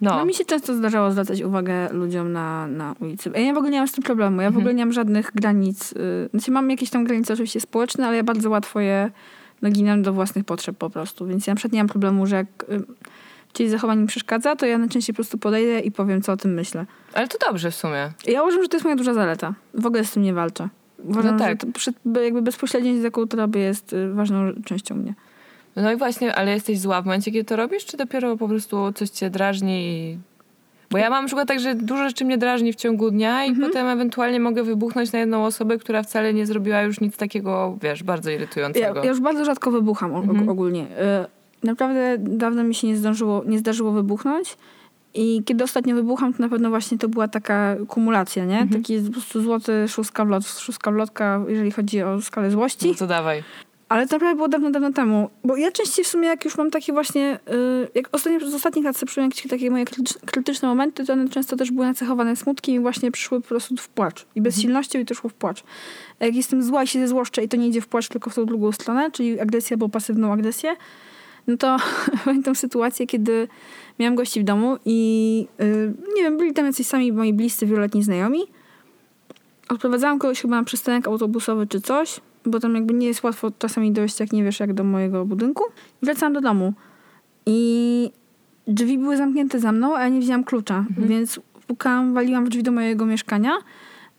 No. 0.00 0.16
no 0.16 0.24
mi 0.24 0.34
się 0.34 0.44
często 0.44 0.74
zdarzało 0.74 1.10
zwracać 1.10 1.42
uwagę 1.42 1.92
ludziom 1.92 2.32
na, 2.32 2.66
na 2.66 2.94
ulicy. 3.00 3.30
Ja 3.34 3.54
w 3.54 3.56
ogóle 3.56 3.70
nie 3.70 3.78
mam 3.78 3.88
z 3.88 3.92
tym 3.92 4.04
problemu. 4.04 4.40
Ja 4.40 4.48
w 4.48 4.52
mhm. 4.52 4.62
ogóle 4.62 4.74
nie 4.74 4.86
mam 4.86 4.92
żadnych 4.92 5.30
granic. 5.34 5.92
Y, 5.92 6.28
znaczy 6.30 6.50
mam 6.50 6.70
jakieś 6.70 6.90
tam 6.90 7.04
granice 7.04 7.32
oczywiście 7.32 7.60
społeczne, 7.60 8.06
ale 8.06 8.16
ja 8.16 8.22
bardzo 8.22 8.50
łatwo 8.50 8.80
je 8.80 9.10
naginam 9.62 10.02
do 10.02 10.12
własnych 10.12 10.44
potrzeb 10.44 10.76
po 10.76 10.90
prostu. 10.90 11.26
Więc 11.26 11.46
ja 11.46 11.52
na 11.52 11.56
przykład 11.56 11.72
nie 11.72 11.80
mam 11.80 11.88
problemu, 11.88 12.26
że 12.26 12.36
jak 12.36 12.46
y, 12.68 12.82
czyjeś 13.52 13.70
zachowanie 13.70 14.00
mi 14.00 14.06
przeszkadza, 14.06 14.56
to 14.56 14.66
ja 14.66 14.78
najczęściej 14.78 15.14
po 15.14 15.16
prostu 15.16 15.38
podejdę 15.38 15.80
i 15.80 15.90
powiem, 15.90 16.22
co 16.22 16.32
o 16.32 16.36
tym 16.36 16.54
myślę. 16.54 16.86
Ale 17.14 17.28
to 17.28 17.38
dobrze 17.48 17.70
w 17.70 17.74
sumie. 17.74 18.10
Ja 18.26 18.42
uważam, 18.42 18.62
że 18.62 18.68
to 18.68 18.76
jest 18.76 18.84
moja 18.84 18.96
duża 18.96 19.14
zaleta. 19.14 19.54
W 19.74 19.86
ogóle 19.86 20.04
z 20.04 20.10
tym 20.10 20.22
nie 20.22 20.34
walczę. 20.34 20.68
Uważam, 21.04 21.32
no 21.32 21.38
tak. 21.38 21.58
że 21.78 21.92
to, 21.92 22.20
jakby 22.20 22.42
bezpośrednie 22.42 23.00
z 23.00 23.02
jaką 23.02 23.26
to 23.26 23.36
robię 23.36 23.60
jest 23.60 23.92
y, 23.92 24.12
ważną 24.12 24.52
częścią 24.64 24.94
mnie. 24.94 25.14
No 25.76 25.92
i 25.92 25.96
właśnie, 25.96 26.34
ale 26.34 26.52
jesteś 26.52 26.80
zła 26.80 27.02
w 27.02 27.04
momencie, 27.04 27.30
kiedy 27.30 27.44
to 27.44 27.56
robisz, 27.56 27.84
czy 27.84 27.96
dopiero 27.96 28.36
po 28.36 28.48
prostu 28.48 28.92
coś 28.92 29.10
cię 29.10 29.30
drażni 29.30 29.86
i... 29.86 30.18
Bo 30.90 30.98
ja 30.98 31.10
mam 31.10 31.24
na 31.24 31.26
przykład 31.26 31.48
tak, 31.48 31.60
że 31.60 31.74
dużo 31.74 32.08
rzeczy 32.08 32.24
mnie 32.24 32.38
drażni 32.38 32.72
w 32.72 32.76
ciągu 32.76 33.10
dnia 33.10 33.44
i 33.44 33.48
mhm. 33.48 33.68
potem 33.68 33.86
ewentualnie 33.86 34.40
mogę 34.40 34.62
wybuchnąć 34.62 35.12
na 35.12 35.18
jedną 35.18 35.44
osobę, 35.44 35.78
która 35.78 36.02
wcale 36.02 36.34
nie 36.34 36.46
zrobiła 36.46 36.82
już 36.82 37.00
nic 37.00 37.16
takiego, 37.16 37.78
wiesz, 37.82 38.02
bardzo 38.02 38.30
irytującego. 38.30 38.98
Ja, 38.98 39.04
ja 39.04 39.10
już 39.10 39.20
bardzo 39.20 39.44
rzadko 39.44 39.70
wybucham 39.70 40.14
mhm. 40.14 40.48
ogólnie. 40.48 40.86
Naprawdę 41.62 42.16
dawno 42.18 42.64
mi 42.64 42.74
się 42.74 42.86
nie, 42.86 42.96
zdążyło, 42.96 43.44
nie 43.46 43.58
zdarzyło 43.58 43.92
wybuchnąć. 43.92 44.56
I 45.14 45.42
kiedy 45.44 45.64
ostatnio 45.64 45.94
wybucham, 45.94 46.34
to 46.34 46.42
na 46.42 46.48
pewno 46.48 46.70
właśnie 46.70 46.98
to 46.98 47.08
była 47.08 47.28
taka 47.28 47.76
kumulacja, 47.88 48.44
nie? 48.44 48.58
Mhm. 48.58 48.82
Taki 48.82 49.00
po 49.00 49.12
prostu 49.12 49.42
złoty 49.42 49.88
szóstka, 49.88 50.24
wlot, 50.24 50.46
szóstka 50.46 50.90
wlotka, 50.90 51.44
jeżeli 51.48 51.70
chodzi 51.70 52.02
o 52.02 52.22
skalę 52.22 52.50
złości. 52.50 52.88
No 52.88 52.94
to 52.94 53.06
dawaj. 53.06 53.42
Ale 53.88 54.06
to 54.06 54.16
naprawdę 54.16 54.36
było 54.36 54.48
dawno, 54.48 54.70
dawno 54.70 54.92
temu. 54.92 55.30
Bo 55.44 55.56
ja 55.56 55.72
częściej 55.72 56.04
w 56.04 56.08
sumie, 56.08 56.28
jak 56.28 56.44
już 56.44 56.58
mam 56.58 56.70
takie 56.70 56.92
właśnie, 56.92 57.38
yy, 57.50 57.88
jak 57.94 58.08
ostatnio, 58.12 58.50
z 58.50 58.54
ostatnich 58.54 58.84
lat 58.84 58.96
sobie 58.96 59.12
jakieś 59.22 59.48
takie 59.48 59.70
moje 59.70 59.84
krytyczne 60.26 60.68
momenty, 60.68 61.04
to 61.04 61.12
one 61.12 61.28
często 61.28 61.56
też 61.56 61.70
były 61.70 61.86
nacechowane 61.86 62.36
smutkiem 62.36 62.74
i 62.74 62.80
właśnie 62.80 63.10
przyszły 63.10 63.40
po 63.40 63.48
prostu 63.48 63.76
w 63.76 63.88
płacz. 63.88 64.26
I 64.34 64.40
bezsilnością 64.40 64.98
i 64.98 65.04
to 65.04 65.14
szło 65.14 65.30
w 65.30 65.34
płacz. 65.34 65.64
A 66.20 66.24
jak 66.24 66.34
jestem 66.34 66.62
zła 66.62 66.82
i 66.82 66.86
się 66.86 67.00
zezłoszczę 67.00 67.44
i 67.44 67.48
to 67.48 67.56
nie 67.56 67.68
idzie 67.68 67.80
w 67.80 67.88
płacz, 67.88 68.08
tylko 68.08 68.30
w 68.30 68.34
tą 68.34 68.46
drugą 68.46 68.72
stronę, 68.72 69.10
czyli 69.10 69.40
agresję 69.40 69.74
albo 69.74 69.88
pasywną 69.88 70.32
agresję, 70.32 70.76
no 71.48 71.56
to 71.56 71.76
pamiętam 72.24 72.54
sytuację, 72.54 73.06
kiedy 73.06 73.48
miałam 73.98 74.14
gości 74.14 74.40
w 74.40 74.44
domu 74.44 74.76
i 74.84 75.46
yy, 75.58 75.94
nie 76.16 76.22
wiem, 76.22 76.38
byli 76.38 76.52
tam 76.52 76.66
jacyś 76.66 76.86
sami 76.86 77.12
moi 77.12 77.32
bliscy, 77.32 77.66
wieloletni 77.66 78.02
znajomi. 78.02 78.40
Odprowadzałam 79.68 80.18
kogoś 80.18 80.42
chyba 80.42 80.56
na 80.56 80.64
przystanek 80.64 81.08
autobusowy 81.08 81.66
czy 81.66 81.80
coś 81.80 82.20
bo 82.48 82.60
tam 82.60 82.74
jakby 82.74 82.94
nie 82.94 83.06
jest 83.06 83.22
łatwo 83.22 83.50
czasami 83.58 83.92
dojść, 83.92 84.20
jak 84.20 84.32
nie 84.32 84.44
wiesz, 84.44 84.60
jak 84.60 84.74
do 84.74 84.84
mojego 84.84 85.24
budynku. 85.24 85.64
I 86.02 86.06
wracałam 86.06 86.32
do 86.32 86.40
domu. 86.40 86.72
I 87.46 88.10
drzwi 88.66 88.98
były 88.98 89.16
zamknięte 89.16 89.60
za 89.60 89.72
mną, 89.72 89.96
a 89.96 90.02
ja 90.02 90.08
nie 90.08 90.20
wzięłam 90.20 90.44
klucza, 90.44 90.78
mhm. 90.78 91.08
więc 91.08 91.40
pukałam, 91.66 92.14
waliłam 92.14 92.44
w 92.44 92.48
drzwi 92.48 92.62
do 92.62 92.72
mojego 92.72 93.06
mieszkania, 93.06 93.52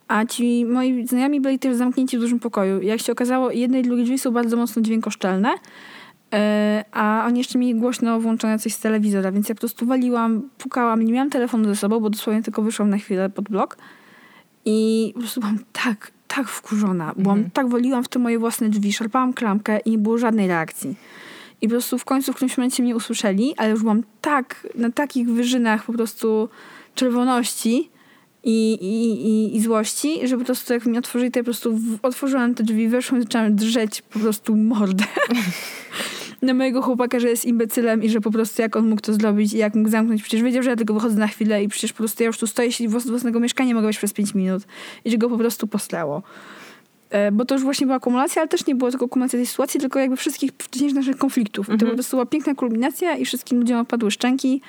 a 0.08 0.24
ci 0.24 0.64
moi 0.64 1.06
znajomi 1.06 1.40
byli 1.40 1.58
też 1.58 1.76
zamknięci 1.76 2.18
w 2.18 2.20
dużym 2.20 2.40
pokoju. 2.40 2.82
Jak 2.82 3.00
się 3.00 3.12
okazało, 3.12 3.50
jedne 3.50 3.80
i 3.80 3.82
drugie 3.82 4.02
drzwi 4.02 4.18
są 4.18 4.30
bardzo 4.30 4.56
mocno 4.56 4.82
dźwiękoszczelne, 4.82 5.54
a 6.92 7.24
oni 7.26 7.38
jeszcze 7.38 7.58
mieli 7.58 7.74
głośno 7.74 8.20
włączone 8.20 8.58
coś 8.58 8.74
z 8.74 8.80
telewizora, 8.80 9.32
więc 9.32 9.48
ja 9.48 9.54
po 9.54 9.58
prostu 9.58 9.86
waliłam, 9.86 10.42
pukałam, 10.58 11.02
nie 11.02 11.12
miałam 11.12 11.30
telefonu 11.30 11.64
ze 11.64 11.76
sobą, 11.76 12.00
bo 12.00 12.10
dosłownie 12.10 12.42
tylko 12.42 12.62
wyszłam 12.62 12.90
na 12.90 12.98
chwilę 12.98 13.30
pod 13.30 13.48
blok 13.48 13.76
i 14.64 15.10
po 15.14 15.20
prostu 15.20 15.40
byłam 15.40 15.58
tak 15.72 16.12
tak 16.34 16.48
wkurzona. 16.48 17.12
Byłam, 17.16 17.38
mhm. 17.38 17.50
tak 17.50 17.68
woliłam 17.68 18.04
w 18.04 18.08
te 18.08 18.18
moje 18.18 18.38
własne 18.38 18.68
drzwi, 18.68 18.92
szarpałam 18.92 19.32
klamkę 19.32 19.78
i 19.78 19.90
nie 19.90 19.98
było 19.98 20.18
żadnej 20.18 20.48
reakcji. 20.48 20.94
I 21.60 21.68
po 21.68 21.70
prostu 21.70 21.98
w 21.98 22.04
końcu 22.04 22.32
w 22.32 22.36
którymś 22.36 22.58
momencie 22.58 22.82
mnie 22.82 22.96
usłyszeli, 22.96 23.54
ale 23.56 23.70
już 23.70 23.80
byłam 23.80 24.02
tak, 24.20 24.66
na 24.74 24.90
takich 24.90 25.28
wyżynach 25.28 25.84
po 25.84 25.92
prostu 25.92 26.48
czerwoności 26.94 27.90
i, 28.44 28.72
i, 28.72 29.26
i, 29.26 29.56
i 29.56 29.60
złości, 29.60 30.28
że 30.28 30.38
po 30.38 30.44
prostu 30.44 30.72
jak 30.72 30.86
mi 30.86 30.98
otworzyli, 30.98 31.30
to 31.30 31.38
ja 31.38 31.42
po 31.42 31.46
prostu 31.46 31.76
w, 31.76 31.98
otworzyłam 32.02 32.54
te 32.54 32.62
drzwi, 32.62 32.88
weszłam 32.88 33.20
i 33.20 33.22
zaczęłam 33.22 33.54
drzeć 33.54 34.02
po 34.02 34.18
prostu 34.18 34.56
mordę. 34.56 35.04
na 36.42 36.54
mojego 36.54 36.82
chłopaka, 36.82 37.20
że 37.20 37.28
jest 37.28 37.44
imbecylem 37.44 38.02
i 38.02 38.08
że 38.08 38.20
po 38.20 38.30
prostu 38.30 38.62
jak 38.62 38.76
on 38.76 38.88
mógł 38.88 39.02
to 39.02 39.14
zrobić 39.14 39.52
i 39.52 39.58
jak 39.58 39.74
mógł 39.74 39.88
zamknąć. 39.88 40.22
Przecież 40.22 40.42
wiedział, 40.42 40.62
że 40.62 40.70
ja 40.70 40.76
tylko 40.76 40.94
wychodzę 40.94 41.16
na 41.16 41.26
chwilę 41.26 41.64
i 41.64 41.68
przecież 41.68 41.92
po 41.92 41.98
prostu 41.98 42.22
ja 42.22 42.26
już 42.26 42.38
tu 42.38 42.46
stoję 42.46 42.68
i 42.68 42.88
z 42.88 43.08
własnego 43.08 43.40
mieszkania 43.40 43.74
mogę 43.74 43.86
być 43.86 43.98
przez 43.98 44.12
5 44.12 44.34
minut. 44.34 44.62
I 45.04 45.10
że 45.10 45.18
go 45.18 45.28
po 45.28 45.38
prostu 45.38 45.66
poslało. 45.66 46.22
E, 47.10 47.32
bo 47.32 47.44
to 47.44 47.54
już 47.54 47.64
właśnie 47.64 47.86
była 47.86 47.96
akumulacja, 47.96 48.42
ale 48.42 48.48
też 48.48 48.66
nie 48.66 48.74
było 48.74 48.90
tylko 48.90 49.06
akumulacja 49.06 49.38
tej 49.38 49.46
sytuacji, 49.46 49.80
tylko 49.80 49.98
jakby 49.98 50.16
wszystkich 50.16 50.50
wcześniejszych 50.58 50.96
naszych 50.96 51.16
konfliktów. 51.16 51.66
I 51.66 51.68
to 51.68 51.72
mhm. 51.72 51.90
po 51.90 51.94
prostu 51.96 52.16
była 52.16 52.26
piękna 52.26 52.54
kulminacja 52.54 53.16
i 53.16 53.24
wszystkim 53.24 53.58
ludziom 53.58 53.78
opadły 53.78 54.10
szczęki, 54.10 54.60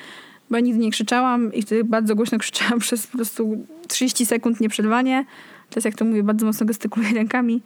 bo 0.51 0.57
ja 0.57 0.61
nigdy 0.61 0.79
nie 0.79 0.91
krzyczałam 0.91 1.53
i 1.53 1.61
wtedy 1.61 1.83
bardzo 1.83 2.15
głośno 2.15 2.37
krzyczałam 2.37 2.79
przez 2.85 3.07
po 3.07 3.17
prostu 3.17 3.65
30 3.87 4.25
sekund 4.25 4.59
nieprzerwanie. 4.59 5.25
Teraz 5.69 5.85
jak 5.85 5.95
to 5.95 6.05
mówię, 6.05 6.23
bardzo 6.23 6.45
mocno 6.45 6.65
gestykuluję 6.65 7.13
rękami. 7.21 7.61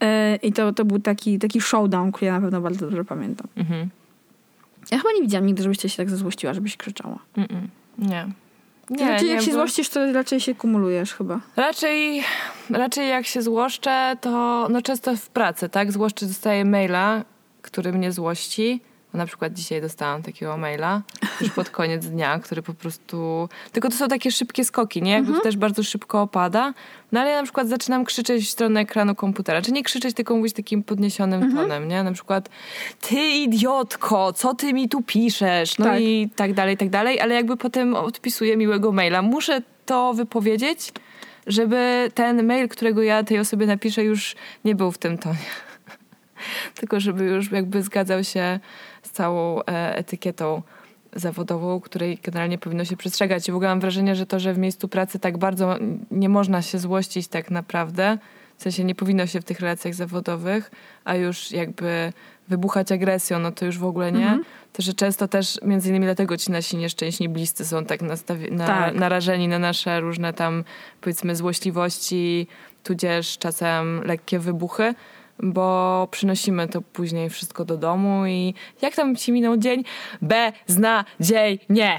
E, 0.00 0.36
I 0.36 0.52
to, 0.52 0.72
to 0.72 0.84
był 0.84 0.98
taki, 0.98 1.38
taki 1.38 1.60
showdown, 1.60 2.12
który 2.12 2.26
ja 2.26 2.32
na 2.32 2.40
pewno 2.40 2.60
bardzo 2.60 2.86
dobrze 2.86 3.04
pamiętam. 3.04 3.46
Mhm. 3.56 3.88
Ja 4.90 4.98
chyba 4.98 5.10
nie 5.14 5.22
widziałam 5.22 5.46
nigdy, 5.46 5.62
żebyście 5.62 5.88
się 5.88 5.96
tak 5.96 6.10
zezłościła, 6.10 6.54
żebyś 6.54 6.76
krzyczała. 6.76 7.18
Mm-mm. 7.36 7.66
Nie. 7.98 8.26
Nie, 8.90 9.08
raczej 9.08 9.28
nie, 9.28 9.34
jak 9.34 9.42
się 9.42 9.50
bo... 9.50 9.56
złościsz, 9.56 9.88
to 9.88 10.12
raczej 10.12 10.40
się 10.40 10.54
kumulujesz 10.54 11.14
chyba. 11.14 11.40
Raczej, 11.56 12.22
raczej 12.70 13.08
jak 13.08 13.26
się 13.26 13.42
złoszczę, 13.42 14.16
to 14.20 14.68
no 14.70 14.82
często 14.82 15.16
w 15.16 15.28
pracy, 15.28 15.68
tak? 15.68 15.92
Złoszczę, 15.92 16.26
dostaję 16.26 16.64
maila, 16.64 17.24
który 17.62 17.92
mnie 17.92 18.12
złości 18.12 18.80
na 19.14 19.26
przykład 19.26 19.52
dzisiaj 19.52 19.80
dostałam 19.80 20.22
takiego 20.22 20.56
maila 20.56 21.02
już 21.40 21.50
pod 21.50 21.70
koniec 21.70 22.06
dnia, 22.06 22.38
który 22.38 22.62
po 22.62 22.74
prostu... 22.74 23.48
Tylko 23.72 23.88
to 23.88 23.96
są 23.96 24.08
takie 24.08 24.30
szybkie 24.30 24.64
skoki, 24.64 25.02
nie? 25.02 25.10
Jakby 25.10 25.28
mhm. 25.28 25.42
też 25.42 25.56
bardzo 25.56 25.82
szybko 25.82 26.22
opada. 26.22 26.74
No 27.12 27.20
ale 27.20 27.30
ja 27.30 27.36
na 27.36 27.42
przykład 27.42 27.68
zaczynam 27.68 28.04
krzyczeć 28.04 28.46
w 28.46 28.50
stronę 28.50 28.80
ekranu 28.80 29.14
komputera. 29.14 29.62
Czy 29.62 29.72
nie 29.72 29.82
krzyczeć, 29.82 30.16
tylko 30.16 30.36
mówić 30.36 30.54
takim 30.54 30.82
podniesionym 30.82 31.42
mhm. 31.42 31.62
tonem, 31.62 31.88
nie? 31.88 32.02
Na 32.02 32.12
przykład 32.12 32.48
ty 33.00 33.16
idiotko, 33.16 34.32
co 34.32 34.54
ty 34.54 34.72
mi 34.72 34.88
tu 34.88 35.02
piszesz? 35.02 35.78
No 35.78 35.84
tak. 35.84 36.00
i 36.00 36.30
tak 36.36 36.52
dalej, 36.54 36.76
tak 36.76 36.90
dalej. 36.90 37.20
Ale 37.20 37.34
jakby 37.34 37.56
potem 37.56 37.94
odpisuję 37.94 38.56
miłego 38.56 38.92
maila. 38.92 39.22
Muszę 39.22 39.62
to 39.86 40.14
wypowiedzieć, 40.14 40.92
żeby 41.46 42.10
ten 42.14 42.46
mail, 42.46 42.68
którego 42.68 43.02
ja 43.02 43.24
tej 43.24 43.38
osobie 43.38 43.66
napiszę 43.66 44.04
już 44.04 44.36
nie 44.64 44.74
był 44.74 44.92
w 44.92 44.98
tym 44.98 45.18
tonie. 45.18 45.36
tylko 46.78 47.00
żeby 47.00 47.24
już 47.24 47.50
jakby 47.50 47.82
zgadzał 47.82 48.24
się 48.24 48.60
całą 49.12 49.60
e, 49.62 49.96
etykietą 49.96 50.62
zawodową, 51.14 51.80
której 51.80 52.18
generalnie 52.22 52.58
powinno 52.58 52.84
się 52.84 52.96
przestrzegać. 52.96 53.48
I 53.48 53.52
w 53.52 53.54
ogóle 53.54 53.68
mam 53.70 53.80
wrażenie, 53.80 54.16
że 54.16 54.26
to, 54.26 54.40
że 54.40 54.54
w 54.54 54.58
miejscu 54.58 54.88
pracy 54.88 55.18
tak 55.18 55.38
bardzo 55.38 55.76
nie 56.10 56.28
można 56.28 56.62
się 56.62 56.78
złościć 56.78 57.28
tak 57.28 57.50
naprawdę, 57.50 58.18
W 58.58 58.62
sensie 58.62 58.84
nie 58.84 58.94
powinno 58.94 59.26
się 59.26 59.40
w 59.40 59.44
tych 59.44 59.60
relacjach 59.60 59.94
zawodowych, 59.94 60.70
a 61.04 61.14
już 61.14 61.50
jakby 61.52 62.12
wybuchać 62.48 62.92
agresją, 62.92 63.38
no 63.38 63.52
to 63.52 63.64
już 63.66 63.78
w 63.78 63.84
ogóle 63.84 64.12
nie. 64.12 64.22
Mhm. 64.22 64.44
To, 64.72 64.82
że 64.82 64.94
często 64.94 65.28
też 65.28 65.60
między 65.62 65.88
innymi 65.88 66.06
dlatego 66.06 66.36
ci 66.36 66.52
nasi 66.52 66.76
nieszczęśni 66.76 67.28
bliscy 67.28 67.64
są 67.64 67.84
tak 67.84 68.02
nastawi- 68.02 68.52
na, 68.52 68.66
Tak. 68.66 68.94
narażeni 68.94 69.48
na 69.48 69.58
nasze 69.58 70.00
różne 70.00 70.32
tam 70.32 70.64
powiedzmy 71.00 71.36
złośliwości, 71.36 72.46
tudzież 72.84 73.38
czasem 73.38 74.00
lekkie 74.04 74.38
wybuchy, 74.38 74.94
bo 75.38 76.08
przynosimy 76.10 76.68
to 76.68 76.82
później 76.82 77.30
wszystko 77.30 77.64
do 77.64 77.76
domu 77.76 78.26
i 78.26 78.54
jak 78.82 78.94
tam 78.94 79.16
ci 79.16 79.32
minął 79.32 79.56
dzień? 79.56 79.84
Beznadziejnie! 80.22 81.98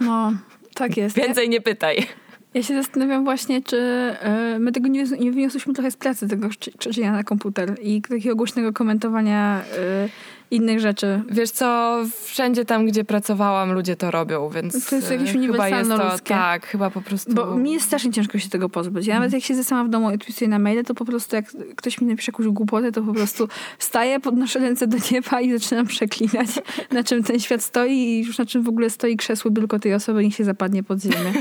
No, 0.00 0.32
tak 0.74 0.96
jest. 0.96 1.16
Więcej 1.16 1.48
nie 1.48 1.60
pytaj. 1.60 2.06
Ja 2.54 2.62
się 2.62 2.74
zastanawiam 2.74 3.24
właśnie, 3.24 3.62
czy 3.62 3.76
e, 3.76 4.58
my 4.58 4.72
tego 4.72 4.88
nie, 4.88 5.04
nie 5.04 5.32
wyniosłyśmy 5.32 5.74
trochę 5.74 5.90
z 5.90 5.96
pracy, 5.96 6.28
tego 6.28 6.48
krzyczenia 6.78 7.12
na 7.12 7.24
komputer 7.24 7.76
i 7.82 8.02
takiego 8.02 8.36
głośnego 8.36 8.72
komentowania 8.72 9.62
e, 9.78 10.08
innych 10.50 10.80
rzeczy. 10.80 11.22
Wiesz 11.30 11.50
co, 11.50 11.98
wszędzie 12.24 12.64
tam, 12.64 12.86
gdzie 12.86 13.04
pracowałam, 13.04 13.72
ludzie 13.72 13.96
to 13.96 14.10
robią, 14.10 14.48
więc 14.48 14.90
To 14.90 14.96
jest 14.96 15.10
jakieś 15.10 15.36
e, 15.36 15.38
chyba 15.38 15.68
jest 15.68 15.90
to, 15.90 16.18
tak, 16.24 16.66
chyba 16.66 16.90
po 16.90 17.00
prostu... 17.00 17.34
Bo 17.34 17.56
mi 17.56 17.72
jest 17.72 17.86
strasznie 17.86 18.12
ciężko 18.12 18.38
się 18.38 18.48
tego 18.48 18.68
pozbyć. 18.68 19.06
Ja 19.06 19.14
nawet 19.14 19.32
jak 19.32 19.42
siedzę 19.42 19.64
sama 19.64 19.84
w 19.84 19.88
domu 19.88 20.10
i 20.10 20.14
odpisuję 20.14 20.48
na 20.48 20.58
maile, 20.58 20.84
to 20.84 20.94
po 20.94 21.04
prostu 21.04 21.36
jak 21.36 21.44
ktoś 21.76 22.00
mi 22.00 22.06
napisze 22.06 22.32
jakąś 22.32 22.46
głupotę, 22.46 22.92
to 22.92 23.02
po 23.02 23.12
prostu 23.14 23.48
wstaję, 23.78 24.20
podnoszę 24.20 24.58
ręce 24.58 24.86
do 24.86 24.96
nieba 25.10 25.40
i 25.40 25.58
zaczynam 25.58 25.86
przeklinać, 25.86 26.48
na 26.92 27.04
czym 27.04 27.24
ten 27.24 27.40
świat 27.40 27.62
stoi 27.62 27.92
i 27.92 28.24
już 28.24 28.38
na 28.38 28.46
czym 28.46 28.62
w 28.62 28.68
ogóle 28.68 28.90
stoi 28.90 29.16
krzesło 29.16 29.50
tylko 29.50 29.78
tej 29.78 29.94
osoby, 29.94 30.24
niech 30.24 30.34
się 30.34 30.44
zapadnie 30.44 30.82
pod 30.82 31.02
ziemię. 31.02 31.32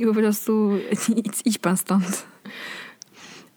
I 0.00 0.06
po 0.06 0.14
prostu 0.14 0.70
idź 1.44 1.58
pan 1.58 1.76
stąd. 1.76 2.26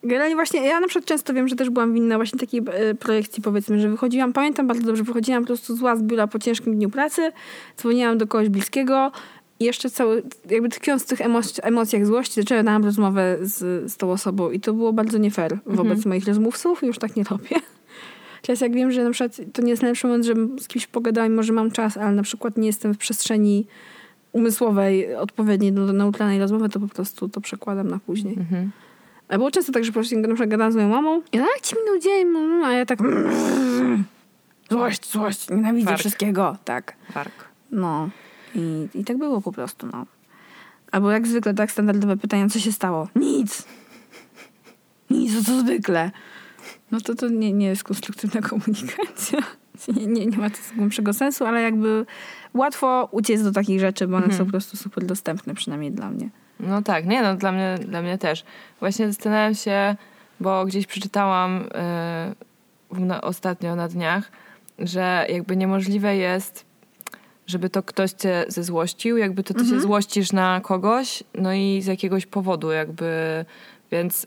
Generalnie 0.04 0.36
właśnie, 0.36 0.68
ja 0.68 0.80
na 0.80 0.88
przykład 0.88 1.06
często 1.06 1.34
wiem, 1.34 1.48
że 1.48 1.56
też 1.56 1.70
byłam 1.70 1.94
winna 1.94 2.16
właśnie 2.16 2.40
takiej 2.40 2.62
e, 2.72 2.96
projekcji, 2.96 3.44
powiedzmy, 3.44 3.80
że 3.80 3.90
wychodziłam, 3.90 4.34
pamiętam 4.34 4.68
bardzo 4.68 4.86
dobrze, 4.86 5.04
wychodziłam 5.04 5.44
po 5.44 5.48
prostu 5.48 5.76
zła 5.76 5.96
z 5.96 6.04
biura 6.04 6.28
po 6.28 6.40
ciężkim 6.40 6.76
dniu 6.76 6.90
pracy, 6.90 7.32
dzwoniłam 7.78 8.18
do 8.18 8.28
kogoś 8.28 8.50
bliskiego 8.50 9.12
i 9.60 9.66
jeszcze 9.66 9.90
cały, 9.90 10.24
jakby 10.50 10.70
tkwiąc 10.70 11.04
w 11.04 11.06
tych 11.06 11.20
emoc- 11.20 11.60
emocjach 11.64 12.06
złości, 12.06 12.42
zaczęłam 12.42 12.86
rozmowę 12.86 13.38
z, 13.42 13.92
z 13.92 13.98
tą 13.98 14.12
osobą 14.12 14.52
i 14.52 14.60
to 14.60 14.74
było 14.74 14.94
bardzo 14.94 15.18
nie 15.18 15.32
fair 15.32 15.58
wobec 15.66 16.06
moich 16.06 16.28
rozmówców 16.28 16.84
i 16.84 16.88
już 16.88 17.00
tak 17.00 17.16
nie 17.16 17.24
robię. 17.24 17.56
Teraz 18.42 18.62
jak 18.62 18.74
wiem, 18.74 18.92
że 18.92 19.04
na 19.04 19.12
przykład 19.12 19.42
to 19.54 19.62
nie 19.62 19.70
jest 19.70 19.82
najlepszy 19.82 20.08
moment, 20.08 20.26
żebym 20.26 20.60
z 20.60 20.68
kimś 20.68 20.88
pogadała, 20.88 21.30
mimo 21.30 21.44
że 21.44 21.54
mam 21.54 21.72
czas, 21.72 21.98
ale 21.98 22.12
na 22.12 22.24
przykład 22.24 22.58
nie 22.58 22.68
jestem 22.68 22.94
w 22.94 22.98
przestrzeni 22.98 23.68
umysłowej 24.32 25.16
odpowiedniej 25.16 25.74
do, 25.74 25.88
do 25.88 25.94
neutralnej 25.94 26.40
rozmowy, 26.40 26.70
to 26.70 26.80
po 26.80 26.88
prostu 26.88 27.30
to 27.30 27.42
przekładam 27.42 27.88
na 27.88 28.00
później. 28.00 28.34
Mhm. 28.38 28.72
A 29.30 29.38
było 29.38 29.52
często 29.52 29.72
tak, 29.72 29.84
że 29.84 29.92
po 29.92 29.94
prostu 29.94 30.20
na 30.20 30.28
przykład 30.28 30.50
gadałam 30.50 30.72
z 30.72 30.76
moją 30.76 30.89
mamą 30.89 31.22
i 31.32 31.38
ona, 31.39 31.48
jak 31.56 31.62
ci 31.62 31.76
minął 31.76 32.00
dzień, 32.00 32.28
mm, 32.28 32.63
a 32.63 32.72
ja 32.74 32.86
tak 32.86 33.00
złość, 34.70 35.12
złość, 35.12 35.50
nienawidzę 35.50 35.86
Wark. 35.86 36.00
wszystkiego. 36.00 36.58
Tak, 36.65 36.96
Wark. 37.13 37.46
no. 37.72 38.10
I, 38.56 38.88
I 38.94 39.04
tak 39.04 39.18
było 39.18 39.42
po 39.42 39.52
prostu, 39.52 39.88
no. 39.94 40.06
Albo 40.92 41.12
jak 41.12 41.28
zwykle, 41.28 41.54
tak 41.54 41.72
standardowe 41.72 42.18
pytania, 42.18 42.50
co 42.50 42.60
się 42.60 42.72
stało? 42.72 43.08
Nic. 43.15 43.63
Nic, 45.10 45.38
to 45.38 45.44
co 45.44 45.60
zwykle. 45.60 46.12
No 46.92 47.02
to 47.02 47.15
to 47.15 47.28
nie, 47.30 47.54
nie 47.54 47.68
jest 47.68 47.84
konstruktywna 47.84 48.42
komunikacja. 48.50 49.39
Nie, 49.88 50.08
nie, 50.08 50.26
nie 50.26 50.38
ma 50.38 50.50
to 50.50 50.58
głębszego 50.76 51.13
sensu, 51.13 51.46
ale 51.46 51.62
jakby 51.62 52.06
łatwo 52.54 53.10
uciec 53.12 53.44
do 53.44 53.52
takich 53.52 53.80
rzeczy, 53.80 54.08
bo 54.08 54.18
one 54.18 54.34
są 54.34 54.46
po 54.46 54.52
prostu 54.52 54.78
super 54.78 55.06
dostępne, 55.06 55.54
przynajmniej 55.54 55.92
dla 55.92 56.10
mnie. 56.10 56.30
No 56.60 56.82
tak, 56.82 57.06
nie 57.06 57.22
no, 57.22 57.36
dla 57.36 57.52
mnie, 57.52 57.76
dla 57.86 58.02
mnie 58.02 58.17
też. 58.17 58.43
Właśnie 58.80 59.08
zastanawiam 59.08 59.56
się, 59.56 59.95
bo 60.39 60.65
gdzieś 60.65 60.88
przeczytałam 60.88 61.69
yy, 62.91 63.06
na, 63.06 63.22
ostatnio 63.22 63.76
na 63.76 63.88
dniach, 63.88 64.32
że 64.80 65.26
jakby 65.30 65.58
niemożliwe 65.58 66.15
jest, 66.15 66.65
żeby 67.48 67.69
to 67.69 67.84
ktoś 67.84 68.12
cię 68.12 68.45
zezłościł, 68.48 69.17
jakby 69.17 69.43
to 69.43 69.54
ty 69.54 69.65
się 69.65 69.80
złościsz 69.80 70.32
na 70.32 70.62
kogoś, 70.63 71.24
no 71.36 71.54
i 71.54 71.82
z 71.82 71.86
jakiegoś 71.86 72.26
powodu 72.26 72.72
jakby, 72.72 73.45
więc 73.91 74.26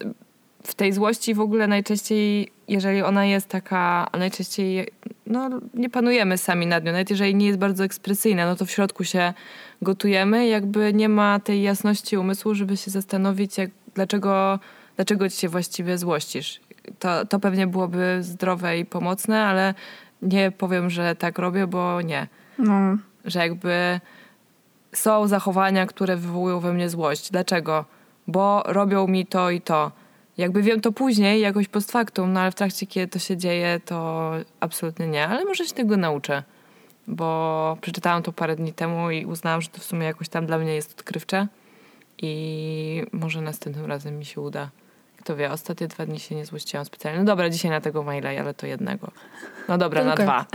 w 0.63 0.75
tej 0.75 0.93
złości 0.93 1.35
w 1.35 1.41
ogóle 1.41 1.67
najczęściej, 1.67 2.53
jeżeli 2.69 3.03
ona 3.03 3.25
jest 3.25 3.49
taka, 3.49 4.09
a 4.13 4.19
najczęściej 4.19 4.89
no, 5.27 5.51
nie 5.75 5.91
panujemy 5.91 6.39
sami 6.39 6.67
nad 6.67 6.85
nią, 6.85 6.93
nawet 6.93 7.11
jeżeli 7.11 7.35
nie 7.35 7.47
jest 7.47 7.59
bardzo 7.59 7.85
ekspresyjna, 7.85 8.47
no 8.47 8.57
to 8.57 8.67
w 8.67 8.71
środku 8.71 9.05
się 9.05 9.33
gotujemy, 9.83 10.47
jakby 10.47 10.95
nie 10.95 11.09
ma 11.09 11.41
tej 11.41 11.63
jasności 11.63 12.17
umysłu, 12.17 12.55
żeby 12.55 12.77
się 12.77 12.91
zastanowić, 12.91 13.59
jak, 13.59 13.71
dlaczego, 13.95 14.59
dlaczego 14.97 15.29
ci 15.29 15.37
się 15.37 15.49
właściwie 15.49 15.99
złościsz. 15.99 16.61
To, 16.99 17.27
to 17.27 17.41
pewnie 17.41 17.67
byłoby 17.67 18.19
zdrowe 18.21 18.79
i 18.79 18.85
pomocne, 18.85 19.45
ale 19.45 19.75
nie 20.23 20.51
powiem, 20.51 20.91
że 20.91 21.17
tak 21.17 21.39
robię, 21.39 21.67
bo 21.67 22.01
nie. 22.01 22.27
No, 22.59 22.97
Że 23.25 23.39
jakby 23.39 24.01
są 24.93 25.29
zachowania, 25.29 25.87
które 25.87 26.17
wywołują 26.17 26.61
we 26.61 26.73
mnie 26.73 26.89
złość. 26.89 27.31
Dlaczego? 27.31 27.85
Bo 28.27 28.63
robią 28.67 29.07
mi 29.07 29.27
to 29.27 29.51
i 29.51 29.61
to. 29.61 29.93
Jakby 30.39 30.63
wiem 30.63 30.81
to 30.81 30.93
później, 30.93 31.41
jakoś 31.41 31.69
post 31.69 31.93
factum, 31.93 32.33
no 32.33 32.41
ale 32.41 32.51
w 32.51 32.55
trakcie, 32.55 32.87
kiedy 32.87 33.09
to 33.09 33.19
się 33.19 33.37
dzieje, 33.37 33.81
to 33.85 34.31
absolutnie 34.61 35.09
nie. 35.09 35.29
Ale 35.29 35.45
może 35.45 35.67
się 35.67 35.75
tego 35.75 35.97
nauczę, 35.97 36.43
bo 37.07 37.77
przeczytałam 37.81 38.23
to 38.23 38.33
parę 38.33 38.57
dni 38.57 38.73
temu 38.73 39.11
i 39.11 39.27
uznałam, 39.27 39.63
że 39.63 39.69
to 39.69 39.81
w 39.81 39.85
sumie 39.85 40.07
jakoś 40.07 40.29
tam 40.29 40.47
dla 40.47 40.59
mnie 40.59 40.75
jest 40.75 40.93
odkrywcze 40.93 41.47
i 42.23 43.03
może 43.13 43.41
następnym 43.41 43.87
razem 43.87 44.19
mi 44.19 44.25
się 44.25 44.41
uda. 44.41 44.71
Kto 45.17 45.37
wie, 45.37 45.51
ostatnie 45.51 45.89
dwa 45.89 46.07
dni 46.07 46.21
się 46.21 46.35
nie 46.35 46.47
złościłam 46.47 46.85
specjalnie. 46.85 47.19
No 47.19 47.25
dobra, 47.25 47.51
dzisiaj 47.51 47.71
na 47.71 47.81
tego 47.81 48.03
maila, 48.03 48.31
ale 48.31 48.55
to 48.55 48.67
jednego. 48.67 49.11
No 49.69 49.79
dobra, 49.79 50.05
na 50.05 50.15
dwa. 50.15 50.45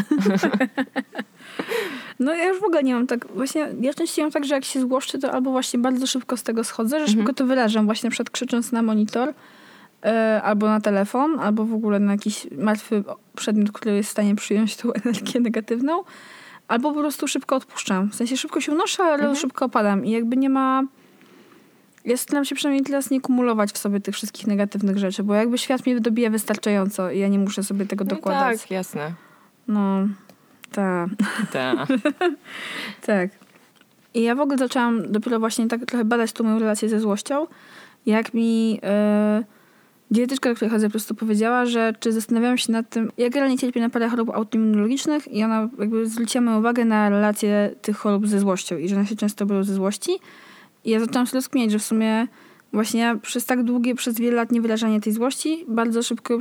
No 2.20 2.34
ja 2.34 2.46
już 2.46 2.60
w 2.60 2.64
ogóle 2.64 2.84
nie 2.84 2.94
mam 2.94 3.08
tak, 3.08 3.28
właśnie 3.28 3.68
ja 3.82 3.94
częściej 3.94 4.26
mam 4.26 4.32
tak, 4.32 4.46
że 4.46 4.56
jak 4.56 4.66
się 4.66 4.82
złoszczę, 4.82 5.20
to 5.20 5.32
albo 5.32 5.52
właśnie 5.52 5.80
bardzo 5.80 6.08
szybko 6.08 6.38
z 6.38 6.44
tego 6.44 6.64
schodzę, 6.64 7.00
że 7.00 7.08
szybko 7.14 7.34
to 7.34 7.46
wyrażam, 7.46 7.86
właśnie 7.86 8.08
na 8.08 8.12
przykład 8.12 8.30
krzycząc 8.30 8.72
na 8.72 8.82
monitor, 8.82 9.34
albo 10.44 10.68
na 10.68 10.82
telefon, 10.82 11.40
albo 11.40 11.66
w 11.66 11.74
ogóle 11.74 12.00
na 12.00 12.12
jakiś 12.12 12.48
martwy 12.58 13.04
przedmiot, 13.36 13.72
który 13.72 13.96
jest 13.96 14.10
w 14.10 14.12
stanie 14.12 14.36
przyjąć 14.36 14.76
tą 14.76 14.94
energię 15.04 15.40
negatywną, 15.40 16.04
albo 16.68 16.94
po 16.94 17.00
prostu 17.00 17.28
szybko 17.28 17.56
odpuszczam. 17.56 18.10
W 18.10 18.16
sensie 18.16 18.38
szybko 18.38 18.62
się 18.62 18.72
unoszę, 18.72 19.04
ale 19.04 19.36
szybko 19.36 19.66
opadam 19.66 20.06
i 20.06 20.12
jakby 20.12 20.38
nie 20.38 20.50
ma... 20.50 20.84
Ja 22.06 22.18
staram 22.18 22.46
się 22.46 22.56
przynajmniej 22.56 22.84
teraz 22.86 23.10
nie 23.12 23.22
kumulować 23.22 23.72
w 23.72 23.78
sobie 23.78 24.00
tych 24.00 24.16
wszystkich 24.16 24.48
negatywnych 24.48 24.98
rzeczy, 24.98 25.24
bo 25.24 25.34
jakby 25.34 25.58
świat 25.58 25.86
mnie 25.86 26.00
dobija 26.00 26.30
wystarczająco 26.30 27.12
i 27.12 27.20
ja 27.20 27.28
nie 27.28 27.40
muszę 27.40 27.64
sobie 27.64 27.86
tego 27.86 28.04
No 28.06 28.10
dokładać. 28.10 28.62
tak, 28.62 28.72
jasne. 28.72 29.14
No, 29.68 30.08
tak. 30.72 31.10
Tak. 31.54 31.88
Tak. 33.06 33.30
I 34.14 34.22
ja 34.24 34.36
w 34.36 34.40
ogóle 34.40 34.58
zaczęłam 34.58 35.12
dopiero 35.12 35.40
właśnie 35.40 35.68
tak 35.68 35.86
trochę 35.86 36.06
badać 36.06 36.32
tą 36.32 36.44
moją 36.44 36.60
relację 36.60 36.90
ze 36.90 37.00
złością, 37.00 37.48
jak 38.06 38.34
mi 38.34 38.80
e, 38.84 39.44
dietetyczka, 40.12 40.50
do 40.50 40.56
której 40.56 40.72
chodzę, 40.72 40.88
po 40.88 40.92
prostu 40.92 41.16
powiedziała, 41.16 41.66
że 41.66 41.94
czy 42.00 42.12
zastanawiałam 42.12 42.58
się 42.58 42.72
nad 42.72 42.90
tym, 42.90 43.12
jak 43.18 43.36
realnie 43.36 43.58
cierpię 43.58 43.82
na 43.82 43.90
parę 43.90 44.10
chorób 44.10 44.30
autoimmunologicznych 44.30 45.32
i 45.32 45.44
ona 45.44 45.70
jakby 45.80 46.08
zwróciła 46.10 46.42
moją 46.42 46.60
uwagę 46.60 46.86
na 46.86 47.10
relację 47.10 47.76
tych 47.82 47.98
chorób 47.98 48.28
ze 48.28 48.40
złością 48.40 48.78
i 48.78 48.90
że 48.90 48.96
one 48.96 49.06
się 49.06 49.16
często 49.16 49.46
biorą 49.46 49.64
ze 49.64 49.74
złości. 49.74 50.12
I 50.86 50.90
ja 50.90 51.00
zaczęłam 51.00 51.28
sobie 51.28 51.38
rozkminiać, 51.38 51.72
że 51.72 51.80
w 51.80 51.84
sumie 51.84 52.28
właśnie 52.74 53.00
ja 53.00 53.16
przez 53.16 53.46
tak 53.46 53.64
długie, 53.64 53.96
przez 53.96 54.20
wiele 54.20 54.36
lat 54.36 54.52
niewyrażanie 54.52 55.02
tej 55.02 55.14
złości 55.14 55.66
bardzo 55.68 56.04
szybko 56.04 56.34
ją 56.34 56.40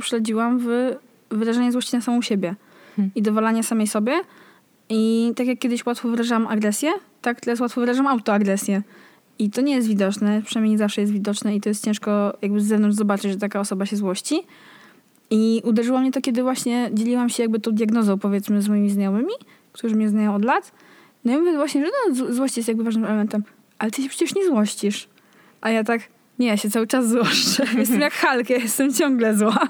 w 0.59 0.95
wyrażanie 1.29 1.71
złości 1.71 1.95
na 1.95 2.01
samą 2.01 2.21
siebie 2.21 2.55
i 3.15 3.21
dowalanie 3.21 3.63
samej 3.63 3.87
sobie. 3.87 4.13
I 4.89 5.33
tak 5.35 5.47
jak 5.47 5.59
kiedyś 5.59 5.85
łatwo 5.85 6.09
wyrażam 6.09 6.47
agresję, 6.47 6.91
tak 7.21 7.41
teraz 7.41 7.59
łatwo 7.59 7.81
wyrażam 7.81 8.07
autoagresję. 8.07 8.81
I 9.39 9.49
to 9.49 9.61
nie 9.61 9.75
jest 9.75 9.87
widoczne, 9.87 10.41
przynajmniej 10.45 10.71
nie 10.71 10.77
zawsze 10.77 11.01
jest 11.01 11.13
widoczne 11.13 11.55
i 11.55 11.61
to 11.61 11.69
jest 11.69 11.85
ciężko 11.85 12.37
jakby 12.41 12.61
z 12.61 12.65
zewnątrz 12.65 12.97
zobaczyć, 12.97 13.31
że 13.31 13.37
taka 13.37 13.59
osoba 13.59 13.85
się 13.85 13.95
złości. 13.95 14.41
I 15.29 15.61
uderzyło 15.65 15.99
mnie 15.99 16.11
to, 16.11 16.21
kiedy 16.21 16.43
właśnie 16.43 16.89
dzieliłam 16.93 17.29
się 17.29 17.43
jakby 17.43 17.59
tą 17.59 17.71
diagnozą, 17.71 18.19
powiedzmy, 18.19 18.61
z 18.61 18.69
moimi 18.69 18.89
znajomymi, 18.89 19.33
którzy 19.71 19.95
mnie 19.95 20.09
znają 20.09 20.35
od 20.35 20.45
lat. 20.45 20.71
No 21.25 21.33
i 21.33 21.37
mówię 21.37 21.55
właśnie, 21.55 21.85
że 21.85 21.91
no, 22.09 22.33
złość 22.33 22.57
jest 22.57 22.67
jakby 22.67 22.83
ważnym 22.83 23.05
elementem. 23.05 23.43
Ale 23.79 23.91
ty 23.91 24.03
się 24.03 24.09
przecież 24.09 24.35
nie 24.35 24.45
złościsz. 24.45 25.07
A 25.61 25.69
ja 25.69 25.83
tak, 25.83 26.01
nie, 26.39 26.47
ja 26.47 26.57
się 26.57 26.69
cały 26.69 26.87
czas 26.87 27.09
złoszczę. 27.09 27.65
Jestem 27.77 28.01
jak 28.01 28.13
Hulk, 28.13 28.49
ja 28.49 28.57
jestem 28.57 28.93
ciągle 28.93 29.35
zła. 29.35 29.69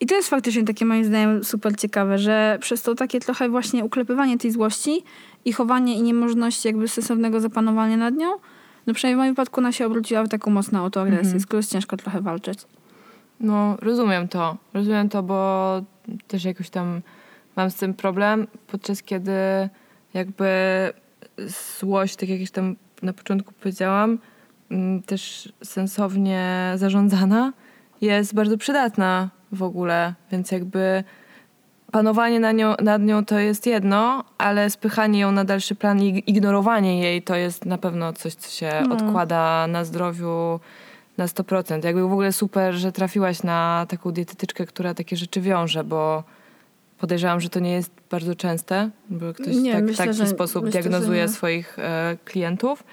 I 0.00 0.06
to 0.06 0.14
jest 0.14 0.28
faktycznie 0.28 0.64
takie 0.64 0.84
moim 0.84 1.04
zdaniem 1.04 1.44
super 1.44 1.76
ciekawe, 1.76 2.18
że 2.18 2.58
przez 2.60 2.82
to 2.82 2.94
takie 2.94 3.20
trochę 3.20 3.48
właśnie 3.48 3.84
uklepywanie 3.84 4.38
tej 4.38 4.50
złości 4.50 5.02
i 5.44 5.52
chowanie 5.52 5.94
i 5.94 6.02
niemożności 6.02 6.68
jakby 6.68 6.88
sensownego 6.88 7.40
zapanowania 7.40 7.96
nad 7.96 8.14
nią, 8.14 8.28
no 8.88 8.94
przynajmniej 8.94 9.16
w 9.16 9.18
moim 9.18 9.32
wypadku 9.32 9.60
ona 9.60 9.72
się 9.72 9.86
obróciła 9.86 10.24
w 10.24 10.28
taką 10.28 10.50
mocną 10.50 10.78
autoagresję, 10.78 11.40
z 11.40 11.46
którą 11.46 11.58
jest 11.58 11.72
ciężko 11.72 11.96
trochę 11.96 12.20
walczyć. 12.20 12.58
No, 13.40 13.76
rozumiem 13.82 14.28
to. 14.28 14.56
Rozumiem 14.74 15.08
to, 15.08 15.22
bo 15.22 15.82
też 16.28 16.44
jakoś 16.44 16.70
tam 16.70 17.00
mam 17.56 17.70
z 17.70 17.74
tym 17.74 17.94
problem, 17.94 18.46
podczas 18.66 19.02
kiedy 19.02 19.32
jakby 20.14 20.48
złość, 21.80 22.16
tak 22.16 22.28
jak 22.28 22.40
już 22.40 22.50
tam 22.50 22.76
na 23.02 23.12
początku 23.12 23.52
powiedziałam, 23.60 24.18
mm, 24.70 25.02
też 25.02 25.52
sensownie 25.64 26.72
zarządzana, 26.76 27.52
jest 28.00 28.34
bardzo 28.34 28.58
przydatna 28.58 29.30
w 29.52 29.62
ogóle, 29.62 30.14
więc 30.32 30.50
jakby 30.50 31.04
panowanie 31.92 32.40
na 32.40 32.52
nią, 32.52 32.74
nad 32.82 33.02
nią 33.02 33.24
to 33.24 33.38
jest 33.38 33.66
jedno, 33.66 34.24
ale 34.38 34.70
spychanie 34.70 35.20
ją 35.20 35.32
na 35.32 35.44
dalszy 35.44 35.74
plan 35.74 36.02
i 36.02 36.22
ignorowanie 36.26 37.00
jej 37.02 37.22
to 37.22 37.36
jest 37.36 37.66
na 37.66 37.78
pewno 37.78 38.12
coś, 38.12 38.34
co 38.34 38.50
się 38.50 38.70
No. 38.88 38.94
odkłada 38.94 39.66
na 39.66 39.84
zdrowiu 39.84 40.60
na 41.18 41.26
100%. 41.26 41.84
Jakby 41.84 42.02
w 42.02 42.12
ogóle 42.12 42.32
super, 42.32 42.74
że 42.74 42.92
trafiłaś 42.92 43.42
na 43.42 43.86
taką 43.88 44.10
dietetyczkę, 44.12 44.66
która 44.66 44.94
takie 44.94 45.16
rzeczy 45.16 45.40
wiąże, 45.40 45.84
bo 45.84 46.22
podejrzewam, 46.98 47.40
że 47.40 47.48
to 47.48 47.60
nie 47.60 47.72
jest 47.72 47.90
bardzo 48.10 48.34
częste, 48.34 48.90
bo 49.10 49.34
ktoś 49.34 49.56
Nie, 49.56 49.72
tak, 49.72 49.84
w 49.84 49.86
myślę, 49.86 50.06
taki 50.06 50.18
że- 50.18 50.26
sposób 50.26 50.64
myślę, 50.64 50.80
diagnozuje 50.82 51.28
swoich 51.28 51.78
e, 51.78 52.16
klientów. 52.24 52.84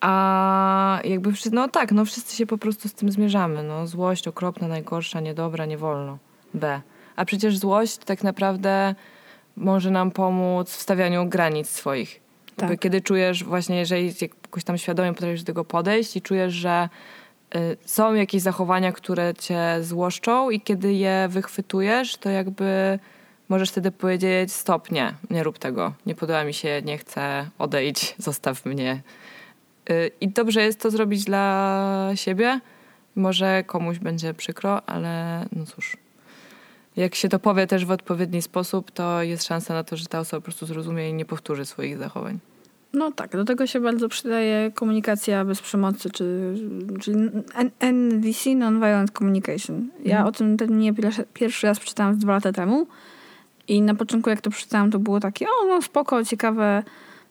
A 0.00 1.00
jakby, 1.04 1.32
no 1.52 1.68
tak, 1.68 1.92
no 1.92 2.04
wszyscy 2.04 2.36
się 2.36 2.46
po 2.46 2.58
prostu 2.58 2.88
z 2.88 2.94
tym 2.94 3.10
zmierzamy. 3.12 3.62
No, 3.62 3.86
złość 3.86 4.28
okropna, 4.28 4.68
najgorsza, 4.68 5.20
niedobra, 5.20 5.64
nie 5.66 5.78
wolno. 5.78 6.18
B. 6.54 6.80
A 7.16 7.24
przecież 7.24 7.58
złość 7.58 7.98
tak 7.98 8.24
naprawdę 8.24 8.94
może 9.56 9.90
nam 9.90 10.10
pomóc 10.10 10.70
w 10.70 10.80
stawianiu 10.80 11.26
granic 11.26 11.68
swoich. 11.68 12.20
Tak. 12.56 12.80
Kiedy 12.80 13.00
czujesz 13.00 13.44
właśnie, 13.44 13.76
jeżeli 13.76 14.12
jakoś 14.20 14.64
tam 14.64 14.78
świadomie 14.78 15.12
potrafisz 15.14 15.42
do 15.42 15.46
tego 15.46 15.64
podejść 15.64 16.16
i 16.16 16.22
czujesz, 16.22 16.54
że 16.54 16.88
y, 17.56 17.76
są 17.84 18.14
jakieś 18.14 18.42
zachowania, 18.42 18.92
które 18.92 19.34
cię 19.34 19.76
złoszczą 19.80 20.50
i 20.50 20.60
kiedy 20.60 20.92
je 20.92 21.26
wychwytujesz, 21.30 22.16
to 22.16 22.30
jakby 22.30 22.98
możesz 23.48 23.70
wtedy 23.70 23.90
powiedzieć 23.90 24.52
stop, 24.52 24.90
nie, 24.90 25.14
nie 25.30 25.42
rób 25.42 25.58
tego, 25.58 25.92
nie 26.06 26.14
podoba 26.14 26.44
mi 26.44 26.54
się, 26.54 26.82
nie 26.84 26.98
chcę, 26.98 27.50
odejdź, 27.58 28.14
zostaw 28.18 28.66
mnie. 28.66 29.02
Y, 29.90 30.10
I 30.20 30.28
dobrze 30.28 30.62
jest 30.62 30.80
to 30.80 30.90
zrobić 30.90 31.24
dla 31.24 32.10
siebie. 32.14 32.60
Może 33.16 33.64
komuś 33.64 33.98
będzie 33.98 34.34
przykro, 34.34 34.82
ale 34.88 35.44
no 35.52 35.66
cóż. 35.66 35.96
Jak 36.96 37.14
się 37.14 37.28
to 37.28 37.38
powie 37.38 37.66
też 37.66 37.86
w 37.86 37.90
odpowiedni 37.90 38.42
sposób, 38.42 38.90
to 38.90 39.22
jest 39.22 39.44
szansa 39.44 39.74
na 39.74 39.84
to, 39.84 39.96
że 39.96 40.06
ta 40.06 40.20
osoba 40.20 40.40
po 40.40 40.44
prostu 40.44 40.66
zrozumie 40.66 41.10
i 41.10 41.14
nie 41.14 41.24
powtórzy 41.24 41.64
swoich 41.64 41.98
zachowań. 41.98 42.38
No 42.92 43.12
tak, 43.12 43.32
do 43.32 43.44
tego 43.44 43.66
się 43.66 43.80
bardzo 43.80 44.08
przydaje 44.08 44.70
komunikacja 44.74 45.44
bez 45.44 45.60
przemocy, 45.60 46.10
czy, 46.10 46.54
czyli 47.00 47.18
NVC, 47.80 48.54
Non-Violent 48.54 49.10
Communication. 49.10 49.88
Ja 50.04 50.16
Mhm. 50.16 50.26
o 50.26 50.32
tym 50.32 50.56
terminie 50.56 50.94
pierwszy, 50.94 51.24
pierwszy 51.34 51.66
raz 51.66 51.78
przeczytałam 51.78 52.18
dwa 52.18 52.32
lata 52.32 52.52
temu 52.52 52.86
i 53.68 53.82
na 53.82 53.94
początku 53.94 54.30
jak 54.30 54.40
to 54.40 54.50
przeczytałam, 54.50 54.90
to 54.90 54.98
było 54.98 55.20
takie, 55.20 55.46
o 55.46 55.66
no 55.66 55.82
spoko, 55.82 56.24
ciekawe, 56.24 56.82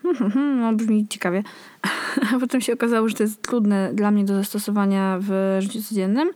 hmm, 0.04 0.18
hmm, 0.18 0.32
hmm, 0.32 0.60
no 0.60 0.74
brzmi 0.74 1.08
ciekawie. 1.08 1.44
A 2.36 2.40
potem 2.40 2.62
się 2.62 2.74
okazało, 2.74 3.10
że 3.10 3.16
to 3.16 3.24
jest 3.24 3.42
trudne 3.42 3.94
dla 3.94 4.12
mnie 4.12 4.26
do 4.26 4.36
zastosowania 4.36 5.18
w 5.22 5.58
życiu 5.60 5.82
codziennym, 5.82 6.30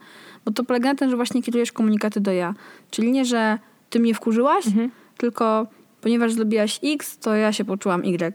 bo 0.50 0.54
to 0.54 0.64
polega 0.64 0.90
na 0.90 0.96
tym, 0.96 1.10
że 1.10 1.16
właśnie 1.16 1.42
kierujesz 1.42 1.72
komunikaty 1.72 2.22
do 2.22 2.32
ja. 2.32 2.54
Czyli 2.92 3.12
nie, 3.12 3.26
że 3.26 3.60
ty 3.90 4.00
mnie 4.00 4.14
wkurzyłaś, 4.14 4.66
tylko 5.18 5.68
ponieważ 6.02 6.34
zrobiłaś 6.34 6.80
X, 6.84 7.18
to 7.18 7.36
ja 7.36 7.54
się 7.54 7.66
poczułam 7.66 8.06
Y. 8.06 8.34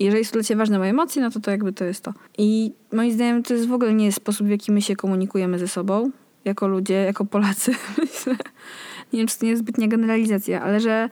Jeżeli 0.00 0.24
są 0.24 0.32
dla 0.32 0.42
ciebie 0.42 0.58
ważne 0.58 0.78
moje 0.78 0.90
emocje, 0.90 1.22
no 1.22 1.30
to 1.30 1.40
to 1.40 1.50
jakby 1.50 1.72
to 1.72 1.84
jest 1.84 2.04
to. 2.04 2.14
I 2.38 2.72
moim 2.92 3.12
zdaniem 3.12 3.42
to 3.42 3.54
jest 3.54 3.68
w 3.68 3.72
ogóle 3.72 3.94
nie 3.94 4.04
jest 4.04 4.16
sposób, 4.16 4.46
w 4.46 4.50
jaki 4.50 4.72
my 4.72 4.82
się 4.82 4.96
komunikujemy 4.96 5.58
ze 5.58 5.68
sobą, 5.68 6.10
jako 6.44 6.68
ludzie, 6.68 6.94
jako 6.94 7.24
Polacy. 7.24 7.72
Nie 9.12 9.18
wiem, 9.18 9.26
czy 9.26 9.38
to 9.38 9.44
nie 9.44 9.50
jest 9.50 9.62
zbytnia 9.62 9.88
generalizacja, 9.88 10.62
ale 10.62 10.80
że 10.80 11.08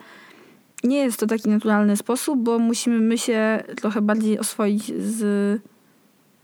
nie 0.83 0.97
jest 0.97 1.19
to 1.19 1.27
taki 1.27 1.49
naturalny 1.49 1.97
sposób, 1.97 2.39
bo 2.39 2.59
musimy 2.59 2.99
my 2.99 3.17
się 3.17 3.63
trochę 3.75 4.01
bardziej 4.01 4.39
oswoić 4.39 4.85
z 4.85 5.61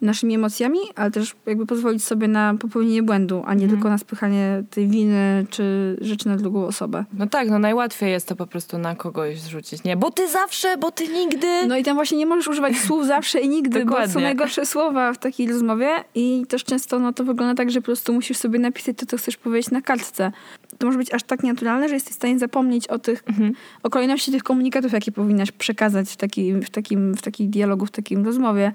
naszymi 0.02 0.36
emocjami, 0.36 0.80
ale 0.96 1.12
też 1.12 1.36
jakby 1.46 1.66
pozwolić 1.66 2.04
sobie 2.04 2.28
na 2.28 2.54
popełnienie 2.60 3.04
błędu, 3.04 3.44
a 3.46 3.54
nie 3.54 3.64
Mhm. 3.64 3.70
tylko 3.70 3.90
na 3.90 3.98
spychanie 3.98 4.64
tej 4.70 4.88
winy 4.88 5.46
czy 5.50 5.98
rzeczy 6.02 6.28
na 6.28 6.36
drugą 6.38 6.66
osobę. 6.66 7.06
No 7.14 7.28
tak, 7.28 7.50
no 7.50 7.60
najłatwiej 7.60 8.12
jest 8.12 8.28
to 8.28 8.36
po 8.36 8.48
prostu 8.48 8.78
na 8.78 8.96
kogoś 8.96 9.40
zrzucić. 9.42 9.84
Nie, 9.84 9.98
bo 9.98 10.12
ty 10.12 10.28
zawsze, 10.30 10.78
bo 10.78 10.92
ty 10.92 11.08
nigdy. 11.08 11.48
No 11.68 11.78
i 11.78 11.84
tam 11.84 11.96
właśnie 11.96 12.18
nie 12.18 12.26
możesz 12.26 12.48
używać 12.48 12.78
słów 12.88 13.06
zawsze 13.08 13.40
i 13.40 13.50
nigdy, 13.50 13.86
bo 13.86 14.08
są 14.08 14.20
najgorsze 14.20 14.66
słowa 14.66 15.14
w 15.14 15.18
takiej 15.18 15.48
rozmowie 15.52 15.90
i 16.16 16.46
też 16.50 16.64
często 16.64 17.00
no, 17.00 17.14
to 17.14 17.24
wygląda 17.24 17.56
tak, 17.56 17.72
że 17.72 17.82
po 17.82 17.86
prostu 17.86 18.14
musisz 18.14 18.38
sobie 18.38 18.60
napisać 18.60 18.98
to, 18.98 19.06
co 19.06 19.18
chcesz 19.18 19.38
powiedzieć 19.38 19.72
na 19.72 19.82
kartce. 19.82 20.32
To 20.78 20.86
może 20.86 20.98
być 20.98 21.14
aż 21.14 21.24
tak 21.24 21.44
nienaturalne, 21.44 21.88
że 21.90 21.94
jesteś 21.94 22.14
w 22.14 22.16
stanie 22.16 22.40
zapomnieć 22.40 22.88
o 22.88 23.00
tych, 23.00 23.24
Mhm. 23.28 23.54
o 23.84 23.90
kolejności 23.90 24.32
tych 24.32 24.44
komunikatów, 24.44 24.94
jakie 24.94 25.12
powinnaś 25.12 25.52
przekazać 25.52 26.10
w 26.10 26.18
takim, 26.18 26.62
w 26.62 26.70
takim, 26.70 27.16
w 27.16 27.22
takim 27.22 27.50
dialogu, 27.50 27.86
w 27.86 27.92
takim 27.92 28.26
rozmowie. 28.26 28.72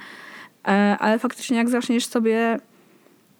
E, 0.69 0.97
ale 0.99 1.19
faktycznie 1.19 1.57
jak 1.57 1.69
zaczniesz 1.71 2.07
sobie 2.07 2.59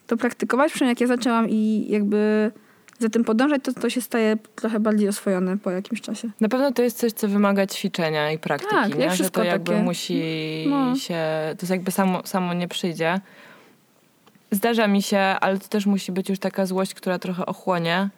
to 0.07 0.17
praktykować, 0.17 0.73
przynajmniej 0.73 0.93
jak 0.93 1.01
ja 1.01 1.07
zaczęłam 1.17 1.51
i 1.51 1.87
jakby 1.89 2.51
za 2.99 3.09
tym 3.09 3.25
podążać, 3.25 3.63
to 3.65 3.73
to 3.73 3.91
się 3.91 4.01
staje 4.01 4.37
trochę 4.55 4.81
bardziej 4.81 5.09
oswojone 5.09 5.59
po 5.59 5.71
jakimś 5.71 6.01
czasie. 6.01 6.31
Na 6.41 6.49
pewno 6.49 6.73
to 6.73 6.83
jest 6.83 6.99
coś, 6.99 7.13
co 7.13 7.29
wymaga 7.29 7.67
ćwiczenia 7.67 8.31
i 8.33 8.39
praktyki, 8.39 8.75
Tak, 8.75 8.99
nie? 8.99 9.11
że 9.17 9.31
to 9.31 9.45
jakby 9.45 9.73
takie. 9.73 9.83
musi 9.85 10.23
No. 10.69 10.97
się, 10.97 11.15
to 11.59 11.63
jest 11.63 11.71
jakby 11.71 11.91
samo, 11.91 12.27
samo 12.27 12.55
nie 12.55 12.69
przyjdzie. 12.69 13.21
Zdarza 14.51 14.87
mi 14.89 15.03
się, 15.03 15.19
ale 15.19 15.59
to 15.59 15.69
też 15.69 15.87
musi 15.87 16.13
być 16.13 16.29
już 16.29 16.39
taka 16.39 16.67
złość, 16.67 16.95
która 16.95 17.19
trochę 17.19 17.47
ochłonie 17.47 18.09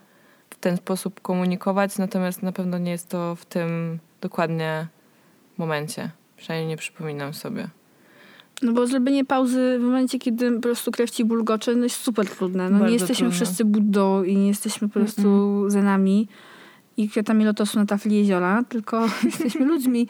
w 0.50 0.56
ten 0.56 0.76
sposób 0.76 1.20
komunikować, 1.20 1.98
natomiast 1.98 2.42
na 2.42 2.52
pewno 2.52 2.78
nie 2.78 2.90
jest 2.90 3.08
to 3.08 3.34
w 3.36 3.44
tym 3.44 3.98
dokładnie 4.20 4.86
momencie. 5.58 6.10
Przynajmniej 6.36 6.68
nie 6.68 6.76
przypominam 6.76 7.34
sobie. 7.34 7.68
No 8.62 8.72
bo 8.72 8.86
zrobienie 8.86 9.24
pauzy 9.24 9.76
w 9.80 9.82
momencie, 9.82 10.18
kiedy 10.18 10.52
po 10.52 10.60
prostu 10.60 10.90
krew 10.90 11.10
ci 11.10 11.24
bulgocze, 11.24 11.74
no 11.74 11.84
jest 11.84 11.96
super 11.96 12.28
trudne. 12.28 12.64
No 12.64 12.70
Bardzo 12.70 12.86
nie 12.86 12.92
jesteśmy 12.92 13.28
trudne. 13.28 13.36
wszyscy 13.36 13.64
Buddą 13.64 14.22
i 14.22 14.36
nie 14.36 14.48
jesteśmy 14.48 14.88
po 14.88 14.94
prostu 15.00 15.64
zenami 15.70 16.28
i 16.96 17.08
kwiatami 17.08 17.44
lotosu 17.44 17.78
na 17.78 17.86
tafli 17.86 18.16
jeziora, 18.16 18.62
tylko 18.68 19.06
jesteśmy 19.24 19.66
ludźmi 19.66 20.08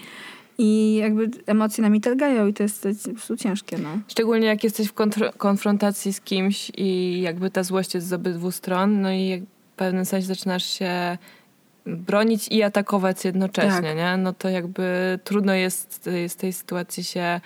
i 0.59 0.95
jakby 0.95 1.31
emocje 1.47 1.83
nami 1.83 2.01
targają 2.01 2.47
i 2.47 2.55
to 2.55 2.63
jest, 2.63 2.83
to 2.83 2.89
jest 2.89 3.05
po 3.05 3.11
prostu 3.11 3.37
ciężkie, 3.37 3.79
no. 3.79 3.89
Szczególnie 4.09 4.47
jak 4.47 4.65
jesteś 4.65 4.89
w 4.89 4.95
konfrontacji 5.39 6.13
z 6.13 6.21
kimś 6.21 6.71
i 6.77 7.21
jakby 7.21 7.51
ta 7.51 7.63
złość 7.63 7.95
jest 7.95 8.07
z 8.07 8.13
obydwu 8.13 8.51
stron, 8.51 9.01
no 9.01 9.13
i 9.13 9.27
jak 9.27 9.41
w 9.43 9.77
pewnym 9.77 10.05
sensie 10.05 10.27
zaczynasz 10.27 10.65
się 10.65 11.19
bronić 11.87 12.49
i 12.49 12.63
atakować 12.63 13.25
jednocześnie, 13.25 13.71
Tak. 13.83 13.97
nie? 13.97 14.17
No 14.17 14.33
to 14.33 14.49
jakby 14.49 15.19
trudno 15.25 15.55
jest 15.55 16.09
z 16.29 16.37
tej 16.37 16.53
sytuacji 16.53 17.05
się 17.05 17.41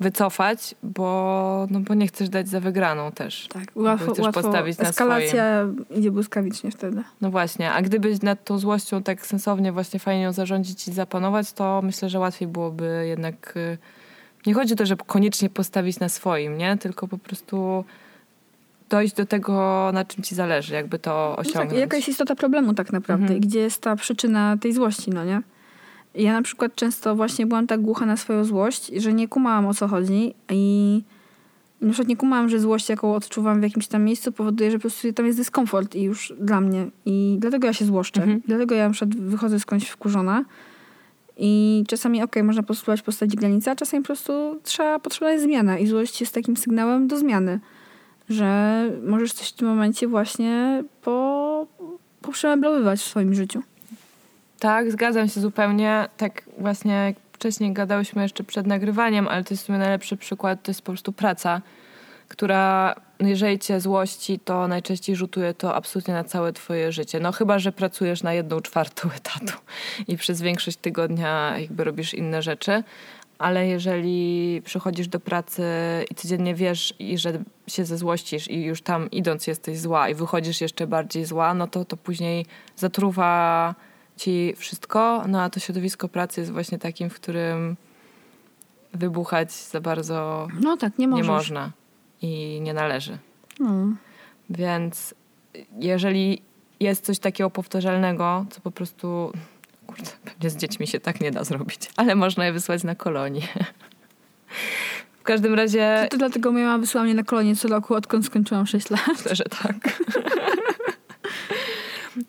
wycofać, 0.00 0.74
bo, 0.82 1.66
no 1.70 1.80
bo 1.80 1.94
nie 1.94 2.06
chcesz 2.06 2.28
dać 2.28 2.48
za 2.48 2.60
wygraną 2.60 3.12
też. 3.12 3.48
Tak, 3.48 3.64
łatwo, 3.74 4.12
chcesz 4.12 4.24
łatwo. 4.24 4.42
postawić 4.42 4.78
na 4.78 4.88
Eskalacja 4.88 5.66
idzie 5.90 6.10
błyskawicznie 6.10 6.70
wtedy. 6.70 7.02
No 7.20 7.30
właśnie, 7.30 7.72
a 7.72 7.82
gdybyś 7.82 8.22
nad 8.22 8.44
tą 8.44 8.58
złością 8.58 9.02
tak 9.02 9.26
sensownie 9.26 9.72
właśnie 9.72 10.00
fajnie 10.00 10.22
ją 10.22 10.32
zarządzić 10.32 10.88
i 10.88 10.92
zapanować, 10.92 11.52
to 11.52 11.80
myślę, 11.82 12.08
że 12.08 12.18
łatwiej 12.18 12.48
byłoby 12.48 13.04
jednak... 13.08 13.52
y, 13.56 13.78
Nie 14.46 14.54
chodzi 14.54 14.72
o 14.74 14.76
to, 14.76 14.86
żeby 14.86 15.04
koniecznie 15.06 15.50
postawić 15.50 16.00
na 16.00 16.08
swoim, 16.08 16.58
nie? 16.58 16.76
Tylko 16.76 17.08
po 17.08 17.18
prostu 17.18 17.84
dojść 18.88 19.14
do 19.14 19.26
tego, 19.26 19.90
na 19.94 20.04
czym 20.04 20.24
ci 20.24 20.34
zależy, 20.34 20.74
jakby 20.74 20.98
to 20.98 21.10
No 21.30 21.36
tak, 21.36 21.46
osiągnąć. 21.46 21.80
jaka 21.80 21.96
jest 21.96 22.08
istota 22.08 22.34
problemu 22.34 22.74
tak 22.74 22.92
naprawdę 22.92 23.22
Mhm. 23.24 23.38
i 23.38 23.40
gdzie 23.40 23.60
jest 23.60 23.82
ta 23.82 23.96
przyczyna 23.96 24.56
tej 24.60 24.72
złości, 24.72 25.10
no 25.10 25.24
nie? 25.24 25.42
Ja 26.14 26.32
na 26.32 26.42
przykład 26.42 26.74
często 26.74 27.16
właśnie 27.16 27.46
byłam 27.46 27.66
tak 27.66 27.80
głucha 27.80 28.06
na 28.06 28.16
swoją 28.16 28.44
złość, 28.44 28.86
że 28.96 29.12
nie 29.12 29.28
kumałam 29.28 29.66
o 29.66 29.74
co 29.74 29.88
chodzi 29.88 30.34
i 30.50 31.02
na 31.80 31.88
przykład 31.88 32.08
nie 32.08 32.16
kumałam, 32.16 32.48
że 32.48 32.60
złość, 32.60 32.88
jaką 32.88 33.14
odczuwam 33.14 33.60
w 33.60 33.62
jakimś 33.62 33.86
tam 33.86 34.04
miejscu 34.04 34.32
powoduje, 34.32 34.70
że 34.70 34.78
po 34.78 34.80
prostu 34.80 35.12
tam 35.12 35.26
jest 35.26 35.38
dyskomfort 35.38 35.94
i 35.94 36.02
już 36.02 36.32
dla 36.40 36.60
mnie. 36.60 36.86
I 37.06 37.36
dlatego 37.38 37.66
ja 37.66 37.72
się 37.72 37.84
złoszczę. 37.84 38.22
Mhm. 38.22 38.42
Dlatego 38.46 38.74
ja 38.74 38.88
na 38.88 38.94
przykład 38.94 39.16
wychodzę 39.16 39.60
skądś 39.60 39.88
wkurzona 39.88 40.44
i 41.36 41.84
czasami 41.88 42.22
okej, 42.22 42.42
można 42.42 42.62
postulować 42.62 43.02
postawić 43.02 43.36
granicę, 43.36 43.70
a 43.70 43.76
czasami 43.76 44.02
po 44.02 44.06
prostu 44.06 44.60
trzeba, 44.62 44.98
potrzebna 44.98 45.32
jest 45.32 45.44
zmiana 45.44 45.78
i 45.78 45.86
złość 45.86 46.20
jest 46.20 46.34
takim 46.34 46.56
sygnałem 46.56 47.08
do 47.08 47.18
zmiany, 47.18 47.60
że 48.28 48.90
możesz 49.06 49.32
coś 49.32 49.48
w 49.48 49.52
tym 49.52 49.68
momencie 49.68 50.08
właśnie 50.08 50.84
po, 51.02 51.66
poprzemeblowywać 52.22 53.00
w 53.00 53.04
swoim 53.04 53.34
życiu. 53.34 53.62
Tak, 54.60 54.92
zgadzam 54.92 55.28
się 55.28 55.40
zupełnie. 55.40 56.08
Tak 56.16 56.42
właśnie 56.58 56.92
jak 56.92 57.16
wcześniej 57.32 57.72
gadałyśmy 57.72 58.22
jeszcze 58.22 58.44
przed 58.44 58.66
nagrywaniem, 58.66 59.28
ale 59.28 59.44
to 59.44 59.54
jest 59.54 59.62
w 59.62 59.66
sumie 59.66 59.78
najlepszy 59.78 60.16
przykład, 60.16 60.62
to 60.62 60.70
jest 60.70 60.82
po 60.82 60.92
prostu 60.92 61.12
praca, 61.12 61.60
która 62.28 62.94
no 63.20 63.28
jeżeli 63.28 63.58
cię 63.58 63.80
złości, 63.80 64.38
to 64.38 64.68
najczęściej 64.68 65.16
rzutuje 65.16 65.54
to 65.54 65.74
absolutnie 65.74 66.14
na 66.14 66.24
całe 66.24 66.52
twoje 66.52 66.92
życie. 66.92 67.20
No 67.20 67.32
chyba, 67.32 67.58
że 67.58 67.72
pracujesz 67.72 68.22
na 68.22 68.32
jedną 68.32 68.60
czwartą 68.60 69.08
etatu 69.16 69.52
i 70.08 70.16
przez 70.16 70.42
większość 70.42 70.76
tygodnia 70.76 71.58
jakby 71.58 71.84
robisz 71.84 72.14
inne 72.14 72.42
rzeczy, 72.42 72.82
ale 73.38 73.66
jeżeli 73.66 74.62
przychodzisz 74.64 75.08
do 75.08 75.20
pracy 75.20 75.64
i 76.10 76.14
codziennie 76.14 76.54
wiesz, 76.54 76.94
i 76.98 77.18
że 77.18 77.32
się 77.66 77.84
zezłościsz 77.84 78.50
i 78.50 78.62
już 78.62 78.82
tam 78.82 79.10
idąc 79.10 79.46
jesteś 79.46 79.78
zła 79.78 80.08
i 80.08 80.14
wychodzisz 80.14 80.60
jeszcze 80.60 80.86
bardziej 80.86 81.24
zła, 81.24 81.54
no 81.54 81.66
to 81.66 81.84
to 81.84 81.96
później 81.96 82.46
zatruwa 82.76 83.74
ci 84.20 84.54
wszystko, 84.56 85.24
no 85.28 85.42
a 85.42 85.50
to 85.50 85.60
środowisko 85.60 86.08
pracy 86.08 86.40
jest 86.40 86.52
właśnie 86.52 86.78
takim, 86.78 87.10
w 87.10 87.14
którym 87.14 87.76
wybuchać 88.94 89.52
za 89.52 89.80
bardzo 89.80 90.48
No 90.60 90.76
tak, 90.76 90.98
nie 90.98 91.06
nie 91.06 91.24
można 91.24 91.70
i 92.22 92.60
nie 92.62 92.74
należy. 92.74 93.18
No. 93.60 93.86
Więc 94.50 95.14
jeżeli 95.78 96.42
jest 96.80 97.04
coś 97.04 97.18
takiego 97.18 97.50
powtarzalnego, 97.50 98.46
co 98.50 98.60
po 98.60 98.70
prostu, 98.70 99.32
kurde, 99.86 100.10
pewnie 100.24 100.50
z 100.50 100.56
dziećmi 100.56 100.86
się 100.86 101.00
tak 101.00 101.20
nie 101.20 101.30
da 101.30 101.44
zrobić, 101.44 101.90
ale 101.96 102.14
można 102.14 102.46
je 102.46 102.52
wysłać 102.52 102.84
na 102.84 102.94
kolonię. 102.94 103.42
W 105.20 105.22
każdym 105.22 105.54
razie... 105.54 106.00
To, 106.02 106.08
to 106.08 106.18
dlatego 106.18 106.52
moja 106.52 106.66
mama 106.66 106.78
wysłała 106.78 107.04
mnie 107.04 107.14
na 107.14 107.22
kolonię 107.22 107.56
co 107.56 107.68
roku, 107.68 107.94
odkąd 107.94 108.26
skończyłam 108.26 108.66
6 108.66 108.90
lat. 108.90 109.08
Myślę, 109.08 109.34
że 109.34 109.44
tak. 109.44 109.76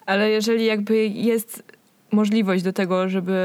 ale 0.06 0.30
jeżeli 0.30 0.66
jakby 0.66 1.08
jest 1.08 1.64
możliwość 2.12 2.64
do 2.64 2.74
tego, 2.74 3.10
żeby 3.10 3.38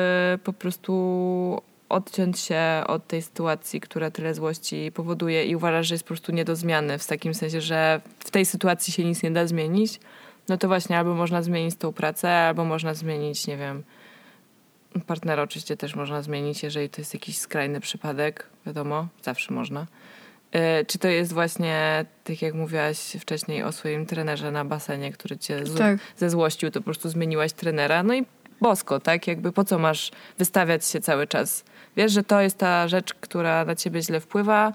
po 0.45 0.53
prostu 0.53 1.63
odciąć 1.89 2.41
się 2.41 2.83
od 2.87 3.07
tej 3.07 3.23
sytuacji, 3.23 3.81
która 3.81 4.11
tyle 4.11 4.35
złości 4.35 4.93
powoduje 4.95 5.45
i 5.45 5.57
uważasz, 5.57 5.87
że 5.87 5.95
jest 5.95 6.05
po 6.05 6.09
prostu 6.09 6.33
nie 6.33 6.45
do 6.45 6.57
zmiany, 6.57 6.99
w 6.99 7.07
takim 7.07 7.35
sensie, 7.35 7.61
że 7.61 8.01
w 8.19 8.31
tej 8.31 8.47
sytuacji 8.47 8.93
się 8.93 9.05
nic 9.05 9.23
nie 9.23 9.31
da 9.31 9.47
zmienić, 9.47 10.01
no 10.49 10.57
to 10.57 10.69
właśnie 10.69 10.99
albo 10.99 11.15
można 11.15 11.43
zmienić 11.43 11.77
tą 11.77 11.93
pracę, 11.93 12.31
albo 12.31 12.65
można 12.65 12.95
zmienić, 12.95 13.47
nie 13.47 13.57
wiem, 13.57 13.83
partnera 15.07 15.43
oczywiście 15.43 15.77
też 15.77 15.95
można 15.95 16.23
zmienić, 16.23 16.63
jeżeli 16.63 16.89
to 16.89 17.01
jest 17.01 17.15
jakiś 17.15 17.39
skrajny 17.39 17.81
przypadek, 17.81 18.47
wiadomo, 18.67 19.09
zawsze 19.23 19.55
można. 19.55 19.87
E, 20.53 20.85
czy 20.85 20.99
to 20.99 21.09
jest 21.09 21.33
właśnie, 21.33 22.05
tak 22.25 22.43
jak 22.43 22.55
mówiłaś 22.55 22.99
wcześniej 23.21 23.63
o 23.63 23.73
swoim 23.73 24.07
trenerze 24.07 24.51
na 24.51 24.65
basenie, 24.65 25.13
który 25.13 25.39
cię 25.39 25.65
Tak. 25.79 25.99
ze 26.17 26.31
złościł, 26.31 26.71
to 26.71 26.81
po 26.81 26.85
prostu 26.85 27.09
zmieniłaś 27.09 27.53
trenera. 27.53 28.03
No 28.03 28.15
i 28.15 28.25
bosko, 28.61 29.01
tak? 29.01 29.27
Jakby 29.27 29.53
po 29.53 29.65
co 29.65 29.79
masz 29.79 30.11
wystawiać 30.39 30.87
się 30.87 31.01
cały 31.01 31.27
czas? 31.27 31.65
Wiesz, 31.97 32.13
że 32.13 32.25
to 32.25 32.41
jest 32.41 32.59
ta 32.59 32.89
rzecz, 32.89 33.15
która 33.15 33.65
na 33.65 33.75
ciebie 33.75 34.03
źle 34.03 34.21
wpływa, 34.21 34.73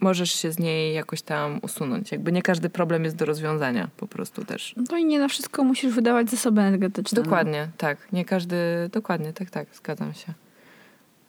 możesz 0.00 0.32
się 0.32 0.52
z 0.52 0.58
niej 0.58 0.94
jakoś 0.94 1.22
tam 1.22 1.58
usunąć. 1.62 2.12
Jakby 2.12 2.32
nie 2.32 2.42
każdy 2.42 2.70
problem 2.70 3.04
jest 3.04 3.16
do 3.16 3.24
rozwiązania 3.24 3.88
po 3.96 4.06
prostu 4.06 4.44
też. 4.44 4.74
No 4.90 4.96
i 4.96 5.04
nie 5.04 5.18
na 5.18 5.28
wszystko 5.28 5.64
musisz 5.64 5.94
wydawać 5.94 6.30
zasoby 6.30 6.60
energetyczne. 6.60 7.22
Dokładnie, 7.22 7.68
tak. 7.76 8.12
Nie 8.12 8.24
każdy, 8.24 8.56
dokładnie, 8.92 9.32
tak, 9.32 9.50
tak, 9.50 9.68
zgadzam 9.74 10.14
się. 10.14 10.34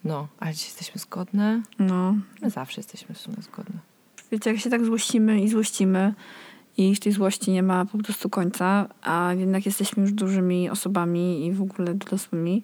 No, 0.04 0.28
ale 0.40 0.54
dziś 0.54 0.66
jesteśmy 0.66 1.02
zgodne. 1.02 1.62
No. 1.80 2.16
My 2.42 2.50
zawsze 2.50 2.80
jesteśmy 2.80 3.16
w 3.16 3.18
sumie 3.18 3.38
zgodne. 3.40 3.80
Wiecie, 4.32 4.50
jak 4.50 4.60
się 4.60 4.70
tak 4.70 4.86
złościmy 4.86 5.42
i 5.42 5.50
złościmy 5.50 6.14
i 6.80 6.98
tej 6.98 7.12
złości 7.12 7.52
nie 7.52 7.64
ma 7.64 7.86
po 7.86 7.98
prostu 7.98 8.30
końca, 8.30 8.88
a 9.02 9.34
jednak 9.38 9.66
jesteśmy 9.66 10.04
już 10.04 10.14
dużymi 10.14 10.70
osobami 10.70 11.46
i 11.46 11.52
w 11.52 11.62
ogóle 11.62 11.94
dorosłymi 11.94 12.64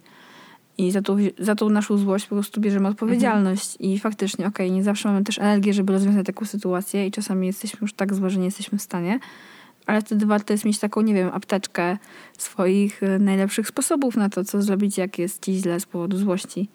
i 0.78 0.92
za 0.92 1.02
tą, 1.02 1.18
za 1.40 1.56
tą 1.56 1.70
naszą 1.70 1.98
złość 1.98 2.26
po 2.26 2.36
prostu 2.36 2.62
bierzemy 2.62 2.88
odpowiedzialność 2.88 3.78
i 3.80 4.00
faktycznie, 4.00 4.48
okej, 4.48 4.72
nie 4.72 4.84
zawsze 4.84 5.10
mamy 5.10 5.24
też 5.24 5.40
energię, 5.40 5.74
żeby 5.74 5.94
rozwiązać 5.94 6.26
taką 6.26 6.46
sytuację 6.46 7.08
i 7.08 7.12
czasami 7.12 7.48
jesteśmy 7.48 7.80
już 7.82 7.94
tak 7.94 8.14
złe, 8.14 8.30
że 8.30 8.40
nie 8.40 8.46
jesteśmy 8.46 8.78
w 8.78 8.82
stanie, 8.82 9.20
ale 9.86 10.02
wtedy 10.02 10.26
warto 10.26 10.54
jest 10.54 10.66
mieć 10.66 10.80
taką, 10.80 11.02
nie 11.02 11.14
wiem, 11.14 11.30
apteczkę 11.34 11.98
swoich 12.38 13.04
e, 13.04 13.20
najlepszych 13.20 13.68
sposobów 13.68 14.18
na 14.18 14.30
to, 14.30 14.44
co 14.44 14.62
zrobić, 14.62 14.98
jak 14.98 15.20
jest 15.20 15.46
ci 15.46 15.54
źle 15.54 15.80
z 15.80 15.86
powodu 15.86 16.18
złości. 16.18 16.70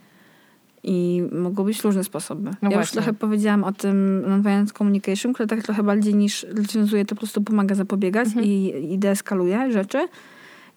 I 0.83 1.23
mogą 1.33 1.65
być 1.65 1.85
różne 1.85 2.05
sposoby. 2.05 2.43
No 2.43 2.55
ja 2.63 2.69
już 2.69 2.75
właśnie. 2.75 2.95
trochę 2.95 3.13
powiedziałam 3.13 3.65
o 3.65 3.73
tym 3.73 4.23
nonviolent 4.29 4.73
communication, 4.73 5.33
które 5.33 5.47
tak 5.47 5.63
trochę 5.63 5.83
bardziej 5.83 6.15
niż 6.15 6.47
rozwiązuje, 6.57 7.05
to 7.05 7.15
po 7.15 7.19
prostu 7.19 7.43
pomaga 7.43 7.75
zapobiegać 7.75 8.29
i, 8.43 8.73
i 8.93 8.99
deeskaluje 8.99 9.73
rzeczy. 9.73 10.09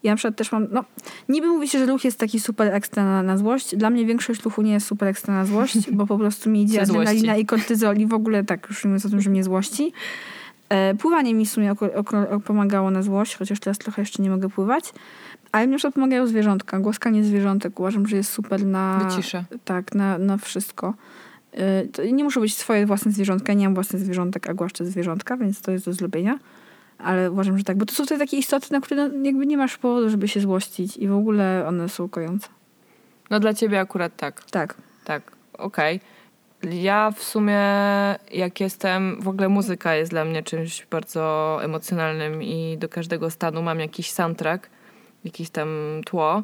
Ja 0.04 0.12
na 0.12 0.16
przykład 0.16 0.36
też 0.36 0.51
mam, 0.51 0.68
no, 0.72 0.84
niby 1.30 1.47
mówi 1.47 1.68
się, 1.68 1.80
że 1.80 1.86
ruch 1.86 2.04
jest 2.04 2.20
taki 2.20 2.39
super 2.39 2.76
ekstra 2.76 3.04
na, 3.06 3.24
na 3.24 3.38
złość. 3.38 3.76
Dla 3.76 3.89
mnie 3.89 4.06
większość 4.06 4.43
ruchu 4.43 4.62
nie 4.62 4.74
jest 4.74 4.88
super 4.88 5.08
ekstra 5.08 5.34
na 5.34 5.45
złość, 5.45 5.91
bo 5.91 6.08
po 6.08 6.18
prostu 6.18 6.49
mi 6.49 6.64
idzie 6.64 6.82
adrenalina 6.84 7.38
i 7.38 7.45
kortyzol 7.45 7.97
i 7.97 8.08
w 8.08 8.14
ogóle 8.14 8.43
tak, 8.43 8.68
już 8.70 8.86
mówiąc 8.86 9.06
o 9.06 9.10
tym, 9.10 9.22
że 9.22 9.30
mnie 9.30 9.43
złości. 9.43 9.93
E, 10.74 10.95
pływanie 10.95 11.34
mi 11.34 11.45
w 11.45 11.49
sumie 11.49 11.74
pomagało 12.45 12.91
na 12.91 13.01
złość, 13.01 13.36
chociaż 13.38 13.59
teraz 13.59 13.78
trochę 13.78 14.01
jeszcze 14.01 14.24
nie 14.24 14.30
mogę 14.30 14.49
pływać. 14.49 14.93
Ale 15.51 15.67
mi 15.67 15.71
na 15.71 15.78
przykład 15.78 15.93
pomagają 15.93 16.28
zwierzątka. 16.28 16.80
Głaskanie 16.80 17.24
zwierzątek 17.24 17.80
uważam, 17.80 18.07
że 18.07 18.17
jest 18.17 18.34
super 18.34 18.65
na... 18.65 19.09
Wycisza. 19.09 19.43
Tak, 19.65 19.95
na, 19.95 20.17
na 20.17 20.38
wszystko. 20.38 20.93
Y, 21.84 21.88
To 21.88 22.03
nie 22.05 22.24
muszą 22.24 22.41
być 22.41 22.57
swoje 22.57 22.86
własne 22.86 23.11
zwierzątka. 23.11 23.53
Ja 23.53 23.59
nie 23.59 23.65
mam 23.65 23.74
własnych 23.74 24.01
zwierzątek, 24.01 24.49
a 24.49 24.53
głaszczę 24.53 24.86
zwierzątka, 24.86 25.38
więc 25.38 25.61
to 25.61 25.71
jest 25.71 25.86
do 25.86 25.93
zrobienia. 25.93 26.39
Ale 26.97 27.32
uważam, 27.32 27.57
że 27.57 27.63
tak, 27.63 27.78
bo 27.78 27.86
to 27.86 27.93
są 27.93 28.05
te 28.05 28.17
takie 28.17 28.38
istoty, 28.38 28.67
na 28.71 28.82
które 28.82 29.09
no, 29.09 29.26
jakby 29.26 29.45
nie 29.45 29.57
masz 29.57 29.78
powodu, 29.78 30.09
żeby 30.09 30.28
się 30.28 30.39
złościć 30.39 30.97
i 30.97 31.07
w 31.07 31.13
ogóle 31.13 31.65
one 31.67 31.89
są 31.89 32.09
kojące. 32.09 32.47
No 33.30 33.39
dla 33.39 33.53
ciebie 33.53 33.80
akurat 33.80 34.15
tak. 34.17 34.43
Tak. 34.43 34.76
Tak, 35.05 35.32
okej. 35.53 35.99
Ja 36.72 37.11
w 37.11 37.24
sumie, 37.24 37.59
jak 38.32 38.59
jestem, 38.59 39.22
w 39.22 39.28
ogóle 39.28 39.49
muzyka 39.49 39.95
jest 39.95 40.11
dla 40.11 40.26
mnie 40.26 40.43
czymś 40.43 40.86
bardzo 40.86 41.59
emocjonalnym 41.64 42.43
i 42.43 42.78
do 42.78 42.89
każdego 42.89 43.32
stanu 43.32 43.61
mam 43.61 43.80
jakiś 43.80 44.11
soundtrack, 44.11 44.70
jakieś 45.24 45.49
tam 45.49 45.68
tło 46.05 46.43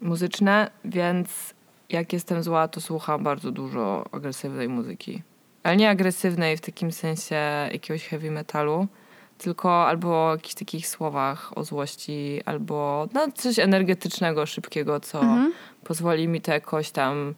muzyczne, 0.00 0.70
więc 0.84 1.54
jak 1.90 2.12
jestem 2.12 2.42
zła, 2.42 2.68
to 2.68 2.80
słucham 2.80 3.22
bardzo 3.24 3.50
dużo 3.50 4.04
agresywnej 4.12 4.68
muzyki. 4.68 5.22
Ale 5.62 5.76
nie 5.76 5.90
agresywnej 5.90 6.56
w 6.56 6.60
takim 6.60 6.92
sensie 6.92 7.36
jakiegoś 7.72 8.04
heavy 8.08 8.30
metalu, 8.30 8.86
tylko 9.38 9.86
albo 9.86 10.26
o 10.26 10.30
jakichś 10.32 10.54
takich 10.54 10.88
słowach 10.88 11.58
o 11.58 11.64
złości, 11.64 12.40
albo 12.44 13.08
no, 13.12 13.28
coś 13.34 13.58
energetycznego, 13.58 14.46
szybkiego, 14.46 15.00
co 15.00 15.20
Mhm. 15.20 15.52
pozwoli 15.84 16.28
mi 16.28 16.40
to 16.40 16.52
jakoś 16.52 16.90
tam 16.90 17.34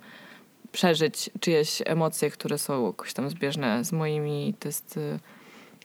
przeżyć 0.73 1.31
czyjeś 1.41 1.83
emocje, 1.87 2.31
które 2.31 2.59
są 2.59 2.87
jakoś 2.87 3.13
tam 3.15 3.31
zbieżne 3.31 3.85
z 3.85 3.93
moimi. 3.93 4.55
To 4.59 4.69
jest, 4.69 4.97
y, 4.97 5.19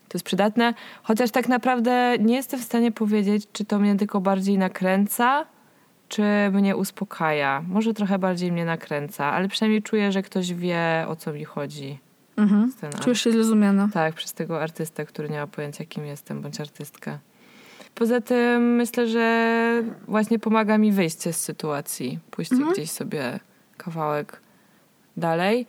to 0.07 0.17
jest 0.17 0.25
przydatne. 0.25 0.73
Chociaż 1.03 1.31
tak 1.31 1.47
naprawdę 1.47 2.17
nie 2.19 2.35
jestem 2.35 2.59
w 2.59 2.63
stanie 2.63 2.91
powiedzieć, 2.91 3.47
czy 3.53 3.65
to 3.65 3.79
mnie 3.79 3.95
tylko 3.95 4.21
bardziej 4.21 4.57
nakręca, 4.57 5.45
czy 6.09 6.23
mnie 6.51 6.75
uspokaja. 6.75 7.63
Może 7.67 7.93
trochę 7.93 8.19
bardziej 8.19 8.51
mnie 8.51 8.65
nakręca, 8.65 9.25
ale 9.25 9.47
przynajmniej 9.47 9.81
czuję, 9.83 10.11
że 10.11 10.21
ktoś 10.21 10.53
wie, 10.53 11.05
o 11.07 11.15
co 11.15 11.33
mi 11.33 11.43
chodzi. 11.43 11.99
Mhm. 12.37 12.71
Czujesz 13.03 13.21
się 13.23 13.31
zrozumiana. 13.31 13.89
tak, 13.93 14.13
przez 14.15 14.33
tego 14.33 14.61
artystę, 14.61 15.05
który 15.05 15.29
nie 15.29 15.39
ma 15.39 15.47
pojęcia, 15.47 15.85
kim 15.85 16.05
jestem, 16.05 16.41
bądź 16.41 16.61
artystkę. 16.61 17.17
Poza 17.95 18.21
tym 18.21 18.75
myślę, 18.75 19.07
że 19.07 19.83
właśnie 20.07 20.39
pomaga 20.39 20.77
mi 20.77 20.91
wyjście 20.91 21.33
z 21.33 21.41
sytuacji, 21.41 22.19
pójście 22.31 22.55
Mhm. 22.55 22.73
gdzieś 22.73 22.91
sobie 22.91 23.39
kawałek 23.77 24.41
dalej. 25.17 25.65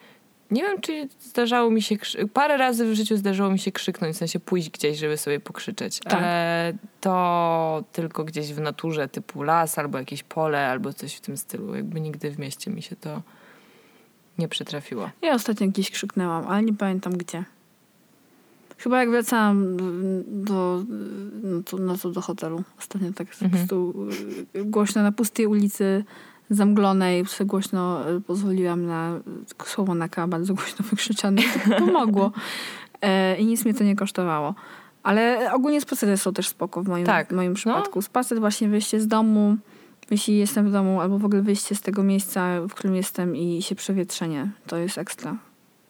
Nie 0.50 0.62
wiem, 0.62 0.80
czy 0.80 1.08
zdarzało 1.20 1.70
mi 1.70 1.82
się. 1.82 1.96
Krzy- 1.96 2.28
Parę 2.28 2.56
razy 2.56 2.86
w 2.90 2.94
życiu 2.94 3.16
zdarzyło 3.16 3.50
mi 3.50 3.58
się 3.58 3.72
krzyknąć, 3.72 4.14
w 4.16 4.18
sensie 4.18 4.40
pójść 4.40 4.70
gdzieś, 4.70 4.98
żeby 4.98 5.16
sobie 5.16 5.40
pokrzyczeć, 5.40 5.98
Tak. 5.98 6.12
ale 6.14 6.72
to 7.00 7.84
tylko 7.92 8.24
gdzieś 8.24 8.52
w 8.52 8.60
naturze, 8.60 9.08
typu 9.08 9.42
las 9.42 9.78
albo 9.78 9.98
jakieś 9.98 10.22
pole, 10.22 10.68
albo 10.68 10.92
coś 10.92 11.14
w 11.14 11.20
tym 11.20 11.36
stylu. 11.36 11.74
Jakby 11.74 12.00
nigdy 12.00 12.30
w 12.30 12.38
mieście 12.38 12.70
mi 12.70 12.82
się 12.82 12.96
to 12.96 13.22
nie 14.38 14.48
przytrafiło. 14.48 15.10
Ja 15.22 15.34
ostatnio 15.34 15.66
gdzieś 15.68 15.90
krzyknęłam, 15.90 16.46
ale 16.48 16.62
nie 16.62 16.74
pamiętam 16.74 17.16
gdzie. 17.16 17.44
Chyba 18.78 19.00
jak 19.00 19.10
wracałam 19.10 19.76
do, 20.44 20.84
no 21.42 21.62
to, 21.62 21.76
no 21.76 21.98
to 21.98 22.10
do 22.10 22.20
hotelu. 22.20 22.62
Ostatnio 22.78 23.12
tak 23.12 23.28
po 23.28 23.44
Mhm. 23.44 23.50
prostu 23.50 23.94
y, 24.56 24.64
głośno 24.64 25.02
na 25.02 25.12
pustej 25.12 25.46
ulicy 25.46 26.04
zamglonej, 26.54 27.24
głośno 27.44 28.10
y, 28.10 28.20
pozwoliłam 28.20 28.86
na 28.86 29.20
słowo 29.64 29.94
na 29.94 30.08
K 30.08 30.26
bardzo 30.26 30.54
głośno 30.54 30.84
wykrzyczane. 30.90 31.42
Pomogło. 31.78 32.32
E, 33.02 33.36
I 33.36 33.46
nic 33.46 33.64
mnie 33.64 33.74
to 33.74 33.84
nie 33.84 33.96
kosztowało. 33.96 34.54
Ale 35.02 35.50
ogólnie 35.52 35.80
spacery 35.80 36.16
są 36.16 36.32
też 36.32 36.48
spoko 36.48 36.82
w 36.82 36.88
moim, 36.88 37.06
Tak. 37.06 37.28
w 37.28 37.32
moim 37.32 37.52
No. 37.52 37.56
przypadku. 37.56 38.02
Spacer, 38.02 38.40
właśnie 38.40 38.68
wyjście 38.68 39.00
z 39.00 39.06
domu, 39.08 39.56
jeśli 40.10 40.38
jestem 40.38 40.68
w 40.68 40.72
domu, 40.72 41.00
albo 41.00 41.18
w 41.18 41.24
ogóle 41.24 41.42
wyjście 41.42 41.74
z 41.74 41.80
tego 41.80 42.02
miejsca, 42.02 42.60
w 42.60 42.74
którym 42.74 42.96
jestem 42.96 43.36
i 43.36 43.62
się 43.62 43.74
przewietrzenie. 43.74 44.50
To 44.66 44.76
jest 44.76 44.98
ekstra. 44.98 45.36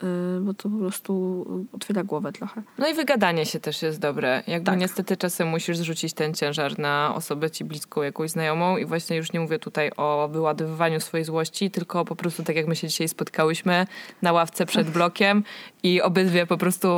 Y, 0.03 0.41
bo 0.41 0.55
to 0.55 0.69
po 0.71 0.79
prostu 0.79 1.45
otwiera 1.73 2.05
głowę 2.05 2.33
trochę. 2.33 2.63
No 2.79 2.89
i 2.89 2.95
wygadanie 2.95 3.47
się 3.47 3.61
też 3.61 3.83
jest 3.83 4.01
dobre. 4.01 4.43
Jakby 4.47 4.67
Tak. 4.67 4.79
niestety 4.79 5.17
czasem 5.17 5.49
musisz 5.49 5.77
zrzucić 5.77 6.13
ten 6.13 6.35
ciężar 6.35 6.79
na 6.79 7.13
osobę 7.17 7.51
ci 7.51 7.65
bliską, 7.65 8.03
jakąś 8.03 8.31
znajomą 8.31 8.77
i 8.77 8.85
właśnie 8.85 9.17
już 9.17 9.33
nie 9.33 9.41
mówię 9.41 9.59
tutaj 9.59 9.91
o 9.97 10.29
wyładowywaniu 10.33 11.01
swojej 11.01 11.25
złości, 11.25 11.71
tylko 11.71 12.05
po 12.05 12.17
prostu 12.17 12.43
tak 12.43 12.57
jak 12.57 12.67
my 12.67 12.77
się 12.77 12.89
dzisiaj 12.89 13.09
spotkałyśmy 13.09 13.87
na 14.23 14.33
ławce 14.33 14.67
przed 14.67 14.91
blokiem 14.97 15.45
i 15.83 16.03
obydwie 16.03 16.47
po 16.47 16.57
prostu 16.59 16.89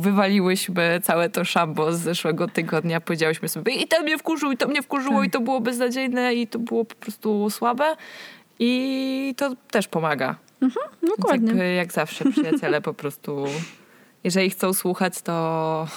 wywaliłyśmy 0.00 1.00
całe 1.02 1.30
to 1.30 1.44
szambo 1.44 1.92
z 1.92 1.98
zeszłego 2.00 2.48
tygodnia. 2.48 3.00
Powiedziałyśmy 3.00 3.48
sobie 3.48 3.74
i 3.74 3.88
to 3.88 4.02
mnie 4.02 4.18
wkurzyło, 4.18 4.52
i 4.52 4.56
to 4.56 4.68
mnie 4.68 4.82
wkurzyło, 4.82 5.18
Tak. 5.18 5.26
i 5.28 5.30
to 5.30 5.40
było 5.40 5.60
beznadziejne, 5.60 6.34
i 6.34 6.46
to 6.46 6.58
było 6.58 6.84
po 6.84 6.94
prostu 6.94 7.50
słabe. 7.50 7.96
I 8.58 9.34
to 9.36 9.54
też 9.70 9.88
pomaga. 9.88 10.36
Więc 10.62 10.74
Dokładnie. 11.16 11.48
Jakby, 11.48 11.72
jak 11.72 11.92
zawsze 11.92 12.30
przyjaciele 12.30 12.80
po 12.80 12.94
prostu, 12.94 13.44
jeżeli 14.24 14.50
chcą 14.50 14.74
słuchać 14.74 15.22
to 15.22 15.88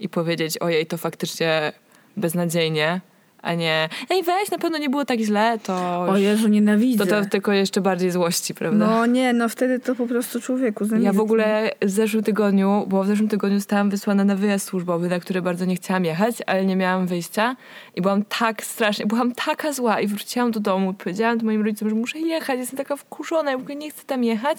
i 0.00 0.08
powiedzieć 0.08 0.58
ojej, 0.58 0.86
to 0.86 0.98
faktycznie 0.98 1.72
beznadziejnie, 2.16 3.00
a 3.42 3.54
nie 3.54 3.88
ej 4.10 4.22
weź, 4.22 4.50
na 4.50 4.58
pewno 4.58 4.78
nie 4.78 4.90
było 4.90 5.04
tak 5.04 5.18
źle, 5.18 5.58
to... 5.62 6.00
O 6.00 6.16
Jezu, 6.16 6.48
nienawidzę. 6.48 7.06
To, 7.06 7.22
to 7.22 7.28
tylko 7.28 7.52
jeszcze 7.52 7.80
bardziej 7.80 8.10
złości, 8.10 8.54
prawda? 8.54 8.86
No 8.86 9.06
nie, 9.06 9.32
no 9.32 9.48
wtedy 9.48 9.80
to 9.80 9.94
po 9.94 10.06
prostu 10.06 10.40
człowieku. 10.40 10.84
Ja 11.00 11.12
w 11.12 11.20
ogóle 11.20 11.70
w 11.82 11.90
zeszłym 11.90 12.22
tygodniu, 12.22 12.84
bo 12.88 13.04
w 13.04 13.06
zeszłym 13.06 13.28
tygodniu 13.28 13.58
zostałam 13.58 13.90
wysłana 13.90 14.24
na 14.24 14.36
wyjazd 14.36 14.66
służbowy, 14.66 15.08
na 15.08 15.20
który 15.20 15.42
bardzo 15.42 15.64
nie 15.64 15.76
chciałam 15.76 16.04
jechać, 16.04 16.34
ale 16.46 16.64
nie 16.64 16.76
miałam 16.76 17.06
wyjścia 17.06 17.56
i 17.96 18.02
byłam 18.02 18.24
tak 18.24 18.64
strasznie, 18.64 19.06
byłam 19.06 19.32
taka 19.34 19.72
zła 19.72 20.00
i 20.00 20.06
wróciłam 20.06 20.50
do 20.50 20.60
domu, 20.60 20.94
powiedziałam 20.94 21.38
to 21.38 21.44
moim 21.44 21.64
rodzicom, 21.64 21.88
że 21.88 21.94
muszę 21.94 22.18
jechać, 22.18 22.58
jestem 22.58 22.76
taka 22.76 22.96
wkurzona, 22.96 23.50
ja 23.50 23.58
w 23.58 23.60
ogóle 23.60 23.76
nie 23.76 23.90
chcę 23.90 24.04
tam 24.06 24.24
jechać. 24.24 24.58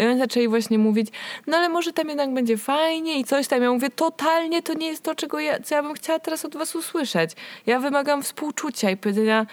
I 0.00 0.06
oni 0.06 0.18
zaczęli 0.18 0.48
właśnie 0.48 0.78
mówić, 0.78 1.08
no 1.46 1.56
ale 1.56 1.68
może 1.68 1.92
tam 1.92 2.08
jednak 2.08 2.34
będzie 2.34 2.56
fajnie 2.56 3.18
i 3.18 3.24
coś 3.24 3.48
tam. 3.48 3.62
Ja 3.62 3.72
mówię, 3.72 3.90
totalnie 3.90 4.62
to 4.62 4.74
nie 4.74 4.86
jest 4.86 5.02
to, 5.02 5.14
czego 5.14 5.40
ja, 5.40 5.60
co 5.60 5.74
ja 5.74 5.82
bym 5.82 5.94
chciała 5.94 6.18
teraz 6.18 6.44
od 6.44 6.56
was 6.56 6.76
usłyszeć. 6.76 7.30
Ja 7.66 7.80
wymagam 7.80 8.19
współczucia 8.22 8.90
i 8.90 8.96
powiedzenia, 8.96 9.46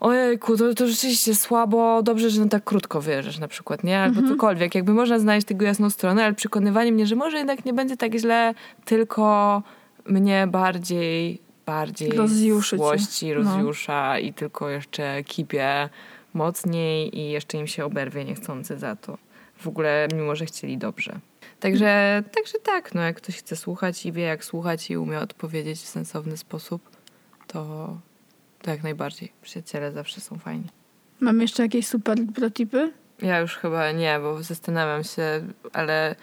Ojejku, 0.00 0.56
to, 0.56 0.74
to 0.74 0.86
rzeczywiście 0.88 1.34
słabo, 1.34 2.02
dobrze, 2.02 2.30
że 2.30 2.40
no 2.40 2.48
tak 2.48 2.64
krótko 2.64 3.00
wyjeżdżasz 3.00 3.38
na 3.38 3.48
przykład, 3.48 3.84
nie? 3.84 4.00
Albo 4.00 4.28
cokolwiek. 4.28 4.74
Jakby 4.74 4.94
można 4.94 5.18
znaleźć 5.18 5.46
tego 5.46 5.64
jasną 5.64 5.90
stronę, 5.90 6.24
ale 6.24 6.34
przekonywanie 6.34 6.92
mnie, 6.92 7.06
że 7.06 7.16
może 7.16 7.38
jednak 7.38 7.64
nie 7.64 7.72
będzie 7.72 7.96
tak 7.96 8.14
źle, 8.14 8.54
tylko 8.84 9.62
mnie 10.06 10.46
bardziej, 10.46 11.40
bardziej 11.66 12.10
Rozjuszy 12.10 12.70
cię. 12.70 12.76
złości 12.76 13.28
No. 13.28 13.34
rozjusza 13.34 14.18
i 14.18 14.32
tylko 14.32 14.68
jeszcze 14.68 15.24
kipię 15.24 15.88
mocniej 16.34 17.18
i 17.18 17.30
jeszcze 17.30 17.58
im 17.58 17.66
się 17.66 17.84
oberwie 17.84 18.24
niechcący 18.24 18.78
za 18.78 18.96
to. 18.96 19.18
W 19.56 19.68
ogóle, 19.68 20.08
mimo 20.14 20.36
że 20.36 20.46
chcieli 20.46 20.78
dobrze. 20.78 21.18
Także, 21.60 22.22
także 22.34 22.58
tak, 22.62 22.94
no 22.94 23.00
jak 23.00 23.16
ktoś 23.16 23.36
chce 23.36 23.56
słuchać 23.56 24.06
i 24.06 24.12
wie 24.12 24.22
jak 24.22 24.44
słuchać 24.44 24.90
i 24.90 24.96
umie 24.96 25.18
odpowiedzieć 25.18 25.78
w 25.78 25.86
sensowny 25.88 26.36
sposób, 26.36 26.93
to, 27.54 27.96
to 28.62 28.70
jak 28.70 28.82
najbardziej. 28.82 29.32
Przyjaciele 29.42 29.92
zawsze 29.92 30.20
są 30.20 30.38
fajni. 30.38 30.68
Mam 31.20 31.40
jeszcze 31.40 31.62
jakieś 31.62 31.86
super 31.86 32.18
protipy? 32.34 32.92
Ja 33.22 33.38
już 33.38 33.56
chyba 33.56 33.92
nie, 33.92 34.18
bo 34.22 34.42
zastanawiam 34.42 35.04
się, 35.04 35.22
ale 35.72 36.16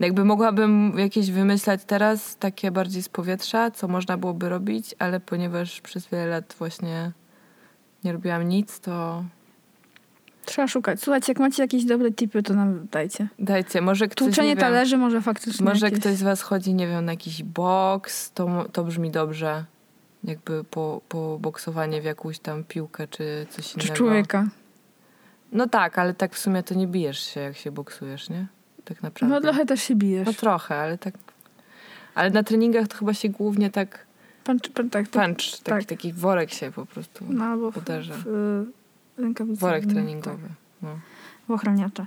jakby 0.00 0.24
mogłabym 0.24 0.92
jakieś 0.98 1.30
wymyślać 1.30 1.80
teraz, 1.86 2.36
takie 2.36 2.70
bardziej 2.70 3.02
z 3.02 3.08
powietrza, 3.08 3.70
co 3.70 3.88
można 3.88 4.16
byłoby 4.16 4.48
robić, 4.48 4.94
ale 4.98 5.20
ponieważ 5.20 5.80
przez 5.80 6.06
wiele 6.08 6.26
lat 6.26 6.54
właśnie 6.58 7.12
nie 8.04 8.12
robiłam 8.12 8.48
nic, 8.48 8.80
to 8.80 9.24
Trzeba 10.44 10.68
szukać. 10.68 11.00
Słuchajcie, 11.00 11.32
jak 11.32 11.38
macie 11.38 11.62
jakieś 11.62 11.84
dobre 11.84 12.12
tipy, 12.12 12.42
to 12.42 12.54
nam 12.54 12.86
dajcie. 12.90 13.28
dajcie. 13.38 13.80
Może 13.80 14.08
ktoś, 14.08 14.26
Tłuczenie 14.26 14.56
talerzy 14.56 14.96
może 14.96 15.20
faktycznie 15.22 15.66
może 15.66 15.86
jakieś... 15.86 16.00
ktoś 16.00 16.14
z 16.14 16.22
was 16.22 16.42
chodzi, 16.42 16.74
nie 16.74 16.88
wiem, 16.88 17.04
na 17.04 17.12
jakiś 17.12 17.42
boks, 17.42 18.32
to, 18.32 18.64
to 18.72 18.84
brzmi 18.84 19.10
dobrze. 19.10 19.64
Jakby 20.24 20.64
po, 20.64 21.00
po 21.08 21.38
boksowanie 21.40 22.00
w 22.02 22.04
jakąś 22.04 22.38
tam 22.38 22.64
piłkę 22.64 23.08
czy 23.08 23.46
coś 23.50 23.72
Czy 23.72 23.78
innego. 23.78 23.94
człowieka. 23.94 24.46
No 25.52 25.68
tak, 25.68 25.98
ale 25.98 26.14
tak 26.14 26.34
w 26.34 26.38
sumie 26.38 26.62
to 26.62 26.74
nie 26.74 26.86
bijesz 26.86 27.20
się, 27.20 27.40
jak 27.40 27.56
się 27.56 27.70
boksujesz, 27.72 28.30
nie? 28.30 28.46
Tak 28.84 29.02
naprawdę. 29.02 29.34
No 29.34 29.40
trochę 29.40 29.66
też 29.66 29.82
się 29.82 29.94
bijesz. 29.94 30.26
No 30.26 30.32
trochę, 30.32 30.76
ale 30.76 30.98
tak. 30.98 31.14
Ale 32.14 32.30
na 32.30 32.42
treningach 32.42 32.88
to 32.88 32.96
chyba 32.96 33.14
się 33.14 33.28
głównie 33.28 33.70
tak 33.70 34.06
Pan, 34.44 34.58
pan, 34.74 34.90
tak, 34.90 35.08
punch, 35.08 35.36
taki, 35.36 35.62
tak. 35.64 35.84
taki 35.84 36.12
worek 36.12 36.50
się 36.52 36.72
po 36.72 36.86
prostu 36.86 37.24
No 37.28 37.44
albo 37.44 37.70
w, 37.70 37.76
uderza. 37.76 38.14
w, 38.14 38.26
y, 39.18 39.22
rękawice. 39.22 39.60
Worek 39.60 39.86
no, 39.86 39.92
treningowy. 39.92 40.48
No. 40.82 40.88
Tak, 40.88 40.98
w 41.48 41.50
ochraniacze. 41.50 42.06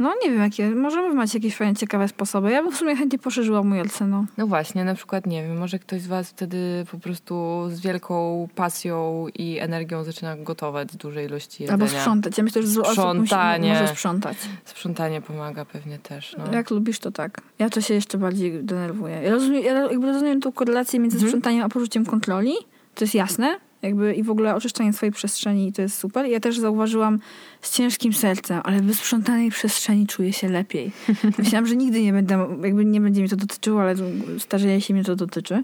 No 0.00 0.14
nie 0.24 0.30
wiem, 0.30 0.40
jakie. 0.40 0.70
Może 0.70 1.12
macie 1.14 1.38
jakieś 1.38 1.56
fajne, 1.56 1.76
ciekawe 1.76 2.08
sposoby. 2.08 2.50
Ja 2.50 2.62
bym 2.62 2.72
w 2.72 2.76
sumie 2.76 2.96
chętnie 2.96 3.18
poszerzyła 3.18 3.62
mój 3.62 3.80
arsenał. 3.80 4.24
no 4.38 4.46
właśnie, 4.46 4.84
na 4.84 4.94
przykład 4.94 5.26
nie 5.26 5.42
wiem, 5.42 5.58
może 5.58 5.78
ktoś 5.78 6.00
z 6.00 6.06
was 6.06 6.30
wtedy 6.30 6.86
po 6.90 6.98
prostu 6.98 7.62
z 7.68 7.80
wielką 7.80 8.48
pasją 8.54 9.26
i 9.34 9.58
energią 9.58 10.04
zaczyna 10.04 10.36
gotować 10.36 10.92
z 10.92 10.96
dużej 10.96 11.26
ilości 11.26 11.62
jedzenia. 11.62 11.84
Albo 11.84 11.98
sprzątać. 11.98 12.38
Ja 12.38 12.44
myślę, 12.44 12.62
że 12.62 12.68
dużo 12.68 12.82
osób 12.82 12.92
Sprzątanie. 12.94 13.72
może 13.72 13.88
sprzątać. 13.88 14.36
Sprzątanie 14.64 15.20
pomaga 15.20 15.64
pewnie 15.64 15.98
też. 15.98 16.36
No. 16.38 16.52
Jak 16.52 16.70
lubisz, 16.70 16.98
to 16.98 17.10
tak. 17.10 17.40
Ja 17.58 17.70
to 17.70 17.80
się 17.80 17.94
jeszcze 17.94 18.18
bardziej 18.18 18.64
denerwuję. 18.64 19.20
Ja 19.22 19.30
rozumiem, 19.30 19.64
ja 19.64 19.72
jakby 19.74 20.06
rozumiem 20.06 20.40
tą 20.40 20.52
korelację 20.52 21.00
między 21.00 21.16
Mhm. 21.16 21.30
sprzątaniem 21.30 21.64
a 21.64 21.68
poczuciem 21.68 22.06
kontroli. 22.06 22.52
To 22.94 23.04
jest 23.04 23.14
jasne. 23.14 23.58
Jakby 23.82 24.14
i 24.14 24.22
w 24.22 24.30
ogóle 24.30 24.54
oczyszczanie 24.54 24.92
swojej 24.92 25.12
przestrzeni 25.12 25.72
to 25.72 25.82
jest 25.82 25.98
super. 25.98 26.26
Ja 26.26 26.40
też 26.40 26.58
zauważyłam 26.58 27.18
z 27.60 27.76
ciężkim 27.76 28.12
sercem, 28.12 28.60
ale 28.64 28.80
w 28.80 28.84
wysprzątanej 28.84 29.50
przestrzeni 29.50 30.06
czuję 30.06 30.32
się 30.32 30.48
lepiej. 30.48 30.92
Myślałam, 31.38 31.66
że 31.66 31.76
nigdy 31.76 32.02
nie 32.02 32.12
będę, 32.12 32.48
jakby 32.62 32.84
nie 32.84 33.00
będzie 33.00 33.20
mnie 33.20 33.30
to 33.30 33.36
dotyczyło, 33.36 33.82
ale 33.82 33.94
starzeje 34.38 34.80
się 34.80 34.94
mnie 34.94 35.04
to 35.04 35.16
dotyczy. 35.16 35.62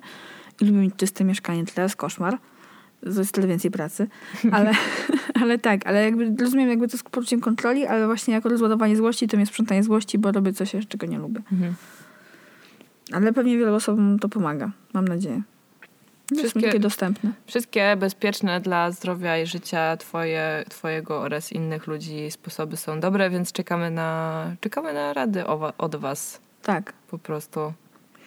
I 0.60 0.64
lubię 0.64 0.78
mieć 0.78 0.94
czyste 0.96 1.24
mieszkanie, 1.24 1.64
to 1.74 1.82
jest 1.82 1.96
koszmar. 1.96 2.38
To 3.14 3.18
jest 3.20 3.32
tyle 3.32 3.46
więcej 3.46 3.70
pracy. 3.70 4.06
Ale, 4.52 4.72
ale 5.42 5.58
tak, 5.58 5.86
ale 5.86 6.04
jakby 6.04 6.34
rozumiem 6.40 6.68
jakby 6.68 6.88
to 6.88 6.98
z 6.98 7.02
poczuciem 7.02 7.40
kontroli, 7.40 7.86
ale 7.86 8.06
właśnie 8.06 8.34
jako 8.34 8.48
rozładowanie 8.48 8.96
złości 8.96 9.28
to 9.28 9.36
mnie 9.36 9.46
sprzątanie 9.46 9.82
złości, 9.82 10.18
bo 10.18 10.32
robię 10.32 10.52
coś, 10.52 10.72
czego 10.88 11.06
nie 11.06 11.18
lubię. 11.18 11.40
Mhm. 11.52 11.74
Ale 13.12 13.32
pewnie 13.32 13.58
wielu 13.58 13.74
osobom 13.74 14.18
to 14.18 14.28
pomaga, 14.28 14.70
mam 14.92 15.08
nadzieję. 15.08 15.42
Wszystkie... 16.26 16.42
Jest 16.42 16.56
Wszystkie- 16.56 16.80
dostępne. 16.80 17.32
Wszystkie 17.46 17.96
bezpieczne 17.96 18.60
dla 18.60 18.90
zdrowia 18.90 19.38
i 19.38 19.46
życia 19.46 19.96
twoje, 19.96 20.64
twojego 20.68 21.20
oraz 21.20 21.52
innych 21.52 21.86
ludzi 21.86 22.30
sposoby 22.30 22.76
są 22.76 23.00
dobre, 23.00 23.30
więc 23.30 23.52
czekamy 23.52 23.90
na, 23.90 24.44
czekamy 24.60 24.92
na 24.92 25.12
rady 25.12 25.46
od 25.78 25.96
was 25.96 26.40
Tak. 26.62 26.92
po 27.10 27.18
prostu. 27.18 27.72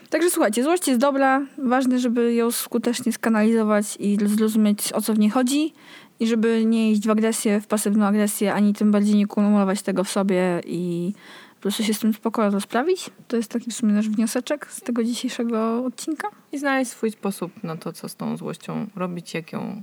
Także 0.10 0.30
słuchajcie, 0.30 0.64
złość 0.64 0.88
jest 0.88 1.00
dobra. 1.00 1.42
Ważne, 1.58 2.00
żeby 2.00 2.34
ją 2.34 2.52
skutecznie 2.52 3.14
skanalizować 3.14 3.98
i 4.00 4.18
zrozumieć, 4.26 4.94
o 4.94 5.02
co 5.02 5.14
w 5.14 5.20
niej 5.20 5.30
chodzi. 5.30 5.74
I 6.20 6.28
żeby 6.28 6.66
nie 6.66 6.92
iść 6.92 7.08
w 7.08 7.10
agresję, 7.10 7.62
w 7.62 7.68
pasywną 7.68 8.06
agresję, 8.06 8.54
ani 8.54 8.74
tym 8.74 8.92
bardziej 8.92 9.16
nie 9.16 9.28
kumulować 9.28 9.82
tego 9.82 10.04
w 10.04 10.10
sobie 10.10 10.62
i 10.66 11.14
po 11.60 11.62
prostu 11.62 11.84
się 11.84 11.94
z 11.94 12.00
tym 12.00 12.14
spokoju 12.14 12.52
rozprawić. 12.52 13.10
To 13.28 13.38
jest 13.38 13.52
taki 13.52 13.72
w 13.72 13.74
sumie 13.76 13.94
nasz 13.94 14.10
wnioseczek 14.10 14.72
z 14.72 14.82
tego 14.82 15.04
dzisiejszego 15.04 15.86
odcinka. 15.86 16.28
I 16.52 16.60
znaleźć 16.60 16.92
swój 16.92 17.12
sposób 17.12 17.64
na 17.64 17.78
to, 17.78 17.94
co 17.94 18.10
z 18.10 18.16
tą 18.16 18.38
złością 18.38 18.88
robić, 18.96 19.34
jak 19.34 19.54
ją, 19.54 19.82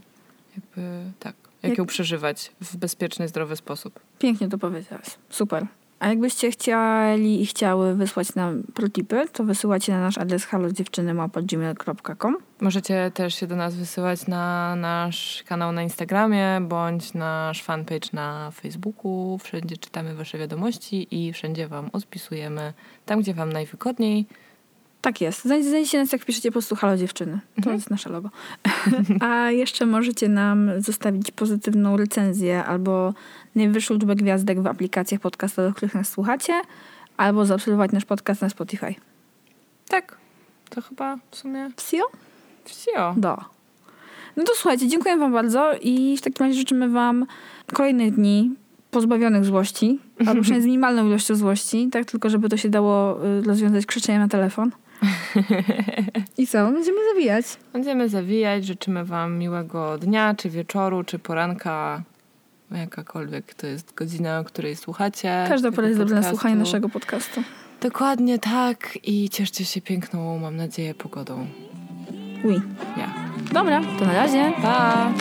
jakby, 0.57 1.12
tak, 1.20 1.35
jak, 1.62 1.70
Jak- 1.70 1.79
ją 1.79 1.87
przeżywać 1.87 2.53
w 2.61 2.77
bezpieczny, 2.77 3.29
zdrowy 3.29 3.57
sposób. 3.57 4.01
Pięknie 4.18 4.49
to 4.49 4.59
powiedziałaś. 4.59 5.07
Super. 5.31 5.66
A 6.07 6.09
jakbyście 6.09 6.50
chcieli 6.50 7.42
i 7.42 7.46
chciały 7.46 7.94
wysłać 7.94 8.34
nam 8.34 8.62
protipy, 8.74 9.26
to 9.32 9.44
wysyłacie 9.44 9.92
na 9.92 10.00
nasz 10.00 10.18
adres 10.18 10.44
halodziewczyny.gmail.com 10.44 12.36
Możecie 12.61 13.11
też 13.14 13.34
się 13.34 13.46
do 13.46 13.57
nas 13.57 13.74
wysyłać 13.74 14.26
na 14.26 14.76
nasz 14.76 15.42
kanał 15.46 15.72
na 15.72 15.82
Instagramie, 15.82 16.61
bądź 16.61 17.14
nasz 17.14 17.62
fanpage 17.62 18.09
na 18.12 18.50
Facebooku. 18.50 19.38
Wszędzie 19.38 19.76
czytamy 19.76 20.14
wasze 20.14 20.38
wiadomości 20.38 21.09
i 21.11 21.32
wszędzie 21.32 21.68
wam 21.68 21.90
odpisujemy 21.92 22.72
tam, 23.07 23.20
gdzie 23.20 23.34
wam 23.34 23.52
najwygodniej. 23.52 24.26
Tak 25.07 25.20
jest. 25.20 25.44
Znaj- 25.44 25.62
Znajdziecie 25.62 25.98
nas, 25.98 26.12
jak 26.12 26.22
wpiszecie 26.22 26.48
po 26.48 26.52
prostu 26.52 26.76
Halo 26.76 26.96
Dziewczyny. 26.96 27.32
To 27.54 27.57
Mhm. 27.59 27.76
jest 27.76 27.90
nasze 27.90 28.11
logo. 28.11 28.30
A 29.28 29.50
jeszcze 29.50 29.86
możecie 29.86 30.28
nam 30.28 30.70
zostawić 30.78 31.30
pozytywną 31.30 31.96
recenzję 31.96 32.64
albo 32.64 33.14
najwyższą 33.54 33.94
liczbę 33.94 34.16
gwiazdek 34.16 34.61
w 34.61 34.66
aplikacjach 34.66 35.20
podcastowych, 35.20 35.74
których 35.74 35.94
nas 35.94 36.09
słuchacie, 36.09 36.52
albo 37.16 37.46
zaobserwować 37.46 37.92
nasz 37.92 38.04
podcast 38.04 38.42
na 38.42 38.48
Spotify. 38.48 38.94
Tak, 39.88 40.16
to 40.70 40.82
chyba 40.82 41.18
w 41.30 41.36
sumie 41.36 41.70
Wsio? 41.76 42.02
wsio. 42.64 43.14
Do. 43.16 43.36
No 44.36 44.44
to 44.44 44.52
słuchajcie, 44.54 44.88
dziękuję 44.88 45.16
wam 45.16 45.32
bardzo 45.32 45.72
i 45.82 46.16
w 46.16 46.20
takim 46.20 46.46
razie 46.46 46.59
życzymy 46.59 46.88
wam 46.88 47.26
kolejnych 47.72 48.14
dni 48.14 48.54
pozbawionych 48.90 49.44
złości, 49.44 49.98
albo 50.18 50.32
przynajmniej 50.42 50.62
z 50.62 50.66
minimalną 50.66 51.07
ilością 51.07 51.34
złości, 51.34 51.88
tak 51.92 52.04
tylko 52.04 52.30
żeby 52.30 52.48
to 52.48 52.57
się 52.57 52.68
dało 52.68 53.26
y, 53.26 53.42
rozwiązać 53.42 53.86
krzyczeniem 53.86 54.22
na 54.22 54.28
telefon. 54.28 54.70
I 56.38 56.47
co? 56.47 56.72
Będziemy 56.72 56.99
zawijać. 57.14 57.44
Będziemy 57.72 58.09
zawijać. 58.09 58.64
Życzymy 58.64 59.05
Wam 59.05 59.38
miłego 59.38 59.99
dnia, 59.99 60.34
czy 60.34 60.51
wieczoru, 60.51 61.05
czy 61.05 61.18
poranka. 61.18 62.03
Jakakolwiek 62.70 63.55
to 63.55 63.66
jest 63.66 63.94
godzina, 63.94 64.38
o 64.38 64.44
której 64.44 64.76
słuchacie. 64.76 65.44
Każda 65.49 65.72
pora 65.72 65.88
jest 65.88 66.01
dobra 66.01 66.20
na 66.20 66.28
słuchanie 66.30 66.57
naszego 66.57 66.88
podcastu. 66.88 67.42
Dokładnie 67.80 68.38
tak. 68.38 68.99
I 69.03 69.28
cieszcie 69.28 69.64
się 69.64 69.80
piękną, 69.80 70.38
mam 70.38 70.57
nadzieję, 70.57 70.94
pogodą. 70.94 71.47
Oui. 72.44 72.61
Ja. 72.97 73.14
Dobra, 73.53 73.80
to 73.99 74.07
na 74.07 74.12
razie. 74.12 74.53
Pa! 74.62 75.12